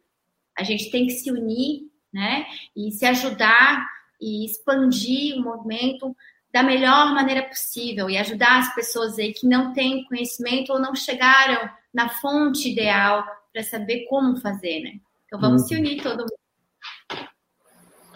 A 0.58 0.64
gente 0.64 0.92
tem 0.92 1.08
que 1.08 1.14
se 1.14 1.32
unir 1.32 1.89
né? 2.14 2.46
E 2.76 2.92
se 2.92 3.06
ajudar 3.06 3.86
e 4.20 4.46
expandir 4.46 5.38
o 5.38 5.44
movimento 5.44 6.16
da 6.52 6.64
melhor 6.64 7.14
maneira 7.14 7.44
possível 7.44 8.10
e 8.10 8.18
ajudar 8.18 8.60
as 8.60 8.74
pessoas 8.74 9.20
aí 9.20 9.34
que 9.34 9.48
não 9.48 9.74
têm 9.74 10.04
conhecimento 10.06 10.74
ou 10.74 10.80
não 10.80 10.96
chegaram 10.96 11.70
na 11.94 12.10
fonte 12.10 12.72
ideal 12.72 13.24
para 13.54 13.64
saber 13.64 14.06
como 14.10 14.38
fazer, 14.38 14.82
né? 14.82 15.00
Então 15.26 15.40
vamos 15.40 15.62
uhum. 15.64 15.68
se 15.68 15.76
unir 15.76 16.02
todo 16.02 16.22
mundo. 16.22 16.40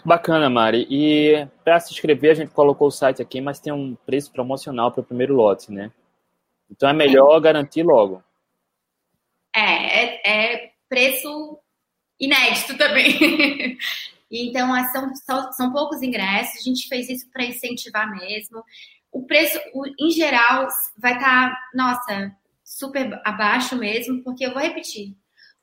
Bacana, 0.04 0.50
Mari. 0.50 0.86
E 0.90 1.48
para 1.64 1.80
se 1.80 1.94
inscrever, 1.94 2.32
a 2.32 2.36
gente 2.36 2.52
colocou 2.52 2.88
o 2.88 2.92
site 2.92 3.22
aqui, 3.22 3.40
mas 3.40 3.60
tem 3.60 3.72
um 3.72 3.96
preço 4.06 4.32
promocional 4.32 4.92
para 4.92 5.02
o 5.02 5.06
primeiro 5.06 5.34
lote, 5.36 5.72
né? 5.72 5.92
Então 6.70 6.90
é 6.90 6.94
melhor 6.94 7.38
é. 7.38 7.42
garantir 7.42 7.84
logo. 7.84 8.22
É, 9.56 9.62
é, 9.62 10.56
é 10.56 10.72
preço 10.90 11.60
inédito 12.26 12.78
também. 12.78 13.78
então, 14.32 14.70
são, 14.92 15.52
são, 15.52 15.72
poucos 15.72 16.02
ingressos, 16.02 16.60
a 16.60 16.64
gente 16.64 16.88
fez 16.88 17.10
isso 17.10 17.30
para 17.32 17.46
incentivar 17.46 18.10
mesmo. 18.12 18.64
O 19.12 19.26
preço, 19.26 19.60
em 20.00 20.12
geral, 20.12 20.68
vai 20.98 21.14
estar, 21.14 21.52
tá, 21.52 21.70
nossa, 21.74 22.36
super 22.64 23.22
abaixo 23.24 23.76
mesmo, 23.76 24.24
porque 24.24 24.46
eu 24.46 24.54
vou 24.54 24.62
repetir, 24.62 25.16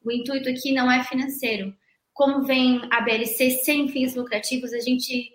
o 0.05 0.13
intuito 0.13 0.49
aqui 0.49 0.73
não 0.73 0.91
é 0.91 1.03
financeiro. 1.05 1.75
Como 2.13 2.45
vem 2.45 2.81
a 2.91 3.01
BLC 3.01 3.51
sem 3.63 3.89
fins 3.89 4.15
lucrativos, 4.15 4.73
a 4.73 4.81
gente 4.81 5.31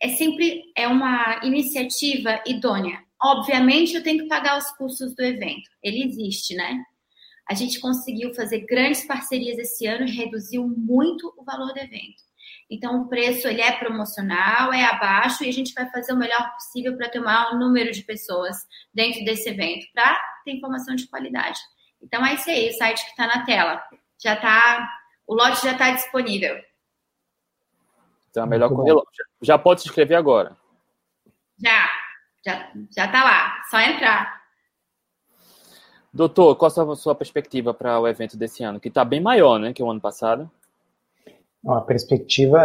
é 0.00 0.08
sempre 0.08 0.72
é 0.76 0.86
uma 0.86 1.40
iniciativa 1.42 2.40
idônea. 2.46 3.02
Obviamente, 3.20 3.94
eu 3.94 4.02
tenho 4.02 4.22
que 4.22 4.28
pagar 4.28 4.56
os 4.56 4.70
custos 4.76 5.14
do 5.14 5.22
evento. 5.22 5.68
Ele 5.82 6.04
existe, 6.04 6.54
né? 6.54 6.84
A 7.48 7.54
gente 7.54 7.80
conseguiu 7.80 8.34
fazer 8.34 8.60
grandes 8.66 9.06
parcerias 9.06 9.58
esse 9.58 9.86
ano 9.86 10.06
e 10.06 10.10
reduziu 10.10 10.68
muito 10.68 11.32
o 11.36 11.44
valor 11.44 11.72
do 11.72 11.78
evento. 11.78 12.28
Então, 12.70 13.00
o 13.00 13.08
preço 13.08 13.48
ele 13.48 13.62
é 13.62 13.72
promocional, 13.72 14.72
é 14.72 14.84
abaixo 14.84 15.42
e 15.42 15.48
a 15.48 15.52
gente 15.52 15.72
vai 15.72 15.90
fazer 15.90 16.12
o 16.12 16.18
melhor 16.18 16.52
possível 16.52 16.94
para 16.96 17.08
ter 17.08 17.18
o 17.18 17.24
maior 17.24 17.58
número 17.58 17.90
de 17.90 18.02
pessoas 18.02 18.56
dentro 18.92 19.24
desse 19.24 19.48
evento, 19.48 19.86
para 19.94 20.20
ter 20.44 20.52
informação 20.52 20.94
de 20.94 21.08
qualidade. 21.08 21.58
Então, 22.02 22.24
é 22.24 22.34
isso 22.34 22.50
aí, 22.50 22.68
o 22.68 22.72
site 22.74 23.02
que 23.04 23.10
está 23.10 23.26
na 23.26 23.46
tela. 23.46 23.82
Já 24.22 24.34
está, 24.34 24.88
o 25.26 25.34
lote 25.34 25.62
já 25.62 25.72
está 25.72 25.92
disponível. 25.92 26.60
Então, 28.30 28.42
é 28.44 28.46
melhor 28.46 28.68
correr 28.68 28.92
logo. 28.92 29.08
Já 29.40 29.58
pode 29.58 29.80
se 29.80 29.88
inscrever 29.88 30.18
agora. 30.18 30.54
Já, 31.58 31.90
já, 32.44 32.70
já 32.94 33.06
está 33.06 33.24
lá, 33.24 33.62
só 33.70 33.80
entrar. 33.80 34.37
Doutor, 36.18 36.56
qual 36.56 36.90
a 36.90 36.96
sua 36.96 37.14
perspectiva 37.14 37.72
para 37.72 38.00
o 38.00 38.08
evento 38.08 38.36
desse 38.36 38.64
ano? 38.64 38.80
Que 38.80 38.88
está 38.88 39.04
bem 39.04 39.20
maior, 39.20 39.56
né, 39.60 39.72
que 39.72 39.80
o 39.80 39.88
ano 39.88 40.00
passado. 40.00 40.50
A 41.64 41.80
perspectiva 41.80 42.60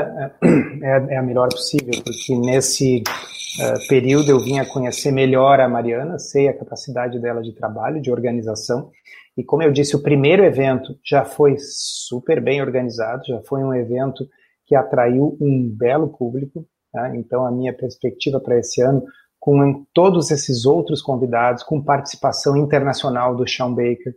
é, 0.82 1.14
é, 1.14 1.18
a 1.18 1.22
melhor 1.22 1.50
possível, 1.50 1.92
porque 2.04 2.36
nesse 2.36 3.04
uh, 3.04 3.88
período 3.88 4.32
eu 4.32 4.40
vim 4.40 4.58
a 4.58 4.66
conhecer 4.66 5.12
melhor 5.12 5.60
a 5.60 5.70
Mariana, 5.70 6.18
sei 6.18 6.48
a 6.48 6.58
capacidade 6.58 7.20
dela 7.20 7.44
de 7.44 7.54
trabalho, 7.54 8.02
de 8.02 8.12
organização, 8.12 8.90
e 9.38 9.44
como 9.44 9.62
eu 9.62 9.72
disse, 9.72 9.96
o 9.96 10.02
primeiro 10.02 10.44
evento 10.44 10.98
já 11.06 11.24
foi 11.24 11.56
super 11.60 12.42
bem 12.42 12.60
organizado, 12.60 13.22
já 13.28 13.40
foi 13.42 13.64
um 13.64 13.72
evento 13.72 14.28
que 14.66 14.76
atraiu 14.76 15.38
um 15.40 15.70
belo 15.70 16.08
público, 16.08 16.66
tá? 16.92 17.16
então 17.16 17.46
a 17.46 17.52
minha 17.52 17.72
perspectiva 17.72 18.40
para 18.40 18.58
esse 18.58 18.82
ano 18.82 19.04
com 19.44 19.86
todos 19.94 20.32
esses 20.32 20.66
outros 20.66 21.02
convidados, 21.02 21.64
com 21.64 21.84
participação 21.84 22.56
internacional 22.56 23.36
do 23.36 23.46
Sean 23.46 23.74
Baker. 23.74 24.16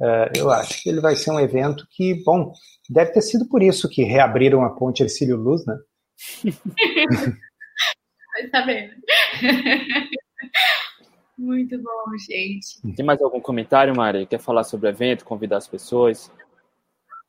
Uh, 0.00 0.30
eu 0.36 0.52
acho 0.52 0.80
que 0.80 0.88
ele 0.88 1.00
vai 1.00 1.16
ser 1.16 1.32
um 1.32 1.40
evento 1.40 1.84
que, 1.90 2.22
bom, 2.22 2.52
deve 2.88 3.10
ter 3.10 3.22
sido 3.22 3.48
por 3.48 3.60
isso 3.60 3.88
que 3.88 4.04
reabriram 4.04 4.62
a 4.62 4.70
ponte 4.70 5.02
Ercílio 5.02 5.36
Luz, 5.36 5.66
né? 5.66 5.76
tá 8.52 8.64
vendo? 8.64 8.94
Muito 11.36 11.76
bom, 11.82 12.16
gente. 12.30 12.80
Tem 12.94 13.04
mais 13.04 13.20
algum 13.20 13.40
comentário, 13.40 13.96
Mari? 13.96 14.26
Quer 14.26 14.38
falar 14.38 14.62
sobre 14.62 14.86
o 14.86 14.90
evento, 14.90 15.24
convidar 15.24 15.56
as 15.56 15.66
pessoas? 15.66 16.30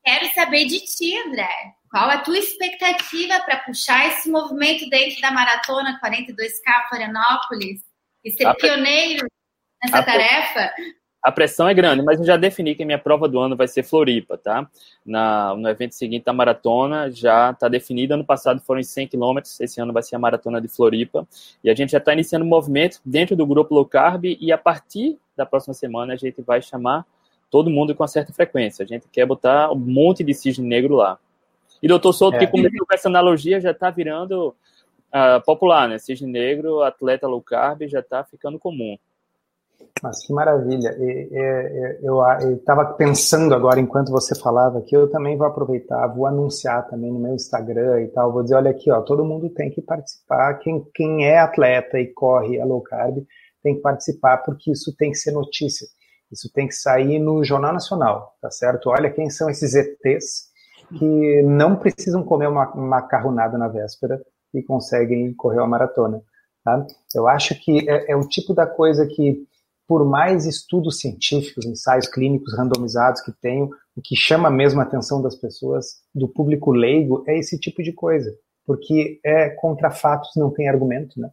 Quero 0.04 0.32
saber 0.34 0.66
de 0.66 0.78
ti, 0.78 1.18
André. 1.26 1.48
Qual 1.90 2.08
a 2.08 2.18
tua 2.18 2.38
expectativa 2.38 3.40
para 3.40 3.58
puxar 3.58 4.06
esse 4.06 4.30
movimento 4.30 4.88
dentro 4.88 5.20
da 5.20 5.32
maratona 5.32 5.98
42K 6.00 6.88
Florianópolis 6.88 7.80
e 8.24 8.30
ser 8.30 8.46
a 8.46 8.54
pioneiro 8.54 9.26
nessa 9.82 9.98
a 9.98 10.02
tarefa? 10.04 10.70
A 11.20 11.32
pressão 11.32 11.68
é 11.68 11.74
grande, 11.74 12.02
mas 12.02 12.20
eu 12.20 12.24
já 12.24 12.36
defini 12.36 12.76
que 12.76 12.84
a 12.84 12.86
minha 12.86 12.98
prova 12.98 13.28
do 13.28 13.40
ano 13.40 13.56
vai 13.56 13.66
ser 13.66 13.82
Floripa, 13.82 14.38
tá? 14.38 14.70
Na, 15.04 15.54
no 15.56 15.68
evento 15.68 15.96
seguinte 15.96 16.24
da 16.24 16.32
maratona 16.32 17.10
já 17.10 17.50
está 17.50 17.68
definido. 17.68 18.14
Ano 18.14 18.24
passado 18.24 18.60
foram 18.60 18.82
100 18.82 19.08
quilômetros, 19.08 19.60
esse 19.60 19.80
ano 19.80 19.92
vai 19.92 20.02
ser 20.02 20.14
a 20.14 20.18
maratona 20.18 20.60
de 20.60 20.68
Floripa. 20.68 21.26
E 21.62 21.68
a 21.68 21.74
gente 21.74 21.90
já 21.90 21.98
está 21.98 22.12
iniciando 22.12 22.44
o 22.44 22.46
um 22.46 22.50
movimento 22.50 23.00
dentro 23.04 23.34
do 23.34 23.44
grupo 23.44 23.74
Low 23.74 23.84
Carb 23.84 24.24
e 24.24 24.52
a 24.52 24.56
partir 24.56 25.18
da 25.36 25.44
próxima 25.44 25.74
semana 25.74 26.14
a 26.14 26.16
gente 26.16 26.40
vai 26.40 26.62
chamar 26.62 27.04
todo 27.50 27.68
mundo 27.68 27.96
com 27.96 28.02
uma 28.02 28.08
certa 28.08 28.32
frequência. 28.32 28.84
A 28.84 28.86
gente 28.86 29.08
quer 29.08 29.26
botar 29.26 29.72
um 29.72 29.76
monte 29.76 30.22
de 30.22 30.32
cisne 30.32 30.66
negro 30.66 30.94
lá. 30.94 31.18
E 31.82 31.88
doutor 31.88 32.12
Souto, 32.12 32.36
é. 32.36 32.40
que 32.40 32.46
começou 32.46 32.86
com 32.86 32.94
essa 32.94 33.08
analogia, 33.08 33.60
já 33.60 33.70
está 33.70 33.90
virando 33.90 34.54
uh, 35.14 35.44
popular, 35.44 35.88
né? 35.88 35.98
Cisne 35.98 36.30
negro, 36.30 36.82
atleta 36.82 37.26
low 37.26 37.42
carb, 37.42 37.82
já 37.88 38.00
está 38.00 38.24
ficando 38.24 38.58
comum. 38.58 38.96
Mas 40.02 40.26
que 40.26 40.32
maravilha. 40.32 40.96
eu 42.02 42.22
estava 42.54 42.84
pensando 42.94 43.54
agora, 43.54 43.80
enquanto 43.80 44.10
você 44.10 44.38
falava, 44.38 44.80
que 44.82 44.96
eu 44.96 45.10
também 45.10 45.36
vou 45.36 45.46
aproveitar, 45.46 46.06
vou 46.08 46.26
anunciar 46.26 46.88
também 46.88 47.12
no 47.12 47.18
meu 47.18 47.34
Instagram 47.34 48.02
e 48.02 48.08
tal. 48.08 48.32
Vou 48.32 48.42
dizer: 48.42 48.56
olha 48.56 48.70
aqui, 48.70 48.90
ó, 48.90 49.00
todo 49.02 49.24
mundo 49.24 49.50
tem 49.50 49.70
que 49.70 49.82
participar. 49.82 50.54
Quem, 50.54 50.84
quem 50.94 51.26
é 51.26 51.38
atleta 51.38 51.98
e 51.98 52.06
corre 52.06 52.60
a 52.60 52.64
low 52.64 52.80
carb 52.80 53.24
tem 53.62 53.74
que 53.74 53.82
participar, 53.82 54.38
porque 54.38 54.72
isso 54.72 54.94
tem 54.96 55.10
que 55.10 55.18
ser 55.18 55.32
notícia. 55.32 55.86
Isso 56.32 56.50
tem 56.52 56.66
que 56.66 56.74
sair 56.74 57.18
no 57.18 57.44
Jornal 57.44 57.72
Nacional, 57.72 58.36
tá 58.40 58.50
certo? 58.50 58.88
Olha 58.88 59.10
quem 59.10 59.28
são 59.28 59.50
esses 59.50 59.74
ETs 59.74 60.49
que 60.98 61.42
não 61.42 61.76
precisam 61.76 62.22
comer 62.22 62.48
uma 62.48 62.74
macarronada 62.74 63.56
na 63.56 63.68
véspera 63.68 64.20
e 64.52 64.62
conseguem 64.62 65.32
correr 65.34 65.58
uma 65.58 65.68
maratona. 65.68 66.22
Tá? 66.64 66.86
Eu 67.14 67.28
acho 67.28 67.54
que 67.62 67.88
é, 67.88 68.12
é 68.12 68.16
o 68.16 68.28
tipo 68.28 68.52
da 68.52 68.66
coisa 68.66 69.06
que, 69.06 69.44
por 69.86 70.04
mais 70.04 70.46
estudos 70.46 70.98
científicos, 70.98 71.64
ensaios 71.64 72.06
clínicos 72.06 72.56
randomizados 72.56 73.20
que 73.20 73.32
tenham, 73.32 73.70
o 73.96 74.02
que 74.02 74.16
chama 74.16 74.50
mesmo 74.50 74.80
a 74.80 74.84
atenção 74.84 75.22
das 75.22 75.36
pessoas, 75.36 76.00
do 76.14 76.28
público 76.28 76.70
leigo, 76.70 77.24
é 77.26 77.38
esse 77.38 77.58
tipo 77.58 77.82
de 77.82 77.92
coisa. 77.92 78.34
Porque 78.66 79.20
é 79.24 79.50
contra 79.50 79.90
fatos, 79.90 80.30
não 80.36 80.50
tem 80.50 80.68
argumento, 80.68 81.20
né? 81.20 81.30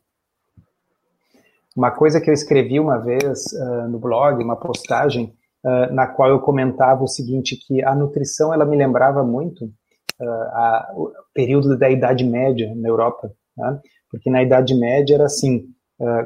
Uma 1.75 1.91
coisa 1.91 2.19
que 2.19 2.27
eu 2.27 2.33
escrevi 2.33 2.79
uma 2.79 2.97
vez 2.97 3.45
uh, 3.53 3.87
no 3.87 3.99
blog, 3.99 4.43
uma 4.43 4.55
postagem, 4.55 5.31
uh, 5.63 5.93
na 5.93 6.07
qual 6.07 6.29
eu 6.29 6.39
comentava 6.39 7.03
o 7.03 7.07
seguinte, 7.07 7.55
que 7.55 7.83
a 7.83 7.95
nutrição 7.95 8.53
ela 8.53 8.65
me 8.65 8.75
lembrava 8.75 9.23
muito 9.23 9.65
uh, 9.65 10.47
a, 10.51 10.93
o 10.95 11.11
período 11.33 11.77
da 11.77 11.89
Idade 11.89 12.23
Média 12.23 12.73
na 12.75 12.87
Europa, 12.87 13.31
né? 13.55 13.79
porque 14.09 14.29
na 14.29 14.41
Idade 14.41 14.73
Média 14.73 15.15
era 15.15 15.25
assim, 15.25 15.65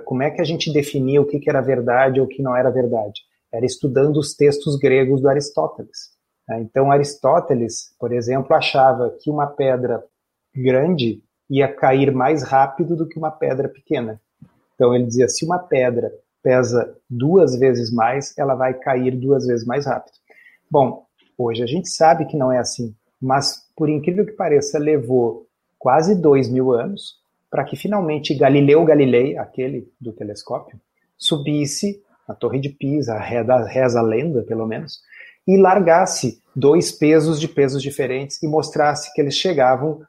como 0.03 0.21
é 0.21 0.29
que 0.29 0.41
a 0.41 0.43
gente 0.43 0.71
definia 0.71 1.21
o 1.21 1.25
que, 1.25 1.39
que 1.39 1.49
era 1.49 1.61
verdade 1.61 2.19
ou 2.19 2.25
o 2.25 2.29
que 2.29 2.43
não 2.43 2.53
era 2.53 2.69
verdade? 2.69 3.21
Era 3.53 3.65
estudando 3.65 4.17
os 4.17 4.35
textos 4.35 4.77
gregos 4.77 5.21
do 5.21 5.29
Aristóteles. 5.29 6.11
Né? 6.47 6.59
Então 6.61 6.91
Aristóteles, 6.91 7.95
por 7.97 8.11
exemplo, 8.11 8.53
achava 8.53 9.15
que 9.21 9.29
uma 9.29 9.47
pedra 9.47 10.03
grande 10.53 11.23
ia 11.49 11.67
cair 11.67 12.13
mais 12.13 12.43
rápido 12.43 12.95
do 12.95 13.07
que 13.07 13.17
uma 13.17 13.31
pedra 13.31 13.69
pequena. 13.69 14.21
Então 14.75 14.93
ele 14.95 15.05
dizia: 15.05 15.27
se 15.27 15.45
uma 15.45 15.59
pedra 15.59 16.11
pesa 16.41 16.95
duas 17.09 17.57
vezes 17.57 17.91
mais, 17.91 18.37
ela 18.37 18.55
vai 18.55 18.73
cair 18.73 19.15
duas 19.15 19.45
vezes 19.45 19.65
mais 19.65 19.85
rápido. 19.85 20.13
Bom, 20.69 21.05
hoje 21.37 21.63
a 21.63 21.67
gente 21.67 21.89
sabe 21.89 22.25
que 22.25 22.37
não 22.37 22.51
é 22.51 22.59
assim, 22.59 22.95
mas 23.21 23.69
por 23.75 23.89
incrível 23.89 24.25
que 24.25 24.33
pareça, 24.33 24.79
levou 24.79 25.47
quase 25.77 26.15
dois 26.15 26.49
mil 26.49 26.71
anos 26.71 27.19
para 27.49 27.65
que 27.65 27.75
finalmente 27.75 28.33
Galileu 28.33 28.85
Galilei, 28.85 29.37
aquele 29.37 29.91
do 29.99 30.13
telescópio, 30.13 30.79
subisse 31.17 32.01
na 32.27 32.33
Torre 32.33 32.59
de 32.59 32.69
Pisa, 32.69 33.17
reza 33.17 33.99
a 33.99 34.01
lenda 34.01 34.41
pelo 34.43 34.65
menos, 34.65 35.01
e 35.47 35.57
largasse 35.57 36.41
dois 36.55 36.91
pesos 36.91 37.39
de 37.39 37.47
pesos 37.47 37.81
diferentes 37.81 38.41
e 38.41 38.47
mostrasse 38.47 39.13
que 39.13 39.21
eles 39.21 39.35
chegavam 39.35 40.01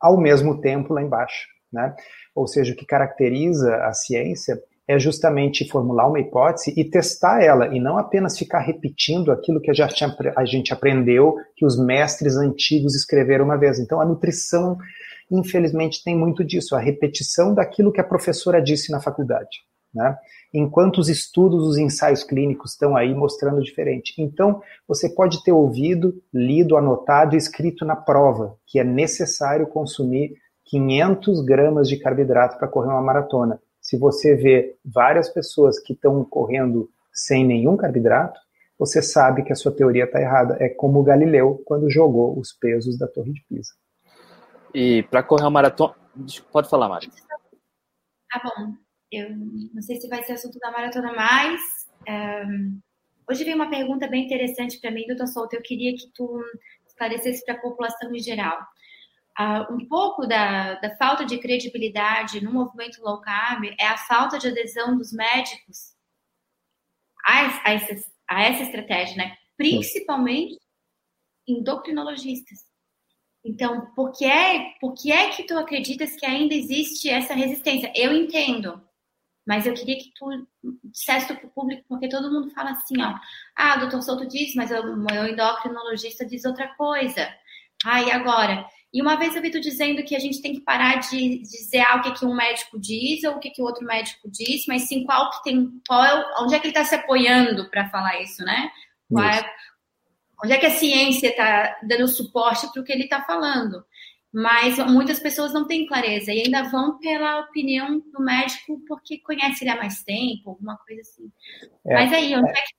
ao 0.00 0.18
mesmo 0.18 0.60
tempo 0.60 0.92
lá 0.92 1.02
embaixo. 1.02 1.46
Né? 1.72 1.94
Ou 2.34 2.46
seja, 2.46 2.72
o 2.72 2.76
que 2.76 2.84
caracteriza 2.84 3.76
a 3.84 3.92
ciência 3.92 4.60
é 4.86 4.98
justamente 4.98 5.68
formular 5.68 6.06
uma 6.08 6.20
hipótese 6.20 6.74
e 6.76 6.84
testar 6.84 7.42
ela, 7.42 7.74
e 7.74 7.80
não 7.80 7.96
apenas 7.96 8.38
ficar 8.38 8.60
repetindo 8.60 9.32
aquilo 9.32 9.60
que 9.60 9.72
gente, 9.72 10.04
a 10.36 10.44
gente 10.44 10.72
aprendeu, 10.72 11.36
que 11.56 11.64
os 11.64 11.78
mestres 11.78 12.36
antigos 12.36 12.94
escreveram 12.94 13.46
uma 13.46 13.56
vez. 13.56 13.78
Então, 13.78 14.00
a 14.00 14.04
nutrição, 14.04 14.76
infelizmente, 15.30 16.02
tem 16.04 16.16
muito 16.16 16.44
disso, 16.44 16.76
a 16.76 16.80
repetição 16.80 17.54
daquilo 17.54 17.92
que 17.92 18.00
a 18.00 18.04
professora 18.04 18.62
disse 18.62 18.92
na 18.92 19.00
faculdade. 19.00 19.58
Né? 19.94 20.16
Enquanto 20.52 20.98
os 20.98 21.08
estudos, 21.08 21.66
os 21.66 21.78
ensaios 21.78 22.22
clínicos 22.24 22.72
estão 22.72 22.96
aí 22.96 23.14
mostrando 23.14 23.62
diferente. 23.62 24.14
Então, 24.18 24.60
você 24.86 25.08
pode 25.08 25.42
ter 25.44 25.52
ouvido, 25.52 26.14
lido, 26.32 26.76
anotado 26.76 27.34
e 27.34 27.38
escrito 27.38 27.84
na 27.84 27.96
prova 27.96 28.56
que 28.66 28.78
é 28.78 28.84
necessário 28.84 29.66
consumir 29.66 30.34
500 30.66 31.44
gramas 31.44 31.88
de 31.88 31.96
carboidrato 31.96 32.58
para 32.58 32.68
correr 32.68 32.88
uma 32.88 33.02
maratona. 33.02 33.60
Se 33.94 33.98
você 33.98 34.34
vê 34.34 34.76
várias 34.84 35.28
pessoas 35.28 35.78
que 35.78 35.92
estão 35.92 36.24
correndo 36.24 36.90
sem 37.12 37.46
nenhum 37.46 37.76
carboidrato, 37.76 38.40
você 38.76 39.00
sabe 39.00 39.44
que 39.44 39.52
a 39.52 39.54
sua 39.54 39.70
teoria 39.70 40.02
está 40.02 40.20
errada. 40.20 40.56
É 40.58 40.68
como 40.68 40.98
o 40.98 41.04
Galileu 41.04 41.62
quando 41.64 41.88
jogou 41.88 42.36
os 42.36 42.52
pesos 42.52 42.98
da 42.98 43.06
Torre 43.06 43.32
de 43.32 43.40
Pisa. 43.48 43.72
E 44.74 45.04
para 45.04 45.22
correr 45.22 45.44
uma 45.44 45.50
maratona. 45.50 45.94
Pode 46.50 46.68
falar, 46.68 46.88
Mari. 46.88 47.08
Tá 48.32 48.42
bom. 48.42 48.72
Eu 49.12 49.30
não 49.72 49.80
sei 49.80 50.00
se 50.00 50.08
vai 50.08 50.24
ser 50.24 50.32
assunto 50.32 50.58
da 50.58 50.72
maratona, 50.72 51.12
mas. 51.12 51.60
Um, 52.08 52.80
hoje 53.30 53.44
veio 53.44 53.54
uma 53.54 53.70
pergunta 53.70 54.08
bem 54.08 54.24
interessante 54.24 54.80
para 54.80 54.90
mim, 54.90 55.06
doutor 55.06 55.28
Souto. 55.28 55.54
Eu 55.54 55.62
queria 55.62 55.94
que 55.94 56.10
tu 56.12 56.42
esclarecesse 56.84 57.44
para 57.44 57.54
a 57.54 57.60
população 57.60 58.12
em 58.12 58.18
geral. 58.18 58.58
Uh, 59.38 59.74
um 59.74 59.88
pouco 59.88 60.26
da, 60.26 60.74
da, 60.74 60.94
falta 60.96 61.24
de 61.24 61.38
credibilidade 61.38 62.40
no 62.40 62.52
movimento 62.52 63.02
low 63.02 63.20
carb 63.20 63.64
é 63.80 63.86
a 63.86 63.96
falta 63.96 64.38
de 64.38 64.46
adesão 64.46 64.96
dos 64.96 65.12
médicos 65.12 65.94
a, 67.26 67.68
a, 67.68 67.72
essa, 67.72 68.10
a 68.28 68.42
essa 68.44 68.62
estratégia, 68.62 69.16
né? 69.16 69.36
Principalmente 69.56 70.56
endocrinologistas. 71.48 72.60
Então, 73.44 73.92
por 73.94 74.12
que, 74.12 74.24
é, 74.24 74.72
por 74.80 74.94
que 74.94 75.12
é 75.12 75.30
que 75.30 75.42
tu 75.42 75.58
acreditas 75.58 76.16
que 76.16 76.24
ainda 76.24 76.54
existe 76.54 77.10
essa 77.10 77.34
resistência? 77.34 77.92
Eu 77.94 78.12
entendo, 78.12 78.82
mas 79.46 79.66
eu 79.66 79.74
queria 79.74 79.98
que 79.98 80.10
tu 80.14 80.46
dissesse 80.84 81.34
para 81.34 81.46
o 81.46 81.50
público, 81.50 81.84
porque 81.86 82.08
todo 82.08 82.32
mundo 82.32 82.50
fala 82.50 82.70
assim, 82.70 83.02
ó, 83.02 83.14
ah, 83.56 83.76
o 83.76 83.80
doutor 83.80 84.02
Souto 84.02 84.26
diz, 84.26 84.54
mas 84.54 84.70
o 84.70 84.96
meu 84.96 85.26
endocrinologista 85.26 86.24
diz 86.24 86.44
outra 86.46 86.68
coisa. 86.76 87.28
Ah, 87.84 88.02
e 88.02 88.10
agora? 88.10 88.66
E 88.94 89.02
uma 89.02 89.16
vez 89.16 89.34
eu 89.34 89.42
vi 89.42 89.50
tu 89.50 89.60
dizendo 89.60 90.04
que 90.04 90.14
a 90.14 90.20
gente 90.20 90.40
tem 90.40 90.54
que 90.54 90.60
parar 90.60 91.00
de 91.00 91.40
dizer 91.40 91.80
ah, 91.80 91.96
o 91.96 92.02
que, 92.02 92.12
que 92.12 92.24
um 92.24 92.32
médico 92.32 92.78
diz 92.78 93.24
ou 93.24 93.32
o 93.34 93.40
que, 93.40 93.50
que 93.50 93.60
o 93.60 93.64
outro 93.64 93.84
médico 93.84 94.30
diz, 94.30 94.66
mas 94.68 94.82
sim 94.82 95.02
qual 95.02 95.30
que 95.32 95.42
tem, 95.42 95.68
qual 95.88 96.04
é, 96.04 96.24
onde 96.40 96.54
é 96.54 96.60
que 96.60 96.68
ele 96.68 96.70
está 96.70 96.84
se 96.84 96.94
apoiando 96.94 97.68
para 97.70 97.90
falar 97.90 98.22
isso, 98.22 98.44
né? 98.44 98.70
É, 99.18 99.44
onde 100.44 100.52
é 100.52 100.58
que 100.58 100.66
a 100.66 100.70
ciência 100.70 101.26
está 101.26 101.76
dando 101.82 102.06
suporte 102.06 102.70
para 102.72 102.80
o 102.80 102.84
que 102.84 102.92
ele 102.92 103.02
está 103.02 103.20
falando? 103.22 103.84
Mas 104.32 104.78
muitas 104.78 105.18
pessoas 105.18 105.52
não 105.52 105.66
têm 105.66 105.86
clareza 105.86 106.32
e 106.32 106.42
ainda 106.42 106.62
vão 106.70 106.96
pela 106.98 107.40
opinião 107.40 107.98
do 107.98 108.22
médico 108.22 108.80
porque 108.86 109.18
conhece 109.18 109.64
ele 109.64 109.70
há 109.70 109.76
mais 109.76 110.04
tempo, 110.04 110.50
alguma 110.50 110.76
coisa 110.76 111.00
assim. 111.00 111.32
É, 111.84 111.94
mas 111.94 112.12
aí, 112.12 112.36
onde 112.36 112.48
é, 112.48 112.52
é 112.52 112.54
que 112.54 112.74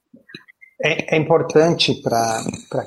é, 0.82 1.16
é 1.16 1.18
importante 1.18 1.94
para 2.02 2.44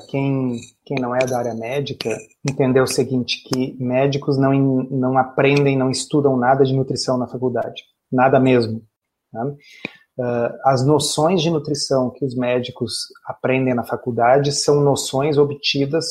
quem, 0.09 0.59
quem 0.85 0.97
não 0.99 1.15
é 1.15 1.25
da 1.25 1.39
área 1.39 1.53
médica 1.53 2.15
entender 2.47 2.81
o 2.81 2.87
seguinte, 2.87 3.43
que 3.43 3.75
médicos 3.79 4.37
não, 4.37 4.53
não 4.53 5.17
aprendem, 5.17 5.77
não 5.77 5.89
estudam 5.89 6.37
nada 6.37 6.63
de 6.63 6.73
nutrição 6.73 7.17
na 7.17 7.27
faculdade. 7.27 7.83
Nada 8.11 8.39
mesmo. 8.39 8.83
Né? 9.33 9.55
As 10.65 10.85
noções 10.85 11.41
de 11.41 11.49
nutrição 11.49 12.09
que 12.09 12.25
os 12.25 12.35
médicos 12.35 13.07
aprendem 13.25 13.73
na 13.73 13.85
faculdade 13.85 14.51
são 14.51 14.81
noções 14.81 15.37
obtidas 15.37 16.05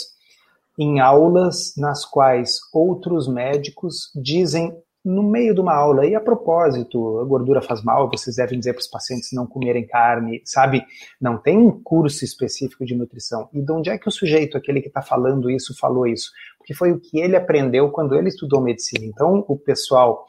em 0.78 1.00
aulas 1.00 1.74
nas 1.76 2.04
quais 2.04 2.58
outros 2.72 3.28
médicos 3.28 4.10
dizem 4.14 4.74
no 5.04 5.22
meio 5.22 5.54
de 5.54 5.60
uma 5.60 5.74
aula, 5.74 6.04
e 6.06 6.14
a 6.14 6.20
propósito, 6.20 7.20
a 7.20 7.24
gordura 7.24 7.62
faz 7.62 7.82
mal, 7.82 8.10
vocês 8.10 8.36
devem 8.36 8.58
dizer 8.58 8.74
para 8.74 8.80
os 8.80 8.88
pacientes 8.88 9.30
não 9.32 9.46
comerem 9.46 9.86
carne, 9.86 10.42
sabe? 10.44 10.84
Não 11.20 11.38
tem 11.38 11.56
um 11.56 11.80
curso 11.82 12.24
específico 12.24 12.84
de 12.84 12.94
nutrição. 12.94 13.48
E 13.52 13.62
de 13.62 13.72
onde 13.72 13.90
é 13.90 13.98
que 13.98 14.08
o 14.08 14.12
sujeito, 14.12 14.56
aquele 14.56 14.80
que 14.80 14.88
está 14.88 15.00
falando 15.00 15.50
isso, 15.50 15.76
falou 15.78 16.06
isso? 16.06 16.30
Porque 16.58 16.74
foi 16.74 16.92
o 16.92 17.00
que 17.00 17.18
ele 17.18 17.36
aprendeu 17.36 17.90
quando 17.90 18.14
ele 18.14 18.28
estudou 18.28 18.60
medicina. 18.60 19.04
Então, 19.06 19.44
o 19.48 19.56
pessoal 19.56 20.26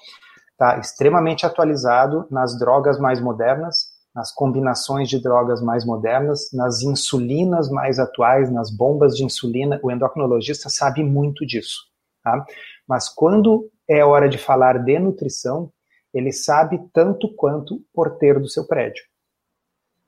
está 0.52 0.78
extremamente 0.78 1.46
atualizado 1.46 2.26
nas 2.30 2.58
drogas 2.58 3.00
mais 3.00 3.20
modernas, 3.20 3.88
nas 4.14 4.34
combinações 4.34 5.08
de 5.08 5.22
drogas 5.22 5.62
mais 5.62 5.86
modernas, 5.86 6.50
nas 6.54 6.82
insulinas 6.82 7.70
mais 7.70 8.00
atuais, 8.00 8.52
nas 8.52 8.70
bombas 8.70 9.16
de 9.16 9.24
insulina. 9.24 9.80
O 9.84 9.92
endocrinologista 9.92 10.70
sabe 10.70 11.04
muito 11.04 11.46
disso. 11.46 11.80
Tá? 12.24 12.46
Mas 12.88 13.08
quando 13.08 13.70
é 13.90 14.06
hora 14.06 14.30
de 14.30 14.38
falar 14.38 14.78
de 14.84 15.00
nutrição, 15.00 15.72
ele 16.14 16.32
sabe 16.32 16.80
tanto 16.94 17.34
quanto 17.36 17.76
o 17.76 17.84
porteiro 17.94 18.40
do 18.40 18.50
seu 18.50 18.66
prédio. 18.66 19.04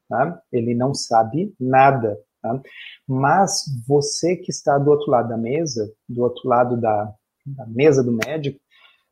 Tá? 0.08 0.42
Ele 0.52 0.76
não 0.76 0.94
sabe 0.94 1.54
nada. 1.60 2.18
Tá? 2.42 2.62
Mas 3.08 3.64
você 3.88 4.36
que 4.36 4.52
está 4.52 4.78
do 4.78 4.90
outro 4.92 5.10
lado 5.10 5.30
da 5.30 5.38
mesa, 5.38 5.92
do 6.08 6.24
outro 6.24 6.48
lado 6.48 6.80
da, 6.80 7.14
da 7.46 7.66
mesa 7.66 8.04
do 8.04 8.12
médico, 8.26 8.60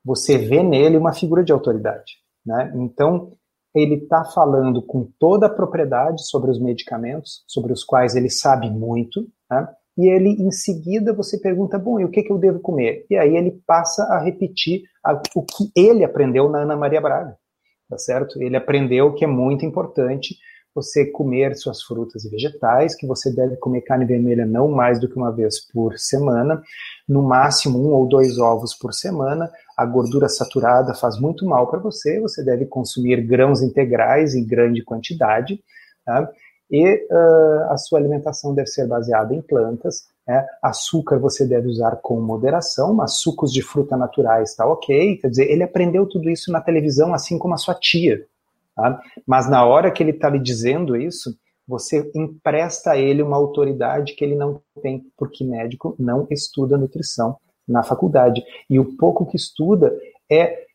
você 0.04 0.38
vê 0.38 0.64
nele 0.64 0.98
uma 0.98 1.14
figura 1.14 1.44
de 1.44 1.52
autoridade. 1.52 2.14
Né? 2.46 2.72
Então, 2.76 3.34
ele 3.74 3.96
está 3.96 4.26
falando 4.26 4.82
com 4.82 5.12
toda 5.20 5.46
a 5.46 5.54
propriedade 5.54 6.28
sobre 6.28 6.50
os 6.50 6.60
medicamentos, 6.60 7.44
sobre 7.48 7.72
os 7.72 7.84
quais 7.84 8.16
ele 8.16 8.30
sabe 8.30 8.70
muito, 8.70 9.28
né? 9.50 9.68
E 10.00 10.08
ele, 10.08 10.30
em 10.30 10.50
seguida, 10.50 11.12
você 11.12 11.38
pergunta, 11.38 11.78
bom, 11.78 12.00
e 12.00 12.06
o 12.06 12.10
que, 12.10 12.24
que 12.24 12.32
eu 12.32 12.38
devo 12.38 12.62
comer? 12.62 13.06
E 13.10 13.18
aí 13.18 13.36
ele 13.36 13.62
passa 13.68 14.04
a 14.04 14.24
repetir 14.24 14.84
a, 15.04 15.22
o 15.36 15.44
que 15.44 15.70
ele 15.76 16.06
aprendeu 16.06 16.48
na 16.48 16.60
Ana 16.60 16.78
Maria 16.78 17.02
Braga, 17.02 17.36
tá 17.90 17.98
certo? 17.98 18.42
Ele 18.42 18.56
aprendeu 18.56 19.14
que 19.14 19.26
é 19.26 19.28
muito 19.28 19.66
importante 19.66 20.38
você 20.74 21.06
comer 21.06 21.54
suas 21.58 21.84
frutas 21.84 22.24
e 22.24 22.30
vegetais, 22.30 22.96
que 22.96 23.06
você 23.06 23.30
deve 23.30 23.58
comer 23.58 23.82
carne 23.82 24.06
vermelha 24.06 24.46
não 24.46 24.70
mais 24.70 25.02
do 25.02 25.10
que 25.10 25.18
uma 25.18 25.36
vez 25.36 25.60
por 25.74 26.00
semana, 26.00 26.64
no 27.06 27.22
máximo 27.22 27.78
um 27.78 27.92
ou 27.92 28.08
dois 28.08 28.38
ovos 28.38 28.74
por 28.74 28.94
semana. 28.94 29.52
A 29.78 29.86
gordura 29.86 30.30
saturada 30.30 30.94
faz 30.94 31.20
muito 31.20 31.46
mal 31.46 31.70
para 31.70 31.80
você, 31.80 32.22
você 32.22 32.42
deve 32.42 32.66
consumir 32.66 33.22
grãos 33.28 33.62
integrais 33.62 34.34
em 34.34 34.48
grande 34.48 34.82
quantidade, 34.82 35.60
tá? 36.06 36.32
E 36.72 37.08
uh, 37.12 37.72
a 37.72 37.78
sua 37.78 38.00
alimentação 38.00 38.54
deve 38.54 38.68
ser 38.68 38.88
baseada 38.88 39.34
em 39.34 39.42
plantas. 39.42 40.08
Né? 40.28 40.46
Açúcar 40.62 41.18
você 41.18 41.46
deve 41.46 41.68
usar 41.68 41.98
com 41.98 42.22
moderação, 42.22 42.94
mas 42.94 43.16
sucos 43.16 43.52
de 43.52 43.62
fruta 43.62 43.98
naturais 43.98 44.52
está 44.52 44.68
ok. 44.68 45.18
Quer 45.18 45.30
dizer, 45.30 45.52
ele 45.52 45.64
aprendeu 45.64 46.06
tudo 46.06 46.30
isso 46.30 46.52
na 46.52 46.62
televisão, 46.62 47.14
assim 47.14 47.40
como 47.40 47.56
a 47.56 47.58
sua 47.58 47.74
tia. 47.74 48.26
Tá? 48.76 49.02
Mas 49.26 49.50
na 49.50 49.66
hora 49.66 49.92
que 49.92 50.04
ele 50.04 50.12
está 50.12 50.30
lhe 50.30 50.40
dizendo 50.40 50.96
isso, 50.96 51.36
você 51.68 52.10
empresta 52.16 52.92
a 52.92 52.98
ele 52.98 53.22
uma 53.22 53.38
autoridade 53.38 54.16
que 54.16 54.24
ele 54.24 54.36
não 54.36 54.62
tem, 54.82 55.06
porque 55.18 55.44
médico 55.44 55.96
não 56.00 56.28
estuda 56.30 56.78
nutrição 56.78 57.38
na 57.68 57.84
faculdade. 57.84 58.44
E 58.70 58.80
o 58.80 58.98
pouco 58.98 59.26
que 59.26 59.36
estuda 59.36 59.96
é 60.30 60.69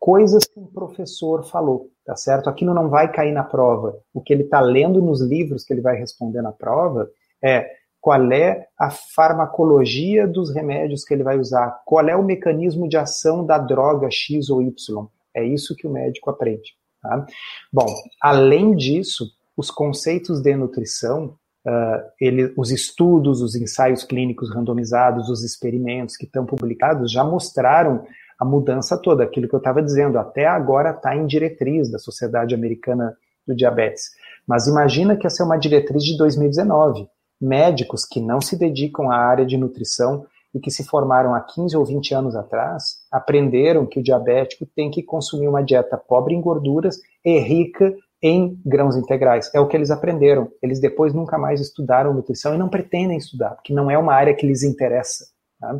coisas 0.00 0.44
que 0.46 0.58
um 0.58 0.66
professor 0.66 1.44
falou, 1.44 1.90
tá 2.06 2.16
certo? 2.16 2.48
Aquilo 2.48 2.72
não 2.72 2.88
vai 2.88 3.12
cair 3.12 3.32
na 3.32 3.44
prova. 3.44 3.98
O 4.14 4.22
que 4.22 4.32
ele 4.32 4.44
está 4.44 4.58
lendo 4.60 5.02
nos 5.02 5.20
livros 5.20 5.62
que 5.62 5.74
ele 5.74 5.82
vai 5.82 5.96
responder 5.96 6.40
na 6.40 6.50
prova 6.50 7.08
é 7.44 7.70
qual 8.00 8.32
é 8.32 8.66
a 8.78 8.90
farmacologia 8.90 10.26
dos 10.26 10.54
remédios 10.54 11.04
que 11.04 11.12
ele 11.12 11.22
vai 11.22 11.38
usar, 11.38 11.82
qual 11.84 12.08
é 12.08 12.16
o 12.16 12.24
mecanismo 12.24 12.88
de 12.88 12.96
ação 12.96 13.44
da 13.44 13.58
droga 13.58 14.08
X 14.10 14.48
ou 14.48 14.62
Y. 14.62 15.06
É 15.36 15.44
isso 15.44 15.76
que 15.76 15.86
o 15.86 15.92
médico 15.92 16.30
aprende. 16.30 16.74
Tá? 17.02 17.26
Bom, 17.70 17.86
além 18.22 18.74
disso, 18.74 19.26
os 19.54 19.70
conceitos 19.70 20.40
de 20.40 20.56
nutrição, 20.56 21.36
uh, 21.66 22.02
ele, 22.18 22.54
os 22.56 22.70
estudos, 22.70 23.42
os 23.42 23.54
ensaios 23.54 24.02
clínicos 24.02 24.50
randomizados, 24.50 25.28
os 25.28 25.44
experimentos 25.44 26.16
que 26.16 26.24
estão 26.24 26.46
publicados 26.46 27.12
já 27.12 27.22
mostraram 27.22 28.02
a 28.40 28.44
mudança 28.44 28.96
toda, 28.96 29.22
aquilo 29.22 29.46
que 29.46 29.54
eu 29.54 29.58
estava 29.58 29.82
dizendo, 29.82 30.18
até 30.18 30.46
agora 30.46 30.92
está 30.92 31.14
em 31.14 31.26
diretriz 31.26 31.90
da 31.90 31.98
Sociedade 31.98 32.54
Americana 32.54 33.14
do 33.46 33.54
Diabetes. 33.54 34.12
Mas 34.46 34.66
imagina 34.66 35.14
que 35.14 35.26
essa 35.26 35.42
é 35.42 35.46
uma 35.46 35.58
diretriz 35.58 36.02
de 36.02 36.16
2019. 36.16 37.06
Médicos 37.38 38.06
que 38.06 38.18
não 38.18 38.40
se 38.40 38.58
dedicam 38.58 39.10
à 39.10 39.16
área 39.16 39.44
de 39.44 39.58
nutrição 39.58 40.24
e 40.54 40.58
que 40.58 40.70
se 40.70 40.82
formaram 40.84 41.34
há 41.34 41.40
15 41.40 41.76
ou 41.76 41.84
20 41.84 42.14
anos 42.14 42.34
atrás, 42.34 42.96
aprenderam 43.12 43.84
que 43.84 44.00
o 44.00 44.02
diabético 44.02 44.66
tem 44.74 44.90
que 44.90 45.02
consumir 45.02 45.46
uma 45.46 45.62
dieta 45.62 45.98
pobre 45.98 46.34
em 46.34 46.40
gorduras 46.40 46.98
e 47.22 47.38
rica 47.38 47.94
em 48.22 48.58
grãos 48.64 48.96
integrais. 48.96 49.50
É 49.54 49.60
o 49.60 49.68
que 49.68 49.76
eles 49.76 49.90
aprenderam. 49.90 50.50
Eles 50.62 50.80
depois 50.80 51.12
nunca 51.12 51.36
mais 51.36 51.60
estudaram 51.60 52.14
nutrição 52.14 52.54
e 52.54 52.58
não 52.58 52.70
pretendem 52.70 53.18
estudar, 53.18 53.50
porque 53.50 53.74
não 53.74 53.90
é 53.90 53.98
uma 53.98 54.14
área 54.14 54.34
que 54.34 54.46
lhes 54.46 54.62
interessa. 54.62 55.26
Tá? 55.60 55.78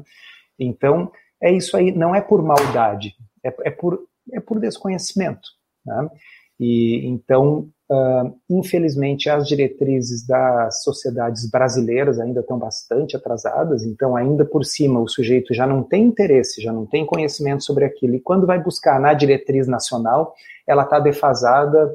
Então, 0.59 1.11
é 1.43 1.53
isso 1.53 1.77
aí, 1.77 1.93
não 1.93 2.15
é 2.15 2.21
por 2.21 2.43
maldade, 2.43 3.15
é, 3.45 3.55
é 3.65 3.71
por, 3.71 4.01
é 4.33 4.41
por 4.41 4.61
desconhecimento. 4.61 5.49
Né? 5.85 6.09
E 6.59 7.07
então, 7.07 7.71
uh, 7.91 8.39
infelizmente, 8.51 9.31
as 9.31 9.49
diretrizes 9.49 10.27
das 10.27 10.83
sociedades 10.83 11.51
brasileiras 11.51 12.21
ainda 12.21 12.41
estão 12.41 12.59
bastante 12.59 13.17
atrasadas. 13.17 13.85
Então, 13.85 14.15
ainda 14.15 14.45
por 14.45 14.65
cima, 14.65 15.01
o 15.01 15.09
sujeito 15.09 15.55
já 15.55 15.67
não 15.67 15.83
tem 15.83 16.05
interesse, 16.05 16.61
já 16.61 16.73
não 16.73 16.85
tem 16.85 17.07
conhecimento 17.07 17.65
sobre 17.65 17.87
aquilo. 17.87 18.15
E 18.15 18.21
quando 18.21 18.47
vai 18.47 18.63
buscar 18.63 19.01
na 19.01 19.15
diretriz 19.15 19.67
nacional, 19.67 20.35
ela 20.67 20.83
está 20.83 21.01
defasada 21.01 21.91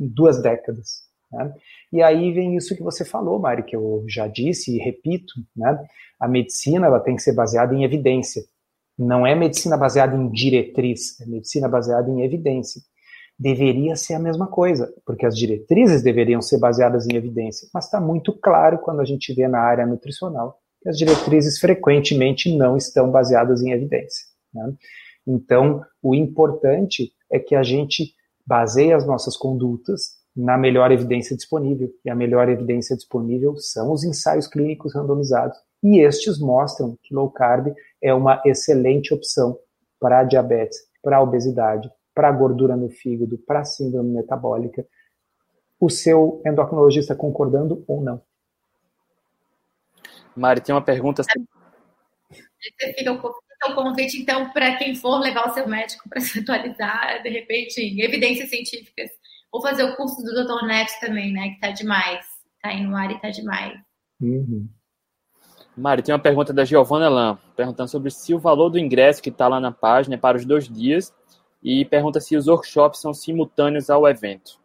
duas 0.00 0.40
décadas. 0.40 1.02
Né? 1.30 1.52
E 1.92 2.02
aí 2.02 2.32
vem 2.32 2.56
isso 2.56 2.76
que 2.76 2.82
você 2.82 3.04
falou, 3.04 3.38
Mari, 3.38 3.62
que 3.62 3.74
eu 3.74 4.04
já 4.06 4.26
disse 4.26 4.74
e 4.74 4.78
repito, 4.78 5.32
né? 5.56 5.78
A 6.20 6.28
medicina 6.28 6.86
ela 6.86 7.00
tem 7.00 7.16
que 7.16 7.22
ser 7.22 7.32
baseada 7.32 7.74
em 7.74 7.84
evidência. 7.84 8.42
Não 8.98 9.26
é 9.26 9.34
medicina 9.34 9.76
baseada 9.76 10.16
em 10.16 10.28
diretriz, 10.30 11.20
é 11.20 11.26
medicina 11.26 11.68
baseada 11.68 12.10
em 12.10 12.22
evidência. 12.22 12.82
Deveria 13.38 13.94
ser 13.94 14.14
a 14.14 14.18
mesma 14.18 14.48
coisa, 14.48 14.92
porque 15.06 15.24
as 15.24 15.38
diretrizes 15.38 16.02
deveriam 16.02 16.42
ser 16.42 16.58
baseadas 16.58 17.06
em 17.06 17.14
evidência, 17.14 17.68
mas 17.72 17.84
está 17.84 18.00
muito 18.00 18.32
claro 18.32 18.78
quando 18.78 19.00
a 19.00 19.04
gente 19.04 19.32
vê 19.32 19.46
na 19.46 19.60
área 19.60 19.86
nutricional 19.86 20.58
que 20.80 20.88
as 20.88 20.96
diretrizes 20.96 21.58
frequentemente 21.58 22.56
não 22.56 22.76
estão 22.76 23.10
baseadas 23.10 23.62
em 23.62 23.72
evidência. 23.72 24.26
Né? 24.52 24.74
Então, 25.26 25.82
o 26.02 26.14
importante 26.14 27.12
é 27.30 27.38
que 27.38 27.54
a 27.54 27.62
gente 27.62 28.14
baseie 28.46 28.92
as 28.92 29.06
nossas 29.06 29.36
condutas 29.36 30.17
na 30.38 30.56
melhor 30.56 30.92
evidência 30.92 31.36
disponível. 31.36 31.92
E 32.04 32.08
a 32.08 32.14
melhor 32.14 32.48
evidência 32.48 32.94
disponível 32.94 33.56
são 33.56 33.92
os 33.92 34.04
ensaios 34.04 34.46
clínicos 34.46 34.94
randomizados. 34.94 35.58
E 35.82 36.00
estes 36.00 36.38
mostram 36.38 36.96
que 37.02 37.12
low 37.12 37.28
carb 37.28 37.74
é 38.00 38.14
uma 38.14 38.40
excelente 38.46 39.12
opção 39.12 39.58
para 39.98 40.22
diabetes, 40.22 40.78
para 41.02 41.20
obesidade, 41.20 41.90
para 42.14 42.30
gordura 42.30 42.76
no 42.76 42.88
fígado, 42.88 43.36
para 43.36 43.64
síndrome 43.64 44.10
metabólica. 44.10 44.86
O 45.80 45.90
seu 45.90 46.40
endocrinologista 46.46 47.16
concordando 47.16 47.84
ou 47.88 48.00
não? 48.00 48.22
Mari, 50.36 50.60
tem 50.60 50.72
uma 50.72 50.82
pergunta. 50.82 51.24
Fica 52.96 53.12
o 53.12 53.74
convite, 53.74 54.20
então, 54.20 54.50
para 54.50 54.76
quem 54.76 54.94
for 54.94 55.18
levar 55.18 55.50
o 55.50 55.54
seu 55.54 55.66
médico 55.66 56.08
para 56.08 56.20
se 56.20 56.38
atualizar, 56.38 57.22
de 57.22 57.28
repente, 57.28 57.80
em 57.80 58.00
evidências 58.02 58.50
científicas 58.50 59.10
ou 59.52 59.62
fazer 59.62 59.84
o 59.84 59.96
curso 59.96 60.22
do 60.22 60.32
Dr. 60.32 60.66
Neto 60.66 60.92
também, 61.00 61.32
né? 61.32 61.50
Que 61.50 61.60
tá 61.60 61.70
demais. 61.70 62.26
Tá 62.62 62.70
aí 62.70 62.82
no 62.82 62.96
ar 62.96 63.10
e 63.10 63.20
tá 63.20 63.30
demais. 63.30 63.78
Uhum. 64.20 64.68
Mari, 65.76 66.02
tem 66.02 66.12
uma 66.12 66.20
pergunta 66.20 66.52
da 66.52 66.64
Giovana 66.64 67.08
Lam, 67.08 67.38
perguntando 67.56 67.88
sobre 67.88 68.10
se 68.10 68.34
o 68.34 68.38
valor 68.38 68.68
do 68.68 68.78
ingresso 68.78 69.22
que 69.22 69.28
está 69.28 69.46
lá 69.46 69.60
na 69.60 69.70
página 69.70 70.16
é 70.16 70.18
para 70.18 70.36
os 70.36 70.44
dois 70.44 70.68
dias 70.68 71.14
e 71.62 71.84
pergunta 71.84 72.20
se 72.20 72.36
os 72.36 72.48
workshops 72.48 73.00
são 73.00 73.14
simultâneos 73.14 73.88
ao 73.88 74.06
evento. 74.08 74.60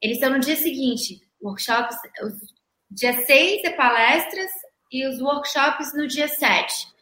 Eles 0.00 0.20
são 0.20 0.30
no 0.30 0.38
dia 0.38 0.54
seguinte. 0.54 1.20
Workshops, 1.42 1.96
dia 2.90 3.12
6 3.24 3.64
é 3.64 3.70
palestras 3.70 4.50
e 4.90 5.06
os 5.08 5.20
workshops 5.20 5.92
no 5.94 6.06
dia 6.06 6.28
7. 6.28 6.94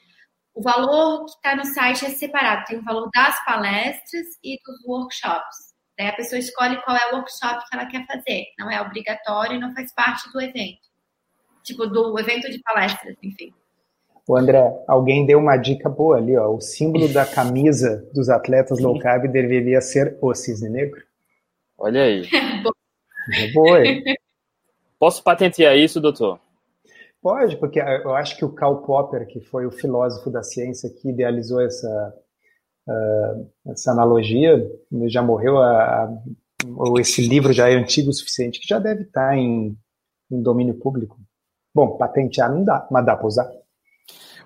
O 0.54 0.62
valor 0.62 1.26
que 1.26 1.32
está 1.32 1.54
no 1.54 1.64
site 1.64 2.06
é 2.06 2.10
separado. 2.10 2.64
Tem 2.66 2.78
o 2.78 2.82
valor 2.82 3.10
das 3.14 3.44
palestras 3.44 4.26
e 4.42 4.58
dos 4.64 4.84
workshops. 4.86 5.71
Daí 5.98 6.08
a 6.08 6.16
pessoa 6.16 6.38
escolhe 6.38 6.80
qual 6.82 6.96
é 6.96 7.10
o 7.10 7.16
workshop 7.16 7.64
que 7.68 7.76
ela 7.76 7.86
quer 7.86 8.06
fazer. 8.06 8.44
Não 8.58 8.70
é 8.70 8.80
obrigatório 8.80 9.56
e 9.56 9.60
não 9.60 9.74
faz 9.74 9.92
parte 9.94 10.30
do 10.32 10.40
evento. 10.40 10.80
Tipo, 11.62 11.86
do 11.86 12.18
evento 12.18 12.50
de 12.50 12.60
palestras, 12.60 13.16
enfim. 13.22 13.52
O 14.26 14.36
André, 14.36 14.62
alguém 14.86 15.26
deu 15.26 15.38
uma 15.38 15.56
dica 15.56 15.88
boa 15.88 16.16
ali, 16.16 16.36
ó. 16.36 16.48
O 16.48 16.60
símbolo 16.60 17.08
da 17.12 17.26
camisa 17.26 18.08
dos 18.14 18.28
atletas 18.28 18.80
low 18.80 18.98
carb 18.98 19.26
deveria 19.30 19.80
ser 19.80 20.16
o 20.20 20.32
cisne 20.34 20.68
negro. 20.68 21.02
Olha 21.76 22.04
aí. 22.04 22.28
boa. 23.52 23.84
Hein? 23.84 24.02
Posso 24.98 25.22
patentear 25.22 25.76
isso, 25.76 26.00
doutor? 26.00 26.38
Pode, 27.20 27.56
porque 27.56 27.80
eu 27.80 28.14
acho 28.14 28.36
que 28.36 28.44
o 28.44 28.52
Karl 28.52 28.78
Popper, 28.78 29.26
que 29.26 29.40
foi 29.40 29.66
o 29.66 29.70
filósofo 29.70 30.30
da 30.30 30.42
ciência 30.42 30.90
que 30.90 31.08
idealizou 31.08 31.60
essa, 31.60 32.14
uh, 32.88 33.50
essa 33.66 33.92
analogia, 33.92 34.64
já 35.06 35.22
morreu, 35.22 35.58
a, 35.58 36.04
a, 36.04 36.18
ou 36.76 36.98
esse 36.98 37.26
livro 37.26 37.52
já 37.52 37.68
é 37.68 37.74
antigo 37.74 38.10
o 38.10 38.12
suficiente, 38.12 38.60
que 38.60 38.68
já 38.68 38.78
deve 38.78 39.02
estar 39.02 39.36
em, 39.36 39.76
em 40.30 40.42
domínio 40.42 40.74
público. 40.74 41.18
Bom, 41.74 41.96
patentear 41.96 42.52
não 42.52 42.64
dá, 42.64 42.86
mas 42.90 43.04
dá 43.04 43.16
para 43.16 43.26
usar. 43.26 43.50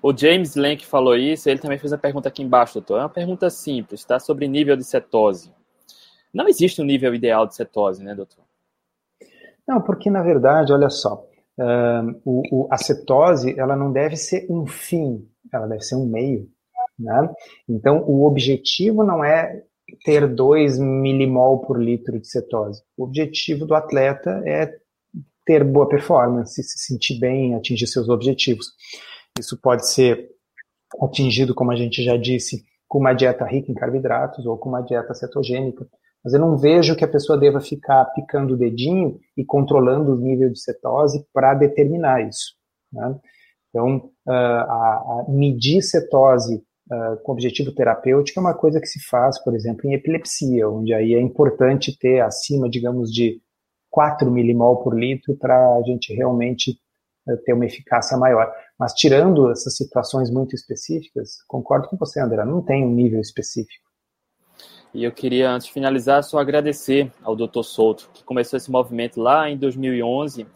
O 0.01 0.15
James 0.15 0.55
Lenk 0.55 0.85
falou 0.85 1.15
isso, 1.15 1.49
ele 1.49 1.59
também 1.59 1.77
fez 1.77 1.91
a 1.91 1.97
pergunta 1.97 2.29
aqui 2.29 2.43
embaixo, 2.43 2.75
doutor. 2.75 2.99
É 2.99 3.01
uma 3.01 3.09
pergunta 3.09 3.49
simples, 3.49 4.05
tá? 4.05 4.19
Sobre 4.19 4.47
nível 4.47 4.77
de 4.77 4.83
cetose. 4.83 5.51
Não 6.33 6.47
existe 6.47 6.81
um 6.81 6.85
nível 6.85 7.13
ideal 7.15 7.47
de 7.47 7.55
cetose, 7.55 8.03
né, 8.03 8.13
doutor? 8.13 8.43
Não, 9.67 9.81
porque 9.81 10.09
na 10.09 10.21
verdade, 10.21 10.71
olha 10.71 10.89
só, 10.89 11.25
uh, 11.59 12.21
o, 12.23 12.43
o, 12.51 12.67
a 12.71 12.77
cetose 12.77 13.59
ela 13.59 13.75
não 13.75 13.91
deve 13.91 14.15
ser 14.15 14.45
um 14.49 14.65
fim, 14.65 15.27
ela 15.51 15.67
deve 15.67 15.81
ser 15.81 15.95
um 15.95 16.05
meio. 16.05 16.49
Né? 16.99 17.29
Então, 17.67 18.03
o 18.07 18.25
objetivo 18.25 19.03
não 19.03 19.23
é 19.23 19.63
ter 20.03 20.27
2 20.27 20.79
milimol 20.79 21.59
por 21.59 21.81
litro 21.81 22.19
de 22.19 22.27
cetose. 22.27 22.81
O 22.97 23.03
objetivo 23.03 23.65
do 23.65 23.73
atleta 23.73 24.41
é 24.45 24.73
ter 25.45 25.63
boa 25.63 25.87
performance, 25.87 26.61
se 26.61 26.77
sentir 26.77 27.19
bem, 27.19 27.55
atingir 27.55 27.87
seus 27.87 28.09
objetivos. 28.09 28.67
Isso 29.39 29.57
pode 29.61 29.87
ser 29.89 30.29
atingido, 31.01 31.55
como 31.55 31.71
a 31.71 31.75
gente 31.75 32.03
já 32.03 32.17
disse, 32.17 32.65
com 32.87 32.99
uma 32.99 33.13
dieta 33.13 33.45
rica 33.45 33.71
em 33.71 33.75
carboidratos 33.75 34.45
ou 34.45 34.57
com 34.57 34.69
uma 34.69 34.81
dieta 34.81 35.13
cetogênica. 35.13 35.87
Mas 36.23 36.33
eu 36.33 36.39
não 36.39 36.57
vejo 36.57 36.95
que 36.95 37.05
a 37.05 37.07
pessoa 37.07 37.37
deva 37.37 37.61
ficar 37.61 38.03
picando 38.07 38.53
o 38.53 38.57
dedinho 38.57 39.19
e 39.37 39.45
controlando 39.45 40.13
o 40.13 40.19
nível 40.19 40.49
de 40.49 40.59
cetose 40.59 41.25
para 41.31 41.53
determinar 41.53 42.27
isso. 42.27 42.55
Né? 42.91 43.15
Então, 43.69 44.09
ah, 44.27 44.33
a, 44.33 45.21
a 45.21 45.25
medir 45.29 45.81
cetose 45.81 46.61
uh, 46.91 47.17
com 47.23 47.31
objetivo 47.31 47.71
terapêutico 47.71 48.39
é 48.39 48.41
uma 48.41 48.53
coisa 48.53 48.79
que 48.79 48.87
se 48.87 48.99
faz, 49.07 49.41
por 49.43 49.55
exemplo, 49.55 49.87
em 49.87 49.93
epilepsia, 49.93 50.69
onde 50.69 50.93
aí 50.93 51.13
é 51.13 51.21
importante 51.21 51.97
ter 51.97 52.21
acima, 52.21 52.69
digamos, 52.69 53.11
de 53.11 53.41
4 53.89 54.29
milimol 54.29 54.83
por 54.83 54.97
litro 54.97 55.35
para 55.35 55.75
a 55.75 55.81
gente 55.83 56.13
realmente 56.13 56.77
uh, 57.27 57.37
ter 57.45 57.53
uma 57.53 57.65
eficácia 57.65 58.17
maior. 58.17 58.51
Mas 58.79 58.93
tirando 58.93 59.51
essas 59.51 59.75
situações 59.75 60.29
muito 60.29 60.55
específicas, 60.55 61.41
concordo 61.47 61.87
com 61.87 61.97
você, 61.97 62.19
André, 62.19 62.43
não 62.45 62.61
tem 62.61 62.85
um 62.85 62.93
nível 62.93 63.19
específico. 63.19 63.87
E 64.93 65.03
eu 65.03 65.11
queria, 65.11 65.51
antes 65.51 65.67
de 65.67 65.73
finalizar, 65.73 66.23
só 66.23 66.39
agradecer 66.39 67.11
ao 67.21 67.35
Dr. 67.35 67.61
Souto, 67.61 68.09
que 68.13 68.23
começou 68.23 68.57
esse 68.57 68.71
movimento 68.71 69.19
lá 69.21 69.49
em 69.49 69.57
2011. 69.57 70.47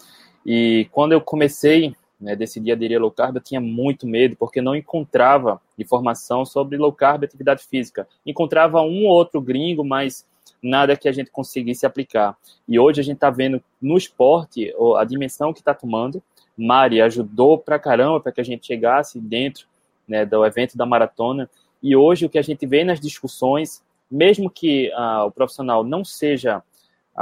E 0.46 0.88
quando 0.92 1.12
eu 1.12 1.22
comecei 1.22 1.94
né, 2.22 2.36
decidi 2.36 2.72
aderir 2.72 2.98
a 2.98 3.02
low 3.02 3.12
carb, 3.12 3.36
eu 3.36 3.42
tinha 3.42 3.60
muito 3.60 4.08
medo, 4.08 4.36
porque 4.38 4.62
não 4.62 4.76
encontrava 4.76 5.60
informação 5.78 6.46
sobre 6.46 6.78
low 6.78 6.94
carb 6.94 7.24
e 7.24 7.26
atividade 7.26 7.64
física. 7.64 8.08
Encontrava 8.26 8.82
um 8.82 9.06
ou 9.06 9.14
outro 9.14 9.42
gringo, 9.42 9.84
mas 9.84 10.26
nada 10.62 10.96
que 10.96 11.10
a 11.10 11.12
gente 11.12 11.32
conseguisse 11.32 11.86
aplicar. 11.86 12.38
E 12.68 12.80
hoje 12.80 13.02
a 13.02 13.04
gente 13.04 13.16
está 13.16 13.30
vendo 13.30 13.62
no 13.82 13.98
esporte 13.98 14.74
a 14.98 15.04
dimensão 15.04 15.52
que 15.52 15.60
está 15.60 15.74
tomando. 15.74 16.22
Mari 16.56 17.02
ajudou 17.02 17.58
pra 17.58 17.80
caramba 17.80 18.20
para 18.20 18.32
que 18.32 18.42
a 18.42 18.44
gente 18.44 18.68
chegasse 18.68 19.20
dentro 19.20 19.66
né, 20.08 20.26
do 20.26 20.46
evento 20.46 20.78
da 20.78 20.86
maratona. 20.86 21.50
E 21.82 21.96
hoje 21.96 22.26
o 22.26 22.30
que 22.30 22.38
a 22.38 22.44
gente 22.44 22.66
vê 22.68 22.84
nas 22.84 23.00
discussões, 23.00 23.82
mesmo 24.10 24.50
que 24.50 24.92
ah, 24.94 25.26
o 25.26 25.32
profissional 25.32 25.84
não 25.84 26.06
seja 26.06 26.62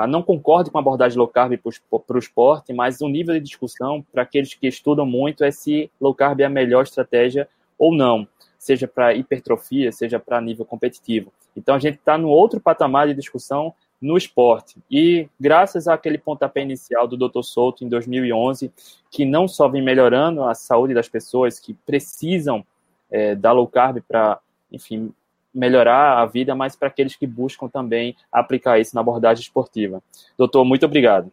não 0.07 0.21
concorde 0.21 0.69
com 0.69 0.77
a 0.77 0.81
abordagem 0.81 1.17
low 1.17 1.27
carb 1.27 1.57
para 1.57 2.15
o 2.15 2.19
esporte, 2.19 2.73
mas 2.73 3.01
o 3.01 3.07
nível 3.07 3.33
de 3.33 3.41
discussão 3.41 4.05
para 4.11 4.23
aqueles 4.23 4.53
que 4.53 4.67
estudam 4.67 5.05
muito 5.05 5.43
é 5.43 5.51
se 5.51 5.91
low 5.99 6.13
carb 6.13 6.39
é 6.41 6.45
a 6.45 6.49
melhor 6.49 6.83
estratégia 6.83 7.47
ou 7.77 7.95
não, 7.95 8.27
seja 8.57 8.87
para 8.87 9.13
hipertrofia, 9.13 9.91
seja 9.91 10.19
para 10.19 10.41
nível 10.41 10.65
competitivo. 10.65 11.31
Então 11.55 11.75
a 11.75 11.79
gente 11.79 11.95
está 11.95 12.17
no 12.17 12.29
outro 12.29 12.59
patamar 12.59 13.07
de 13.07 13.13
discussão 13.13 13.73
no 14.01 14.17
esporte. 14.17 14.77
E 14.89 15.27
graças 15.39 15.87
àquele 15.87 16.17
pontapé 16.17 16.61
inicial 16.61 17.07
do 17.07 17.17
Dr. 17.17 17.41
Souto 17.41 17.83
em 17.83 17.89
2011, 17.89 18.71
que 19.09 19.25
não 19.25 19.47
só 19.47 19.67
vem 19.67 19.81
melhorando 19.81 20.43
a 20.43 20.53
saúde 20.53 20.93
das 20.93 21.09
pessoas 21.09 21.59
que 21.59 21.73
precisam 21.73 22.65
é, 23.11 23.35
da 23.35 23.51
low 23.51 23.67
carb 23.67 24.01
para, 24.07 24.39
enfim, 24.71 25.13
melhorar 25.53 26.19
a 26.19 26.25
vida, 26.25 26.53
mas 26.55 26.75
para 26.75 26.87
aqueles 26.87 27.15
que 27.15 27.25
buscam 27.25 27.67
também 27.67 28.15
aplicar 28.31 28.79
isso 28.79 28.95
na 28.95 29.01
abordagem 29.01 29.41
esportiva. 29.41 30.01
Doutor, 30.37 30.63
muito 30.63 30.85
obrigado. 30.85 31.31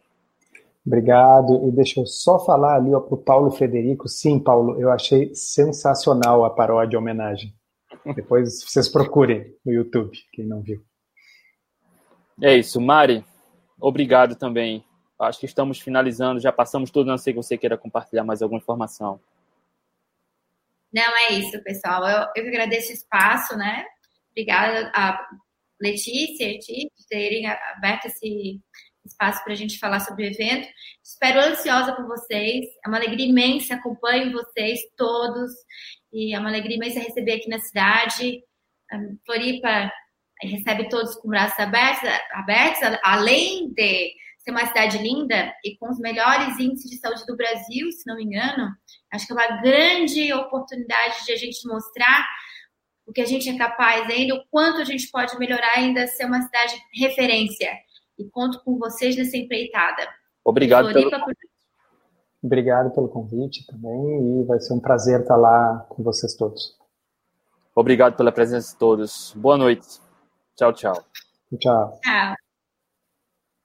Obrigado. 0.85 1.67
E 1.67 1.71
deixa 1.71 1.99
eu 1.99 2.05
só 2.05 2.39
falar 2.39 2.77
ali 2.77 2.89
para 2.89 3.13
o 3.13 3.17
Paulo 3.17 3.51
Federico. 3.51 4.07
Sim, 4.07 4.39
Paulo, 4.39 4.79
eu 4.79 4.89
achei 4.89 5.35
sensacional 5.35 6.45
a 6.45 6.49
paródia 6.49 6.97
a 6.97 7.01
homenagem. 7.01 7.53
Depois 8.15 8.63
vocês 8.63 8.87
procurem 8.87 9.53
no 9.65 9.73
YouTube, 9.73 10.17
quem 10.31 10.45
não 10.45 10.61
viu. 10.61 10.81
É 12.41 12.55
isso. 12.55 12.79
Mari, 12.79 13.23
obrigado 13.79 14.35
também. 14.35 14.83
Acho 15.19 15.39
que 15.39 15.45
estamos 15.45 15.79
finalizando, 15.79 16.39
já 16.39 16.51
passamos 16.51 16.91
tudo, 16.91 17.07
não 17.07 17.17
sei 17.17 17.33
que 17.33 17.41
você 17.41 17.57
queira 17.57 17.77
compartilhar 17.77 18.23
mais 18.23 18.41
alguma 18.41 18.59
informação. 18.59 19.19
Não, 20.93 21.17
é 21.17 21.33
isso, 21.33 21.61
pessoal. 21.63 22.07
Eu, 22.07 22.43
eu 22.43 22.47
agradeço 22.47 22.91
o 22.91 22.93
espaço, 22.93 23.57
né? 23.57 23.83
Obrigada 24.37 24.91
a 24.93 25.19
Letícia 25.81 26.47
e 26.47 26.59
Ti 26.59 26.91
de 26.95 27.07
terem 27.09 27.47
aberto 27.47 28.05
esse 28.05 28.61
espaço 29.03 29.43
para 29.43 29.53
a 29.53 29.55
gente 29.55 29.79
falar 29.79 29.99
sobre 29.99 30.25
o 30.25 30.29
evento. 30.29 30.69
Espero 31.03 31.39
ansiosa 31.39 31.95
por 31.95 32.05
vocês. 32.05 32.67
É 32.85 32.87
uma 32.87 32.97
alegria 32.97 33.25
imensa, 33.25 33.73
acompanho 33.73 34.31
vocês 34.31 34.79
todos. 34.95 35.49
E 36.13 36.35
é 36.35 36.39
uma 36.39 36.49
alegria 36.49 36.75
imensa 36.75 36.99
receber 36.99 37.37
aqui 37.37 37.49
na 37.49 37.57
cidade. 37.57 38.43
Floripa 39.25 39.91
recebe 40.39 40.87
todos 40.87 41.15
com 41.15 41.29
braços 41.29 41.57
abertos, 41.57 42.07
abertos 42.33 42.99
além 43.03 43.73
de 43.73 44.13
ser 44.37 44.51
uma 44.51 44.67
cidade 44.67 44.99
linda 44.99 45.51
e 45.65 45.75
com 45.77 45.89
os 45.89 45.97
melhores 45.97 46.59
índices 46.59 46.91
de 46.91 46.99
saúde 46.99 47.25
do 47.25 47.35
Brasil, 47.35 47.91
se 47.91 48.03
não 48.05 48.15
me 48.15 48.25
engano, 48.25 48.71
acho 49.11 49.25
que 49.25 49.33
é 49.33 49.35
uma 49.35 49.61
grande 49.63 50.31
oportunidade 50.31 51.25
de 51.25 51.31
a 51.31 51.35
gente 51.35 51.67
mostrar 51.67 52.23
o 53.07 53.13
que 53.13 53.21
a 53.21 53.25
gente 53.25 53.49
é 53.49 53.57
capaz 53.57 54.09
ainda, 54.09 54.35
o 54.35 54.43
quanto 54.51 54.81
a 54.81 54.83
gente 54.83 55.09
pode 55.09 55.37
melhorar 55.39 55.77
ainda, 55.77 56.05
ser 56.07 56.25
uma 56.25 56.41
cidade 56.41 56.75
referência. 56.93 57.71
E 58.19 58.25
conto 58.25 58.61
com 58.63 58.77
vocês 58.77 59.15
nessa 59.15 59.37
empreitada. 59.37 60.07
Obrigado 60.43 60.91
pelo... 60.91 61.09
Obrigado 62.43 62.91
pelo 62.91 63.09
convite 63.09 63.65
também 63.65 64.41
e 64.41 64.43
vai 64.43 64.59
ser 64.59 64.73
um 64.73 64.79
prazer 64.79 65.21
estar 65.21 65.35
lá 65.35 65.85
com 65.89 66.03
vocês 66.03 66.35
todos. 66.35 66.77
Obrigado 67.75 68.15
pela 68.15 68.31
presença 68.31 68.73
de 68.73 68.77
todos. 68.77 69.33
Boa 69.35 69.57
noite. 69.57 69.87
Tchau, 70.55 70.71
tchau. 70.73 71.03
Tchau. 71.59 71.99
Tchau. 72.03 72.46